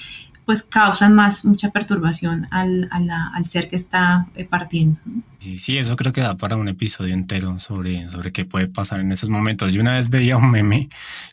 pues 0.44 0.62
causan 0.62 1.14
más 1.14 1.44
mucha 1.44 1.70
perturbación 1.70 2.46
al, 2.50 2.88
al 2.90 3.44
ser 3.46 3.68
que 3.68 3.76
está 3.76 4.26
eh, 4.34 4.44
partiendo. 4.44 5.00
Sí, 5.38 5.58
sí, 5.58 5.78
eso 5.78 5.96
creo 5.96 6.12
que 6.12 6.20
da 6.20 6.36
para 6.36 6.56
un 6.56 6.68
episodio 6.68 7.14
entero 7.14 7.58
sobre, 7.60 8.10
sobre 8.10 8.32
qué 8.32 8.44
puede 8.44 8.66
pasar 8.66 9.00
en 9.00 9.12
esos 9.12 9.30
momentos. 9.30 9.72
Yo 9.72 9.80
una 9.80 9.94
vez 9.94 10.10
veía 10.10 10.36
un 10.36 10.50
meme 10.50 10.88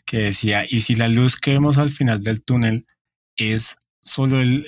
que 0.06 0.18
decía, 0.18 0.64
y 0.68 0.80
si 0.80 0.94
la 0.94 1.08
luz 1.08 1.36
que 1.36 1.52
vemos 1.52 1.78
al 1.78 1.90
final 1.90 2.22
del 2.22 2.42
túnel 2.42 2.86
es 3.36 3.76
solo 4.02 4.40
el, 4.40 4.66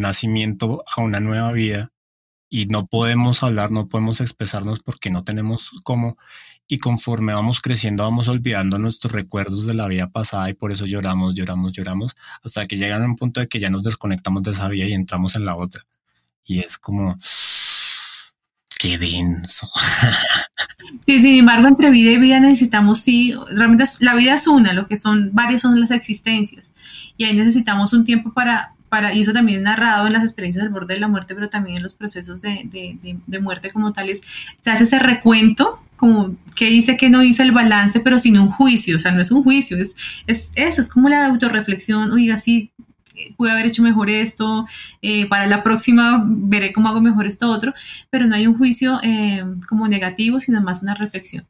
nacimiento 0.00 0.84
a 0.94 1.02
una 1.02 1.20
nueva 1.20 1.52
vida 1.52 1.92
y 2.48 2.66
no 2.66 2.86
podemos 2.86 3.42
hablar, 3.42 3.70
no 3.70 3.88
podemos 3.88 4.20
expresarnos 4.20 4.80
porque 4.80 5.10
no 5.10 5.24
tenemos 5.24 5.70
cómo. 5.82 6.16
Y 6.66 6.78
conforme 6.78 7.34
vamos 7.34 7.60
creciendo, 7.60 8.04
vamos 8.04 8.28
olvidando 8.28 8.78
nuestros 8.78 9.12
recuerdos 9.12 9.66
de 9.66 9.74
la 9.74 9.86
vida 9.86 10.08
pasada 10.10 10.48
y 10.48 10.54
por 10.54 10.72
eso 10.72 10.86
lloramos, 10.86 11.34
lloramos, 11.34 11.72
lloramos, 11.72 12.16
hasta 12.42 12.66
que 12.66 12.76
llegan 12.76 13.02
a 13.02 13.06
un 13.06 13.16
punto 13.16 13.40
de 13.40 13.48
que 13.48 13.60
ya 13.60 13.70
nos 13.70 13.82
desconectamos 13.82 14.42
de 14.42 14.52
esa 14.52 14.68
vida 14.68 14.86
y 14.86 14.94
entramos 14.94 15.36
en 15.36 15.44
la 15.44 15.56
otra. 15.56 15.84
Y 16.44 16.60
es 16.60 16.78
como, 16.78 17.18
qué 18.84 18.98
denso. 18.98 19.66
Sí, 21.06 21.20
sin 21.20 21.38
embargo, 21.38 21.66
entre 21.68 21.90
vida 21.90 22.12
y 22.12 22.18
vida 22.18 22.40
necesitamos, 22.40 23.00
sí, 23.00 23.34
realmente 23.54 23.84
la 24.00 24.14
vida 24.14 24.34
es 24.34 24.46
una, 24.46 24.74
lo 24.74 24.86
que 24.86 24.96
son 24.96 25.30
varias 25.32 25.62
son 25.62 25.80
las 25.80 25.90
existencias. 25.90 26.72
Y 27.16 27.24
ahí 27.24 27.34
necesitamos 27.34 27.92
un 27.94 28.04
tiempo 28.04 28.32
para, 28.32 28.74
y 29.14 29.20
eso 29.20 29.32
también 29.32 29.58
es 29.58 29.64
narrado 29.64 30.06
en 30.06 30.12
las 30.12 30.22
experiencias 30.22 30.64
al 30.64 30.70
borde 30.70 30.94
de 30.94 31.00
la 31.00 31.08
muerte, 31.08 31.34
pero 31.34 31.48
también 31.48 31.78
en 31.78 31.82
los 31.82 31.94
procesos 31.94 32.42
de, 32.42 32.98
muerte 33.40 33.70
como 33.70 33.92
tales, 33.92 34.22
se 34.60 34.70
hace 34.70 34.84
ese 34.84 34.98
recuento 34.98 35.80
como 35.96 36.36
que 36.54 36.66
dice 36.66 36.96
que 36.96 37.08
no 37.08 37.22
hice 37.22 37.42
el 37.42 37.52
balance, 37.52 38.00
pero 38.00 38.18
sin 38.18 38.38
un 38.38 38.50
juicio, 38.50 38.96
o 38.96 39.00
sea, 39.00 39.12
no 39.12 39.20
es 39.20 39.30
un 39.30 39.42
juicio, 39.42 39.78
es, 39.78 39.96
es 40.26 40.52
eso, 40.56 40.80
es 40.80 40.88
como 40.88 41.08
la 41.08 41.26
autorreflexión, 41.26 42.12
oiga, 42.12 42.36
sí, 42.36 42.72
pude 43.36 43.50
haber 43.50 43.66
hecho 43.66 43.82
mejor 43.82 44.10
esto, 44.10 44.66
eh, 45.02 45.26
para 45.28 45.46
la 45.46 45.62
próxima 45.62 46.24
veré 46.26 46.72
cómo 46.72 46.88
hago 46.88 47.00
mejor 47.00 47.26
esto 47.26 47.50
otro, 47.50 47.72
pero 48.10 48.26
no 48.26 48.34
hay 48.34 48.46
un 48.46 48.56
juicio 48.56 49.00
eh, 49.02 49.44
como 49.68 49.88
negativo, 49.88 50.40
sino 50.40 50.60
más 50.60 50.82
una 50.82 50.94
reflexión. 50.94 51.44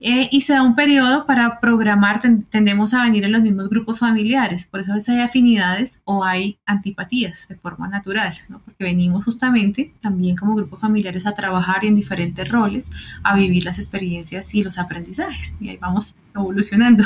Eh, 0.00 0.28
y 0.30 0.42
se 0.42 0.52
da 0.52 0.62
un 0.62 0.76
periodo 0.76 1.26
para 1.26 1.58
programar, 1.58 2.22
tendemos 2.50 2.94
a 2.94 3.02
venir 3.02 3.24
en 3.24 3.32
los 3.32 3.42
mismos 3.42 3.68
grupos 3.68 3.98
familiares, 3.98 4.64
por 4.64 4.80
eso 4.80 4.92
a 4.92 4.94
veces 4.94 5.08
hay 5.08 5.20
afinidades 5.22 6.02
o 6.04 6.24
hay 6.24 6.60
antipatías 6.66 7.48
de 7.48 7.56
forma 7.56 7.88
natural, 7.88 8.32
porque 8.64 8.84
venimos 8.84 9.24
justamente 9.24 9.92
también 10.00 10.36
como 10.36 10.54
grupos 10.54 10.80
familiares 10.80 11.26
a 11.26 11.34
trabajar 11.34 11.84
en 11.84 11.96
diferentes 11.96 12.48
roles, 12.48 12.92
a 13.24 13.34
vivir 13.34 13.64
las 13.64 13.78
experiencias 13.78 14.54
y 14.54 14.62
los 14.62 14.78
aprendizajes, 14.78 15.56
y 15.58 15.70
ahí 15.70 15.78
vamos 15.78 16.14
evolucionando. 16.32 17.02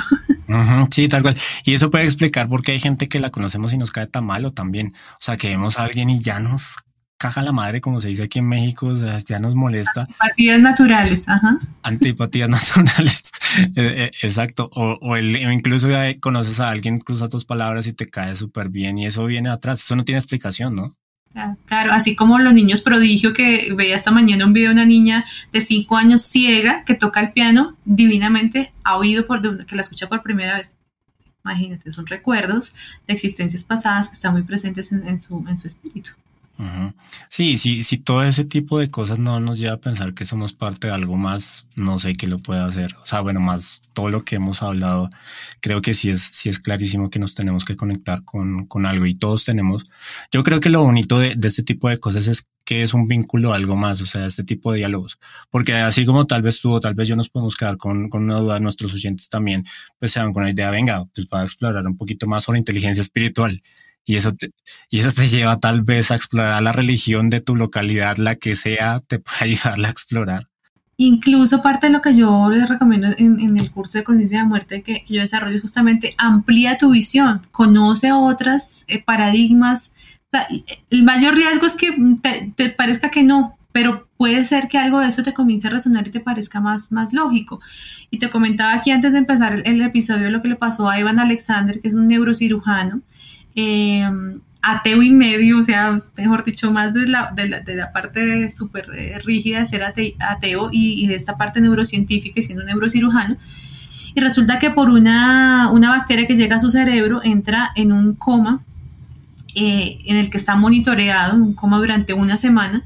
sí, 0.91 1.09
tal 1.09 1.23
cual. 1.23 1.39
Y 1.65 1.73
eso 1.73 1.89
puede 1.89 2.05
explicar 2.05 2.47
por 2.47 2.63
qué 2.63 2.73
hay 2.73 2.81
gente 2.81 3.09
que 3.09 3.21
la 3.21 3.31
conocemos 3.31 3.73
y 3.73 3.79
nos 3.79 3.91
cae 3.91 4.07
tan 4.07 4.27
mal 4.27 4.45
o 4.45 4.53
también, 4.53 4.93
o 5.15 5.23
sea, 5.23 5.39
que 5.39 5.49
vemos 5.49 5.79
a 5.79 5.85
alguien 5.85 6.11
y 6.11 6.21
ya 6.21 6.41
nos 6.41 6.77
caja 7.23 7.41
la 7.43 7.53
madre, 7.53 7.81
como 7.81 8.01
se 8.01 8.09
dice 8.09 8.25
aquí 8.25 8.41
en 8.41 8.49
México, 8.49 8.87
o 8.87 8.97
sea, 8.97 9.17
ya 9.19 9.39
nos 9.39 9.55
molesta. 9.55 10.01
Antipatías 10.01 10.61
naturales, 10.61 11.29
ajá. 11.29 11.57
Antipatías 11.85 12.49
naturales, 12.49 13.31
eh, 13.59 13.71
eh, 13.77 14.11
exacto. 14.23 14.69
O, 14.75 15.15
el, 15.15 15.37
incluso 15.53 15.89
ya 15.89 16.19
conoces 16.19 16.59
a 16.59 16.71
alguien 16.71 17.01
que 17.01 17.13
usa 17.13 17.29
tus 17.29 17.45
palabras 17.45 17.87
y 17.87 17.93
te 17.93 18.07
cae 18.07 18.35
súper 18.35 18.71
bien 18.71 18.99
y 18.99 19.07
eso 19.07 19.25
viene 19.25 19.51
atrás. 19.51 19.83
Eso 19.83 19.95
no 19.95 20.05
tiene 20.05 20.19
explicación, 20.19 20.75
¿no? 20.75 20.97
Claro, 21.65 21.93
así 21.93 22.17
como 22.17 22.41
los 22.41 22.53
niños 22.53 22.81
prodigio 22.81 23.33
que 23.33 23.73
veía 23.75 23.95
esta 23.95 24.11
mañana 24.11 24.45
un 24.45 24.53
video 24.53 24.71
de 24.71 24.75
una 24.75 24.85
niña 24.85 25.25
de 25.53 25.61
cinco 25.61 25.97
años 25.97 26.23
ciega 26.23 26.85
que 26.85 26.95
toca 26.95 27.21
el 27.21 27.33
piano 27.33 27.77
divinamente, 27.85 28.73
ha 28.83 28.99
oído 28.99 29.27
por 29.27 29.65
que 29.65 29.77
la 29.77 29.83
escucha 29.83 30.09
por 30.09 30.23
primera 30.23 30.59
vez. 30.59 30.81
Imagínate, 31.45 31.91
son 31.93 32.07
recuerdos 32.07 32.75
de 33.07 33.15
existencias 33.15 33.63
pasadas 33.63 34.09
que 34.09 34.15
están 34.15 34.33
muy 34.33 34.43
presentes 34.43 34.91
en, 34.91 35.17
su, 35.17 35.45
en 35.49 35.57
su 35.57 35.69
espíritu. 35.69 36.11
Sí, 37.29 37.57
sí, 37.57 37.83
si 37.83 37.99
todo 37.99 38.23
ese 38.23 38.45
tipo 38.45 38.79
de 38.79 38.91
cosas 38.91 39.19
no 39.19 39.41
nos 39.41 39.59
lleva 39.59 39.75
a 39.75 39.81
pensar 39.81 40.15
que 40.15 40.25
somos 40.25 40.53
parte 40.53 40.87
de 40.87 40.93
algo 40.93 41.17
más, 41.17 41.67
no 41.75 41.99
sé 41.99 42.15
qué 42.15 42.27
lo 42.27 42.39
puede 42.39 42.61
hacer. 42.61 42.95
O 43.03 43.07
sea, 43.07 43.21
bueno, 43.21 43.41
más 43.41 43.83
todo 43.95 44.11
lo 44.11 44.25
que 44.25 44.37
hemos 44.37 44.63
hablado, 44.63 45.11
creo 45.61 45.83
que 45.83 45.95
sí 45.95 46.11
es, 46.11 46.23
sí 46.23 46.49
es 46.49 46.61
clarísimo 46.61 47.11
que 47.11 47.19
nos 47.19 47.35
tenemos 47.35 47.65
que 47.65 47.77
conectar 47.77 48.25
con, 48.25 48.67
con 48.67 48.87
algo 48.87 49.07
y 49.07 49.15
todos 49.15 49.45
tenemos. 49.45 49.87
Yo 50.31 50.45
creo 50.45 50.61
que 50.61 50.69
lo 50.69 50.83
bonito 50.83 51.19
de, 51.19 51.37
este 51.43 51.63
tipo 51.63 51.89
de 51.89 51.99
cosas 51.99 52.29
es 52.29 52.47
que 52.65 52.83
es 52.83 52.95
un 52.95 53.09
vínculo 53.09 53.53
algo 53.55 53.75
más, 53.75 54.01
o 54.01 54.07
sea, 54.07 54.27
este 54.27 54.45
tipo 54.45 54.71
de 54.71 54.79
diálogos. 54.79 55.19
Porque 55.51 55.75
así 55.75 56.05
como 56.05 56.27
tal 56.27 56.43
vez 56.43 56.61
tú 56.61 56.73
o 56.73 56.81
tal 56.81 56.95
vez 56.95 57.09
yo 57.09 57.17
nos 57.17 57.29
podemos 57.29 57.57
quedar 57.57 57.77
con, 57.77 58.09
con 58.09 58.25
una 58.25 58.37
duda, 58.37 58.61
nuestros 58.61 58.95
oyentes 58.95 59.29
también, 59.29 59.65
pues 59.99 60.13
se 60.13 60.21
van 60.21 60.33
con 60.33 60.45
la 60.45 60.51
idea, 60.51 60.71
venga, 60.71 61.05
pues 61.13 61.27
para 61.27 61.45
explorar 61.45 61.85
un 61.87 61.97
poquito 61.97 62.29
más 62.29 62.45
sobre 62.45 62.61
inteligencia 62.61 63.03
espiritual 63.03 63.63
y 64.05 64.17
eso, 64.17 64.33
te, 64.33 64.51
y 64.91 65.01
eso 65.01 65.13
te 65.13 65.29
lleva 65.29 65.61
tal 65.61 65.83
vez 65.83 66.11
a 66.11 66.17
explorar 66.17 66.63
la 66.63 66.73
religión 66.73 67.31
de 67.31 67.41
tu 67.41 67.55
localidad, 67.55 68.17
la 68.17 68.37
que 68.37 68.57
sea, 68.57 69.01
te 69.01 69.19
puede 69.19 69.39
ayudar 69.41 69.85
a 69.85 69.91
explorar. 69.91 70.49
Incluso 70.97 71.63
parte 71.63 71.87
de 71.87 71.93
lo 71.93 72.03
que 72.03 72.15
yo 72.15 72.51
les 72.51 72.69
recomiendo 72.69 73.09
en, 73.17 73.59
el 73.59 73.71
curso 73.71 73.99
de 73.99 74.05
conciencia 74.05 74.39
de 74.39 74.45
muerte 74.45 74.83
que, 74.83 75.05
yo 75.09 75.21
desarrollo 75.21 75.57
es 75.57 75.63
justamente 75.63 76.15
amplía 76.19 76.79
tu 76.79 76.91
visión, 76.91 77.41
conoce 77.51 78.13
otras 78.13 78.85
eh, 78.89 79.03
paradigmas. 79.03 79.95
el 80.91 81.03
mayor 81.03 81.35
riesgo 81.35 81.67
es 81.67 81.75
que 81.75 81.91
te, 82.57 82.71
parezca 82.71 83.11
que 83.11 83.25
no, 83.25 83.57
pero 83.73 84.07
puede 84.17 84.45
ser 84.45 84.69
que 84.69 84.79
algo 84.79 85.01
de 85.01 85.09
eso 85.09 85.23
te 85.23 85.33
comience 85.33 85.67
a 85.67 85.71
resonar 85.71 86.07
y 86.07 86.11
te 86.11 86.21
parezca 86.21 86.61
más, 86.61 86.93
más 86.93 87.13
lógico. 87.13 87.61
Y 88.11 88.19
te 88.19 88.31
comentaba 88.31 88.75
aquí 88.75 88.91
antes 88.91 89.13
de 89.13 89.19
empezar 89.19 89.55
el, 89.55 89.63
el 89.65 89.81
episodio 89.81 90.31
lo 90.31 90.43
que 90.43 90.49
le 90.49 90.57
pasó 90.57 90.89
a 90.89 90.99
Evan 90.99 91.19
Alexander, 91.19 91.81
que 91.81 91.89
es 91.89 91.95
un 91.95 92.07
neurocirujano, 92.07 93.01
eh, 93.55 94.09
ateo 94.63 95.03
y 95.03 95.11
medio, 95.11 95.59
o 95.59 95.63
sea, 95.63 96.01
mejor 96.17 96.45
dicho, 96.45 96.71
más 96.71 96.95
de 96.95 97.09
la, 97.09 97.33
de 97.35 97.75
la, 97.75 97.93
parte 97.93 98.51
súper 98.53 98.87
eh, 98.97 99.19
rígida 99.25 99.59
de 99.59 99.67
ser 99.67 99.83
ateo 99.83 100.69
y, 100.71 101.07
de 101.09 101.17
esta 101.17 101.37
parte 101.37 101.61
neurocientífica 101.61 102.39
y 102.39 102.43
siendo 102.45 102.63
un 102.63 102.69
neurocirujano. 102.69 103.37
Y 104.15 104.21
resulta 104.21 104.59
que 104.59 104.71
por 104.71 104.89
una, 104.89 105.71
una 105.73 105.91
bacteria 105.91 106.27
que 106.27 106.37
llega 106.37 106.57
a 106.57 106.59
su 106.61 106.71
cerebro 106.71 107.21
entra 107.25 107.71
en 107.75 107.93
un 107.93 108.15
coma 108.15 108.63
eh, 109.55 109.99
en 110.05 110.17
el 110.17 110.31
que 110.31 110.37
está 110.37 110.55
monitoreado, 110.55 111.37
un 111.37 111.55
coma 111.55 111.79
durante 111.79 112.13
una 112.13 112.37
semana, 112.37 112.85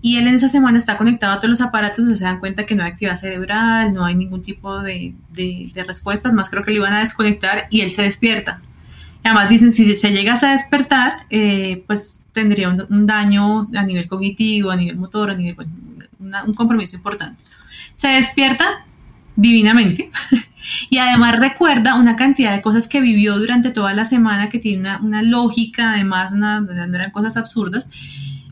y 0.00 0.16
él 0.16 0.26
en 0.26 0.34
esa 0.36 0.48
semana 0.48 0.78
está 0.78 0.96
conectado 0.96 1.34
a 1.34 1.36
todos 1.36 1.50
los 1.50 1.60
aparatos, 1.60 2.06
se 2.18 2.24
dan 2.24 2.40
cuenta 2.40 2.64
que 2.64 2.74
no 2.74 2.82
hay 2.82 2.92
actividad 2.92 3.16
cerebral, 3.16 3.92
no 3.92 4.06
hay 4.06 4.14
ningún 4.14 4.40
tipo 4.40 4.80
de, 4.80 5.14
de, 5.34 5.70
de 5.74 5.84
respuestas, 5.84 6.32
más 6.32 6.48
creo 6.48 6.62
que 6.62 6.70
le 6.70 6.78
iban 6.78 6.94
a 6.94 7.00
desconectar 7.00 7.66
y 7.68 7.82
él 7.82 7.92
se 7.92 8.02
despierta 8.02 8.62
Además 9.24 9.48
dicen, 9.48 9.70
si 9.72 9.96
se 9.96 10.12
llegas 10.12 10.42
a 10.42 10.52
despertar, 10.52 11.26
eh, 11.30 11.84
pues 11.86 12.20
tendría 12.32 12.68
un, 12.68 13.06
daño 13.06 13.68
a 13.74 13.82
nivel 13.82 14.08
cognitivo, 14.08 14.70
a 14.70 14.76
nivel 14.76 14.96
motor, 14.96 15.30
a 15.30 15.34
nivel, 15.34 15.66
un 16.18 16.54
compromiso 16.54 16.96
importante. 16.96 17.42
Se 17.94 18.08
despierta 18.08 18.86
divinamente 19.36 20.10
y 20.90 20.98
además 20.98 21.38
recuerda 21.38 21.94
una 21.94 22.16
cantidad 22.16 22.52
de 22.52 22.62
cosas 22.62 22.88
que 22.88 23.00
vivió 23.00 23.38
durante 23.38 23.70
toda 23.70 23.94
la 23.94 24.04
semana 24.04 24.48
que 24.48 24.58
tiene 24.58 24.80
una, 24.80 24.98
una 25.00 25.22
lógica, 25.22 25.92
además 25.92 26.32
una, 26.32 26.60
no 26.60 26.96
eran 26.96 27.10
cosas 27.10 27.36
absurdas, 27.36 27.90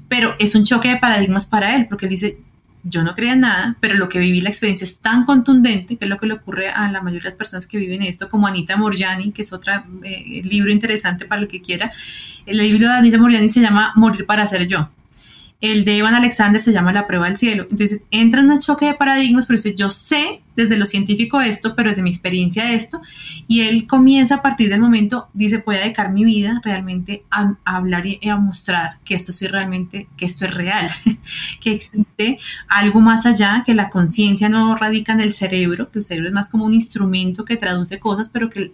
pero 0.08 0.34
es 0.38 0.54
un 0.54 0.64
choque 0.64 0.88
de 0.88 0.96
paradigmas 0.96 1.46
para 1.46 1.76
él, 1.76 1.86
porque 1.88 2.06
él 2.06 2.10
dice, 2.10 2.38
yo 2.84 3.02
no 3.02 3.14
creía 3.14 3.32
en 3.32 3.40
nada, 3.40 3.76
pero 3.80 3.94
lo 3.94 4.08
que 4.08 4.18
viví, 4.18 4.40
la 4.40 4.50
experiencia 4.50 4.84
es 4.84 4.98
tan 4.98 5.24
contundente, 5.24 5.96
que 5.96 6.04
es 6.04 6.08
lo 6.08 6.18
que 6.18 6.26
le 6.26 6.34
ocurre 6.34 6.68
a 6.68 6.90
la 6.90 7.00
mayoría 7.00 7.24
de 7.24 7.28
las 7.28 7.36
personas 7.36 7.66
que 7.66 7.78
viven 7.78 8.02
esto, 8.02 8.28
como 8.28 8.46
Anita 8.46 8.76
Morjani, 8.76 9.32
que 9.32 9.42
es 9.42 9.52
otro 9.52 9.72
eh, 10.04 10.42
libro 10.44 10.70
interesante 10.70 11.24
para 11.24 11.40
el 11.40 11.48
que 11.48 11.60
quiera. 11.60 11.92
El 12.46 12.58
libro 12.58 12.88
de 12.88 12.94
Anita 12.94 13.18
Morjani 13.18 13.48
se 13.48 13.60
llama 13.60 13.92
Morir 13.96 14.26
para 14.26 14.46
ser 14.46 14.66
yo. 14.68 14.88
El 15.60 15.84
de 15.84 15.98
Evan 15.98 16.14
Alexander 16.14 16.60
se 16.60 16.72
llama 16.72 16.92
La 16.92 17.06
prueba 17.06 17.26
del 17.26 17.36
cielo. 17.36 17.66
Entonces 17.70 18.06
entra 18.10 18.40
en 18.40 18.50
un 18.50 18.58
choque 18.60 18.86
de 18.86 18.94
paradigmas, 18.94 19.46
pero 19.46 19.56
dice, 19.56 19.74
yo 19.74 19.90
sé 19.90 20.42
desde 20.58 20.76
lo 20.76 20.86
científico 20.86 21.40
esto, 21.40 21.76
pero 21.76 21.88
desde 21.88 22.02
mi 22.02 22.10
experiencia 22.10 22.72
esto. 22.72 23.00
Y 23.46 23.62
él 23.62 23.86
comienza 23.86 24.36
a 24.36 24.42
partir 24.42 24.68
del 24.68 24.80
momento, 24.80 25.28
dice, 25.32 25.62
voy 25.64 25.76
a 25.76 25.80
dedicar 25.80 26.10
mi 26.12 26.24
vida 26.24 26.60
realmente 26.64 27.22
a, 27.30 27.54
hablar 27.64 28.06
y 28.06 28.28
a 28.28 28.36
mostrar 28.36 28.98
que 29.04 29.14
esto 29.14 29.32
sí 29.32 29.46
realmente, 29.46 30.08
que 30.16 30.24
esto 30.24 30.44
es 30.46 30.54
real, 30.54 30.90
que 31.60 31.70
existe 31.70 32.38
algo 32.68 33.00
más 33.00 33.24
allá, 33.24 33.62
que 33.64 33.74
la 33.74 33.88
conciencia 33.88 34.48
no 34.48 34.74
radica 34.74 35.12
en 35.12 35.20
el 35.20 35.32
cerebro, 35.32 35.90
que 35.90 36.00
el 36.00 36.04
cerebro 36.04 36.28
es 36.28 36.34
más 36.34 36.48
como 36.48 36.64
un 36.64 36.74
instrumento 36.74 37.44
que 37.44 37.56
traduce 37.56 38.00
cosas, 38.00 38.28
pero 38.28 38.50
que 38.50 38.72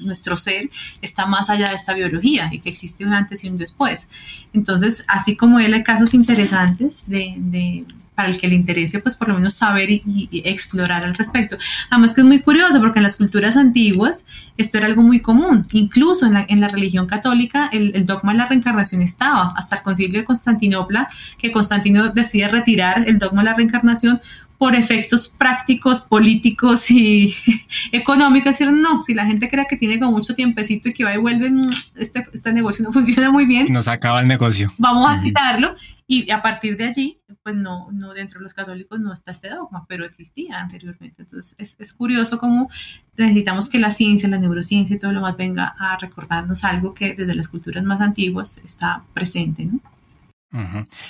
nuestro 0.00 0.36
ser 0.36 0.68
está 1.00 1.24
más 1.24 1.48
allá 1.48 1.70
de 1.70 1.76
esta 1.76 1.94
biología 1.94 2.50
y 2.52 2.60
que 2.60 2.68
existe 2.68 3.06
un 3.06 3.14
antes 3.14 3.42
y 3.44 3.48
un 3.48 3.56
después. 3.56 4.10
Entonces, 4.52 5.04
así 5.08 5.34
como 5.34 5.60
él 5.60 5.72
hay 5.72 5.82
casos 5.82 6.12
interesantes 6.12 7.04
de 7.06 7.86
para 8.22 8.30
el 8.32 8.38
que 8.38 8.46
le 8.46 8.54
interese, 8.54 9.00
pues 9.00 9.16
por 9.16 9.26
lo 9.26 9.34
menos 9.34 9.54
saber 9.54 9.90
y, 9.90 10.28
explorar 10.44 11.02
al 11.02 11.14
respecto. 11.16 11.56
Además 11.90 12.14
que 12.14 12.20
es 12.20 12.24
muy 12.24 12.40
curioso 12.40 12.80
porque 12.80 13.00
en 13.00 13.02
las 13.02 13.16
culturas 13.16 13.56
antiguas 13.56 14.26
esto 14.56 14.78
era 14.78 14.86
algo 14.86 15.02
muy 15.02 15.18
común, 15.18 15.66
incluso 15.72 16.24
en 16.26 16.34
la, 16.34 16.46
en 16.48 16.60
la 16.60 16.68
religión 16.68 17.06
católica 17.06 17.68
el, 17.72 18.04
dogma 18.06 18.30
de 18.30 18.38
la 18.38 18.46
reencarnación 18.46 19.02
estaba, 19.02 19.54
hasta 19.56 19.76
el 19.76 19.82
concilio 19.82 20.20
de 20.20 20.24
Constantinopla, 20.24 21.08
que 21.36 21.50
Constantino 21.50 22.10
decide 22.10 22.46
retirar 22.46 23.02
el 23.08 23.18
dogma 23.18 23.42
de 23.42 23.50
la 23.50 23.54
reencarnación 23.54 24.20
por 24.56 24.76
efectos 24.76 25.26
prácticos, 25.26 26.02
políticos 26.02 26.88
y 26.92 27.34
económicos, 27.90 28.56
decir, 28.56 28.72
no, 28.72 29.02
si 29.02 29.14
la 29.14 29.26
gente 29.26 29.48
cree 29.48 29.66
que 29.68 29.76
tiene 29.76 29.98
como 29.98 30.12
mucho 30.12 30.36
tiempecito 30.36 30.88
y 30.88 30.92
que 30.92 31.02
va 31.02 31.12
y 31.12 31.18
vuelve, 31.18 31.50
mm, 31.50 31.70
este, 31.96 32.24
este 32.32 32.52
negocio 32.52 32.84
no 32.84 32.92
funciona 32.92 33.32
muy 33.32 33.46
bien. 33.46 33.72
Nos 33.72 33.88
acaba 33.88 34.20
el 34.20 34.28
negocio. 34.28 34.72
Vamos 34.78 35.10
a 35.10 35.20
quitarlo 35.20 35.74
y 36.06 36.30
a 36.30 36.42
partir 36.42 36.76
de 36.76 36.84
allí, 36.84 37.21
pues 37.42 37.56
no, 37.56 37.90
no 37.92 38.14
dentro 38.14 38.38
de 38.38 38.44
los 38.44 38.54
católicos 38.54 39.00
no 39.00 39.12
está 39.12 39.32
este 39.32 39.50
dogma, 39.50 39.84
pero 39.88 40.04
existía 40.04 40.60
anteriormente. 40.60 41.22
Entonces 41.22 41.56
es, 41.58 41.76
es 41.78 41.92
curioso 41.92 42.38
cómo 42.38 42.70
necesitamos 43.16 43.68
que 43.68 43.78
la 43.78 43.90
ciencia, 43.90 44.28
la 44.28 44.38
neurociencia 44.38 44.96
y 44.96 44.98
todo 44.98 45.12
lo 45.12 45.20
más 45.20 45.36
venga 45.36 45.74
a 45.78 45.96
recordarnos 45.98 46.64
algo 46.64 46.94
que 46.94 47.14
desde 47.14 47.34
las 47.34 47.48
culturas 47.48 47.84
más 47.84 48.00
antiguas 48.00 48.58
está 48.64 49.04
presente, 49.12 49.64
¿no? 49.64 49.80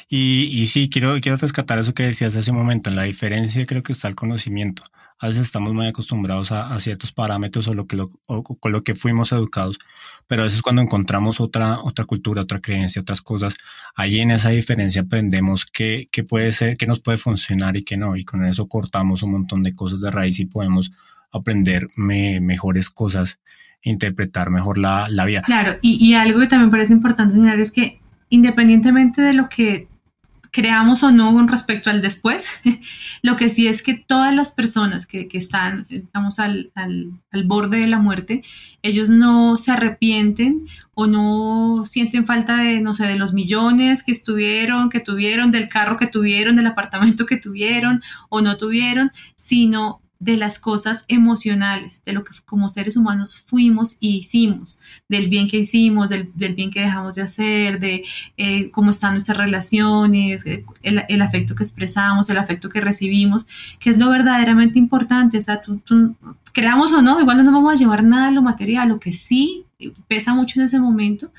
Y, 0.09 0.49
y, 0.53 0.67
sí, 0.67 0.89
quiero, 0.89 1.21
quiero 1.21 1.37
rescatar 1.37 1.79
eso 1.79 1.95
que 1.95 2.05
decías 2.05 2.37
hace 2.37 2.51
un 2.51 2.57
momento. 2.57 2.91
En 2.91 2.97
la 2.97 3.03
diferencia 3.03 3.67
creo 3.67 3.83
que 3.83 3.93
está 3.93 4.09
el 4.09 4.15
conocimiento. 4.15 4.85
A 5.19 5.27
veces 5.27 5.43
estamos 5.43 5.73
muy 5.73 5.87
acostumbrados 5.87 6.51
a, 6.51 6.77
ciertos 6.81 7.13
parámetros 7.13 7.69
o, 7.69 7.75
lo 7.75 7.87
que 7.87 7.97
con 8.27 8.73
lo 8.73 8.83
que 8.83 8.97
fuimos 8.97 9.31
educados, 9.31 9.79
pero 10.27 10.43
a 10.43 10.47
veces 10.47 10.63
cuando 10.63 10.83
encontramos 10.83 11.41
otra, 11.41 11.79
otra 11.81 12.05
cultura, 12.07 12.43
otra 12.43 12.61
creencia, 12.61 13.01
otras 13.01 13.23
cosas, 13.23 13.55
ahí 13.95 14.19
en 14.19 14.33
esa 14.33 14.49
diferencia 14.49 15.03
aprendemos 15.03 15.65
qué, 15.65 16.09
qué 16.11 16.25
puede 16.25 16.51
ser, 16.51 16.77
qué 16.77 16.89
nos 16.89 16.99
puede 16.99 17.19
funcionar 17.19 17.77
y 17.77 17.85
qué 17.85 17.97
no. 17.97 18.17
Y 18.17 18.25
con 18.25 18.45
eso 18.45 18.67
cortamos 18.67 19.23
un 19.23 19.31
montón 19.31 19.63
de 19.63 19.77
cosas 19.77 20.01
de 20.01 20.11
raíz 20.11 20.41
y 20.41 20.47
podemos 20.47 20.91
aprender 21.31 21.87
mejores 21.97 22.91
cosas, 22.91 23.39
interpretar 23.81 24.51
mejor 24.51 24.77
la, 24.77 25.07
la 25.09 25.25
vida. 25.25 25.43
Claro, 25.43 25.79
y, 25.83 26.05
y 26.05 26.15
algo 26.15 26.41
que 26.41 26.49
también 26.49 26.71
parece 26.71 26.95
importante 26.95 27.35
señalar 27.35 27.61
es 27.61 27.71
que 27.71 28.02
independientemente 28.33 29.21
de 29.21 29.35
lo 29.35 29.51
que 29.51 29.89
creamos 30.51 31.03
o 31.03 31.13
no 31.13 31.33
con 31.35 31.49
respecto 31.49 31.91
al 31.91 32.01
después. 32.01 32.51
Lo 33.23 33.37
que 33.37 33.49
sí 33.49 33.69
es 33.69 33.83
que 33.83 33.95
todas 33.95 34.35
las 34.35 34.53
personas 34.53 35.07
que, 35.07 35.29
están, 35.33 35.87
estamos 35.89 36.39
al, 36.39 36.73
borde 37.45 37.79
de 37.79 37.87
la 37.87 37.99
muerte, 37.99 38.43
ellos 38.83 39.11
no 39.11 39.57
se 39.57 39.71
arrepienten 39.71 40.65
o 40.95 41.07
no 41.07 41.85
sienten 41.85 42.27
falta 42.27 42.57
de, 42.57 42.81
no 42.81 42.95
sé, 42.95 43.07
de 43.07 43.17
los 43.17 43.33
millones 43.33 44.03
que 44.03 44.13
estuvieron, 44.13 44.91
que 44.91 45.01
tuvieron, 45.01 45.53
del 45.53 45.69
carro 45.69 45.97
que 45.97 46.07
tuvieron, 46.07 46.57
del 46.57 46.67
apartamento 46.67 47.27
que 47.27 47.37
tuvieron 47.37 48.03
o 48.29 48.41
no 48.41 48.57
tuvieron, 48.57 49.11
sino 49.37 50.03
de 50.23 50.37
las 50.37 50.61
cosas 50.61 51.05
emocionales, 51.09 52.05
de 52.05 52.13
lo 52.13 52.23
que 52.23 52.33
como 52.45 52.69
seres 52.69 52.97
humanos 52.97 53.43
fuimos 53.45 53.97
y 54.01 54.19
hicimos, 54.19 54.81
del 55.13 55.29
bien 55.29 55.47
que 55.47 55.59
hicimos, 55.59 56.09
del, 56.09 56.33
bien 56.35 56.71
que 56.71 56.81
dejamos 56.81 57.15
de 57.15 57.23
hacer, 57.23 57.79
de 57.79 58.03
eh, 58.39 58.71
cómo 58.71 58.91
están 58.91 59.13
nuestras 59.13 59.37
relaciones, 59.37 60.47
eh, 60.47 60.65
el, 60.83 61.23
afecto 61.23 61.55
que 61.55 61.63
expresamos, 61.63 62.31
el 62.31 62.39
afecto 62.39 62.71
que 62.71 62.81
recibimos, 62.81 63.47
que 63.79 63.91
es 63.91 63.99
lo 63.99 64.09
verdaderamente 64.09 64.79
importante. 64.79 65.37
O 65.37 65.43
sea, 65.43 65.61
tú, 65.61 65.81
creamos 66.53 66.93
o 66.93 67.03
no, 67.03 67.21
igual 67.21 67.37
no 67.37 67.45
nos 67.45 67.53
vamos 67.53 67.75
a 67.75 67.77
llevar 67.77 68.03
nada 68.03 68.27
de 68.27 68.33
lo 68.33 68.43
material, 68.43 68.89
lo 68.89 68.99
que 68.99 69.13
sí 69.13 69.65
pesa 70.09 70.35
mucho 70.35 70.59
en 70.59 70.65
ese 70.65 70.81
momento. 70.81 71.31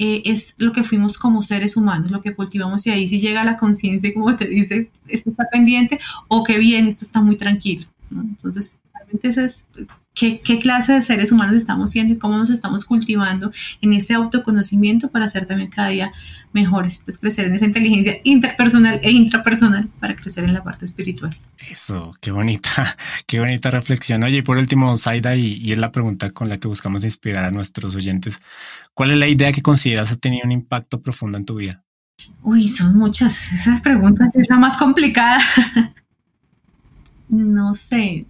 Eh, 0.00 0.22
es 0.26 0.54
lo 0.58 0.70
que 0.70 0.84
fuimos 0.84 1.18
como 1.18 1.42
seres 1.42 1.76
humanos, 1.76 2.12
lo 2.12 2.20
que 2.20 2.36
cultivamos 2.36 2.86
y 2.86 2.90
ahí 2.90 3.08
si 3.08 3.18
llega 3.18 3.42
la 3.42 3.56
conciencia, 3.56 4.14
como 4.14 4.36
te 4.36 4.46
dice, 4.46 4.92
esto 5.08 5.30
está 5.30 5.46
pendiente 5.50 5.98
o 6.28 6.44
qué 6.44 6.56
bien, 6.56 6.86
esto 6.86 7.04
está 7.04 7.20
muy 7.20 7.36
tranquilo. 7.36 7.84
Entonces, 8.12 8.80
realmente 9.08 9.28
esa 9.28 9.44
es 9.44 9.68
¿qué, 10.14 10.58
clase 10.58 10.92
de 10.92 11.02
seres 11.02 11.32
humanos 11.32 11.56
estamos 11.56 11.90
siendo 11.90 12.14
y 12.14 12.18
cómo 12.18 12.36
nos 12.36 12.50
estamos 12.50 12.84
cultivando 12.84 13.52
en 13.80 13.92
ese 13.92 14.14
autoconocimiento 14.14 15.08
para 15.10 15.28
ser 15.28 15.46
también 15.46 15.70
cada 15.70 15.88
día 15.88 16.12
mejores. 16.52 16.98
Entonces, 16.98 17.20
crecer 17.20 17.46
en 17.46 17.54
esa 17.54 17.66
inteligencia 17.66 18.18
interpersonal 18.24 19.00
e 19.02 19.10
intrapersonal 19.10 19.88
para 20.00 20.16
crecer 20.16 20.44
en 20.44 20.54
la 20.54 20.64
parte 20.64 20.84
espiritual. 20.84 21.36
Eso, 21.70 22.14
qué 22.20 22.30
bonita, 22.30 22.96
qué 23.26 23.38
bonita 23.38 23.70
reflexión. 23.70 24.24
Oye, 24.24 24.38
y 24.38 24.42
por 24.42 24.58
último, 24.58 24.96
Zaida, 24.96 25.36
y, 25.36 25.54
y 25.54 25.72
es 25.72 25.78
la 25.78 25.92
pregunta 25.92 26.30
con 26.30 26.48
la 26.48 26.58
que 26.58 26.68
buscamos 26.68 27.04
inspirar 27.04 27.44
a 27.44 27.50
nuestros 27.50 27.94
oyentes. 27.94 28.38
¿Cuál 28.94 29.12
es 29.12 29.18
la 29.18 29.28
idea 29.28 29.52
que 29.52 29.62
consideras 29.62 30.10
ha 30.10 30.16
tenido 30.16 30.44
un 30.44 30.52
impacto 30.52 31.00
profundo 31.00 31.38
en 31.38 31.44
tu 31.44 31.56
vida? 31.56 31.84
Uy, 32.42 32.66
son 32.68 32.96
muchas. 32.98 33.52
Esas 33.52 33.80
preguntas 33.80 34.34
es 34.34 34.48
la 34.48 34.58
más 34.58 34.76
complicada. 34.76 35.38
no 37.28 37.74
sé. 37.74 38.26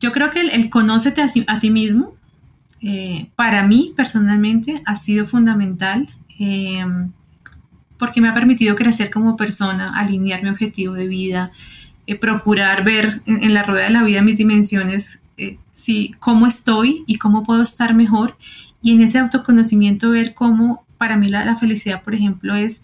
Yo 0.00 0.12
creo 0.12 0.30
que 0.30 0.40
el, 0.40 0.70
conócete 0.70 1.22
a, 1.22 1.58
ti 1.58 1.70
mismo, 1.70 2.14
eh, 2.80 3.28
para 3.36 3.66
mí 3.66 3.92
personalmente, 3.96 4.82
ha 4.84 4.96
sido 4.96 5.26
fundamental 5.26 6.06
em, 6.38 7.10
porque 7.98 8.20
me 8.20 8.28
ha 8.28 8.34
permitido 8.34 8.74
crecer 8.74 9.10
como 9.10 9.36
persona, 9.36 9.96
alinear 9.96 10.42
mi 10.42 10.50
objetivo 10.50 10.94
de 10.94 11.06
vida, 11.06 11.52
eh, 12.06 12.16
procurar 12.16 12.84
ver 12.84 13.22
en, 13.26 13.54
la 13.54 13.62
rueda 13.62 13.84
de 13.84 13.90
la 13.90 14.02
vida 14.02 14.20
mis 14.20 14.38
dimensiones, 14.38 15.22
eh, 15.38 15.58
cómo 16.18 16.46
estoy 16.46 17.04
y 17.06 17.16
cómo 17.16 17.42
puedo 17.44 17.62
estar 17.62 17.94
mejor. 17.94 18.36
Y 18.82 18.92
en 18.92 19.02
ese 19.02 19.18
autoconocimiento 19.18 20.10
ver 20.10 20.34
cómo 20.34 20.84
para 20.98 21.16
mí 21.16 21.28
la 21.28 21.56
felicidad, 21.56 22.02
por 22.02 22.14
ejemplo, 22.14 22.54
es 22.54 22.82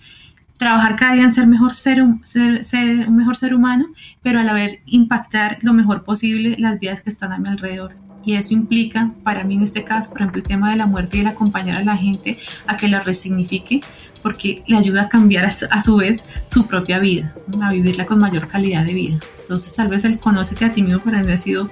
trabajar 0.61 0.95
cada 0.95 1.15
día 1.15 1.25
en 1.25 1.33
ser, 1.33 1.47
mejor 1.47 1.75
ser, 1.75 2.05
ser, 2.23 3.09
un 3.09 3.17
mejor 3.17 3.35
ser 3.35 3.55
humano, 3.55 3.87
pero 4.23 4.41
a 4.41 4.45
la 4.45 4.53
vez 4.53 4.79
impactar 4.85 5.57
lo 5.63 5.73
mejor 5.73 6.05
posible 6.05 6.55
las 6.59 6.79
vidas 6.79 7.01
que 7.01 7.09
están 7.09 7.33
a 7.33 7.39
mi 7.39 7.49
alrededor. 7.49 7.97
Y 8.27 8.35
eso 8.35 8.53
implica, 8.53 9.11
para 9.25 9.43
mí 9.43 9.55
en 9.55 9.63
este 9.63 9.85
caso, 9.85 10.11
por 10.11 10.21
ejemplo, 10.21 10.39
el 10.39 10.47
tema 10.47 10.71
de 10.71 10.77
la 10.77 10.85
muerte 10.85 11.17
y 11.17 11.21
el 11.21 11.29
acompañar 11.29 11.79
a 11.79 11.83
la 11.83 11.97
gente 11.97 12.39
a 12.67 12.77
que 12.77 12.89
la 12.89 13.01
resignifique, 13.01 13.81
porque 14.23 14.63
le 14.67 14.77
ayuda 14.77 15.05
a 15.05 15.09
cambiar 15.09 15.47
a 15.47 15.81
su, 15.81 15.97
vez 15.97 16.27
su 16.47 16.67
propia 16.67 16.99
vida, 16.99 17.35
a 17.63 17.71
vivirla 17.71 18.05
con 18.05 18.19
mayor 18.19 18.47
calidad 18.47 18.85
de 18.85 18.93
vida. 18.93 19.19
Entonces, 19.41 19.73
tal 19.73 19.89
vez 19.89 20.05
el 20.05 20.19
conócete 20.19 20.67
a 20.67 20.73
ti 20.73 20.83
mismo 20.83 21.01
para 21.01 21.23
mí 21.23 21.33
ha 21.33 21.39
sido 21.39 21.71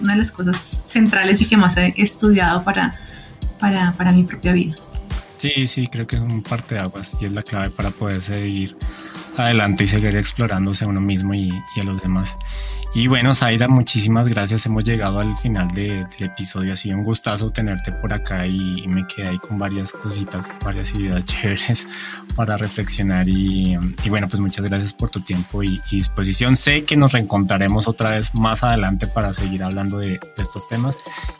una 0.00 0.14
de 0.14 0.18
las 0.18 0.32
cosas 0.32 0.80
centrales 0.86 1.42
y 1.42 1.44
que 1.44 1.58
más 1.58 1.76
he 1.76 1.92
estudiado 1.98 2.64
para, 2.64 2.94
para, 3.58 3.92
para 3.92 4.12
mi 4.12 4.22
propia 4.22 4.54
vida. 4.54 4.76
Sí, 5.40 5.66
sí, 5.66 5.88
creo 5.88 6.06
que 6.06 6.16
es 6.16 6.22
un 6.22 6.42
parte 6.42 6.74
de 6.74 6.82
aguas 6.82 7.16
y 7.18 7.24
es 7.24 7.32
la 7.32 7.42
clave 7.42 7.70
para 7.70 7.90
poder 7.90 8.20
seguir 8.20 8.76
adelante 9.38 9.84
y 9.84 9.86
seguir 9.86 10.14
explorándose 10.14 10.84
a 10.84 10.88
uno 10.88 11.00
mismo 11.00 11.32
y, 11.32 11.50
a 11.50 11.82
los 11.82 12.02
demás. 12.02 12.36
Y 12.92 13.06
bueno, 13.06 13.34
Zaida, 13.34 13.66
muchísimas 13.66 14.28
gracias. 14.28 14.66
Hemos 14.66 14.84
llegado 14.84 15.18
al 15.18 15.34
final 15.38 15.68
del 15.68 16.06
episodio. 16.18 16.74
Ha 16.74 16.76
sido 16.76 16.98
un 16.98 17.04
gustazo 17.04 17.48
tenerte 17.48 17.90
por 17.90 18.12
acá 18.12 18.46
y, 18.46 18.86
me 18.86 19.06
quedé 19.06 19.28
ahí 19.28 19.38
con 19.38 19.58
varias 19.58 19.92
cositas, 19.92 20.52
varias 20.62 20.92
ideas 20.94 21.24
chéveres 21.24 21.88
para 22.36 22.58
reflexionar. 22.58 23.26
Y, 23.26 23.78
bueno, 24.10 24.28
pues 24.28 24.40
muchas 24.40 24.66
gracias 24.66 24.92
por 24.92 25.08
tu 25.08 25.20
tiempo 25.20 25.62
y, 25.62 25.80
disposición. 25.90 26.54
Sé 26.54 26.84
que 26.84 26.98
nos 26.98 27.12
reencontraremos 27.12 27.88
otra 27.88 28.10
vez 28.10 28.34
más 28.34 28.62
adelante 28.62 29.06
para 29.06 29.32
seguir 29.32 29.62
hablando 29.62 29.96
de, 29.96 30.20
de 30.36 30.42
estos 30.42 30.68
temas. 30.68 30.96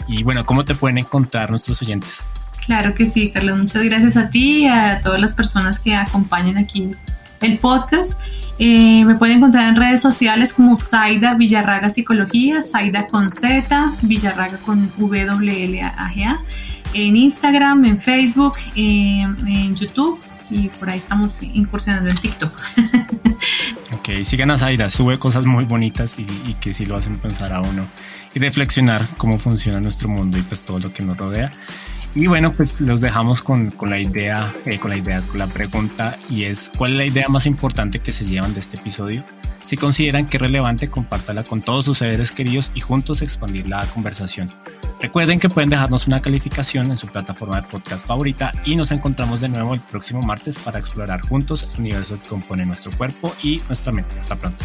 Y 0.08 0.22
bueno, 0.22 0.46
¿cómo 0.46 0.64
te 0.64 0.74
pueden 0.74 0.96
encontrar 0.96 1.50
nuestros 1.50 1.82
oyentes? 1.82 2.20
Claro 2.66 2.94
que 2.94 3.06
sí, 3.06 3.30
Carlos. 3.30 3.58
Muchas 3.58 3.82
gracias 3.82 4.16
a 4.16 4.28
ti 4.28 4.64
y 4.64 4.66
a 4.66 5.00
todas 5.00 5.20
las 5.20 5.32
personas 5.32 5.80
que 5.80 5.94
acompañan 5.94 6.58
aquí 6.58 6.90
el 7.40 7.58
podcast. 7.58 8.20
Eh, 8.58 9.04
me 9.06 9.14
pueden 9.14 9.38
encontrar 9.38 9.68
en 9.68 9.76
redes 9.76 10.02
sociales 10.02 10.52
como 10.52 10.76
Zaida 10.76 11.34
Villarraga 11.34 11.88
Psicología, 11.88 12.62
Zaida 12.62 13.06
con 13.06 13.30
Z, 13.30 13.94
Villarraga 14.02 14.58
con 14.58 14.92
WLAGA, 14.98 16.38
en 16.92 17.16
Instagram, 17.16 17.84
en 17.86 17.98
Facebook, 17.98 18.54
eh, 18.76 19.22
en 19.22 19.74
YouTube 19.74 20.20
y 20.50 20.68
por 20.68 20.90
ahí 20.90 20.98
estamos 20.98 21.42
incursionando 21.42 22.10
en 22.10 22.16
TikTok. 22.16 22.52
ok, 23.92 24.24
sigan 24.24 24.50
a 24.50 24.58
Zaida, 24.58 24.90
sube 24.90 25.18
cosas 25.18 25.46
muy 25.46 25.64
bonitas 25.64 26.18
y, 26.18 26.26
y 26.44 26.54
que 26.60 26.74
sí 26.74 26.84
lo 26.84 26.96
hacen 26.96 27.16
pensar 27.16 27.52
a 27.52 27.62
uno 27.62 27.86
y 28.34 28.40
reflexionar 28.40 29.02
cómo 29.16 29.38
funciona 29.38 29.80
nuestro 29.80 30.08
mundo 30.08 30.36
y 30.36 30.42
pues 30.42 30.62
todo 30.62 30.78
lo 30.78 30.92
que 30.92 31.02
nos 31.02 31.16
rodea. 31.16 31.50
Y 32.14 32.26
bueno, 32.26 32.52
pues 32.52 32.80
los 32.80 33.00
dejamos 33.00 33.42
con, 33.42 33.70
con 33.70 33.90
la 33.90 33.98
idea, 33.98 34.52
eh, 34.66 34.78
con 34.78 34.90
la 34.90 34.96
idea, 34.96 35.22
con 35.22 35.38
la 35.38 35.46
pregunta 35.46 36.18
y 36.28 36.44
es 36.44 36.70
¿cuál 36.76 36.92
es 36.92 36.96
la 36.96 37.06
idea 37.06 37.28
más 37.28 37.46
importante 37.46 38.00
que 38.00 38.12
se 38.12 38.24
llevan 38.24 38.52
de 38.52 38.60
este 38.60 38.76
episodio? 38.76 39.24
Si 39.64 39.76
consideran 39.76 40.26
que 40.26 40.36
es 40.36 40.42
relevante, 40.42 40.90
compártala 40.90 41.44
con 41.44 41.62
todos 41.62 41.84
sus 41.84 41.98
seres 41.98 42.32
queridos 42.32 42.72
y 42.74 42.80
juntos 42.80 43.22
expandir 43.22 43.68
la 43.68 43.86
conversación. 43.86 44.50
Recuerden 45.00 45.38
que 45.38 45.48
pueden 45.48 45.70
dejarnos 45.70 46.08
una 46.08 46.20
calificación 46.20 46.90
en 46.90 46.96
su 46.96 47.06
plataforma 47.06 47.60
de 47.60 47.68
podcast 47.68 48.04
favorita 48.04 48.52
y 48.64 48.74
nos 48.74 48.90
encontramos 48.90 49.40
de 49.40 49.48
nuevo 49.48 49.72
el 49.72 49.80
próximo 49.80 50.22
martes 50.22 50.58
para 50.58 50.80
explorar 50.80 51.20
juntos 51.20 51.68
el 51.74 51.80
universo 51.80 52.20
que 52.20 52.28
compone 52.28 52.66
nuestro 52.66 52.90
cuerpo 52.90 53.32
y 53.44 53.62
nuestra 53.68 53.92
mente. 53.92 54.18
Hasta 54.18 54.34
pronto. 54.34 54.64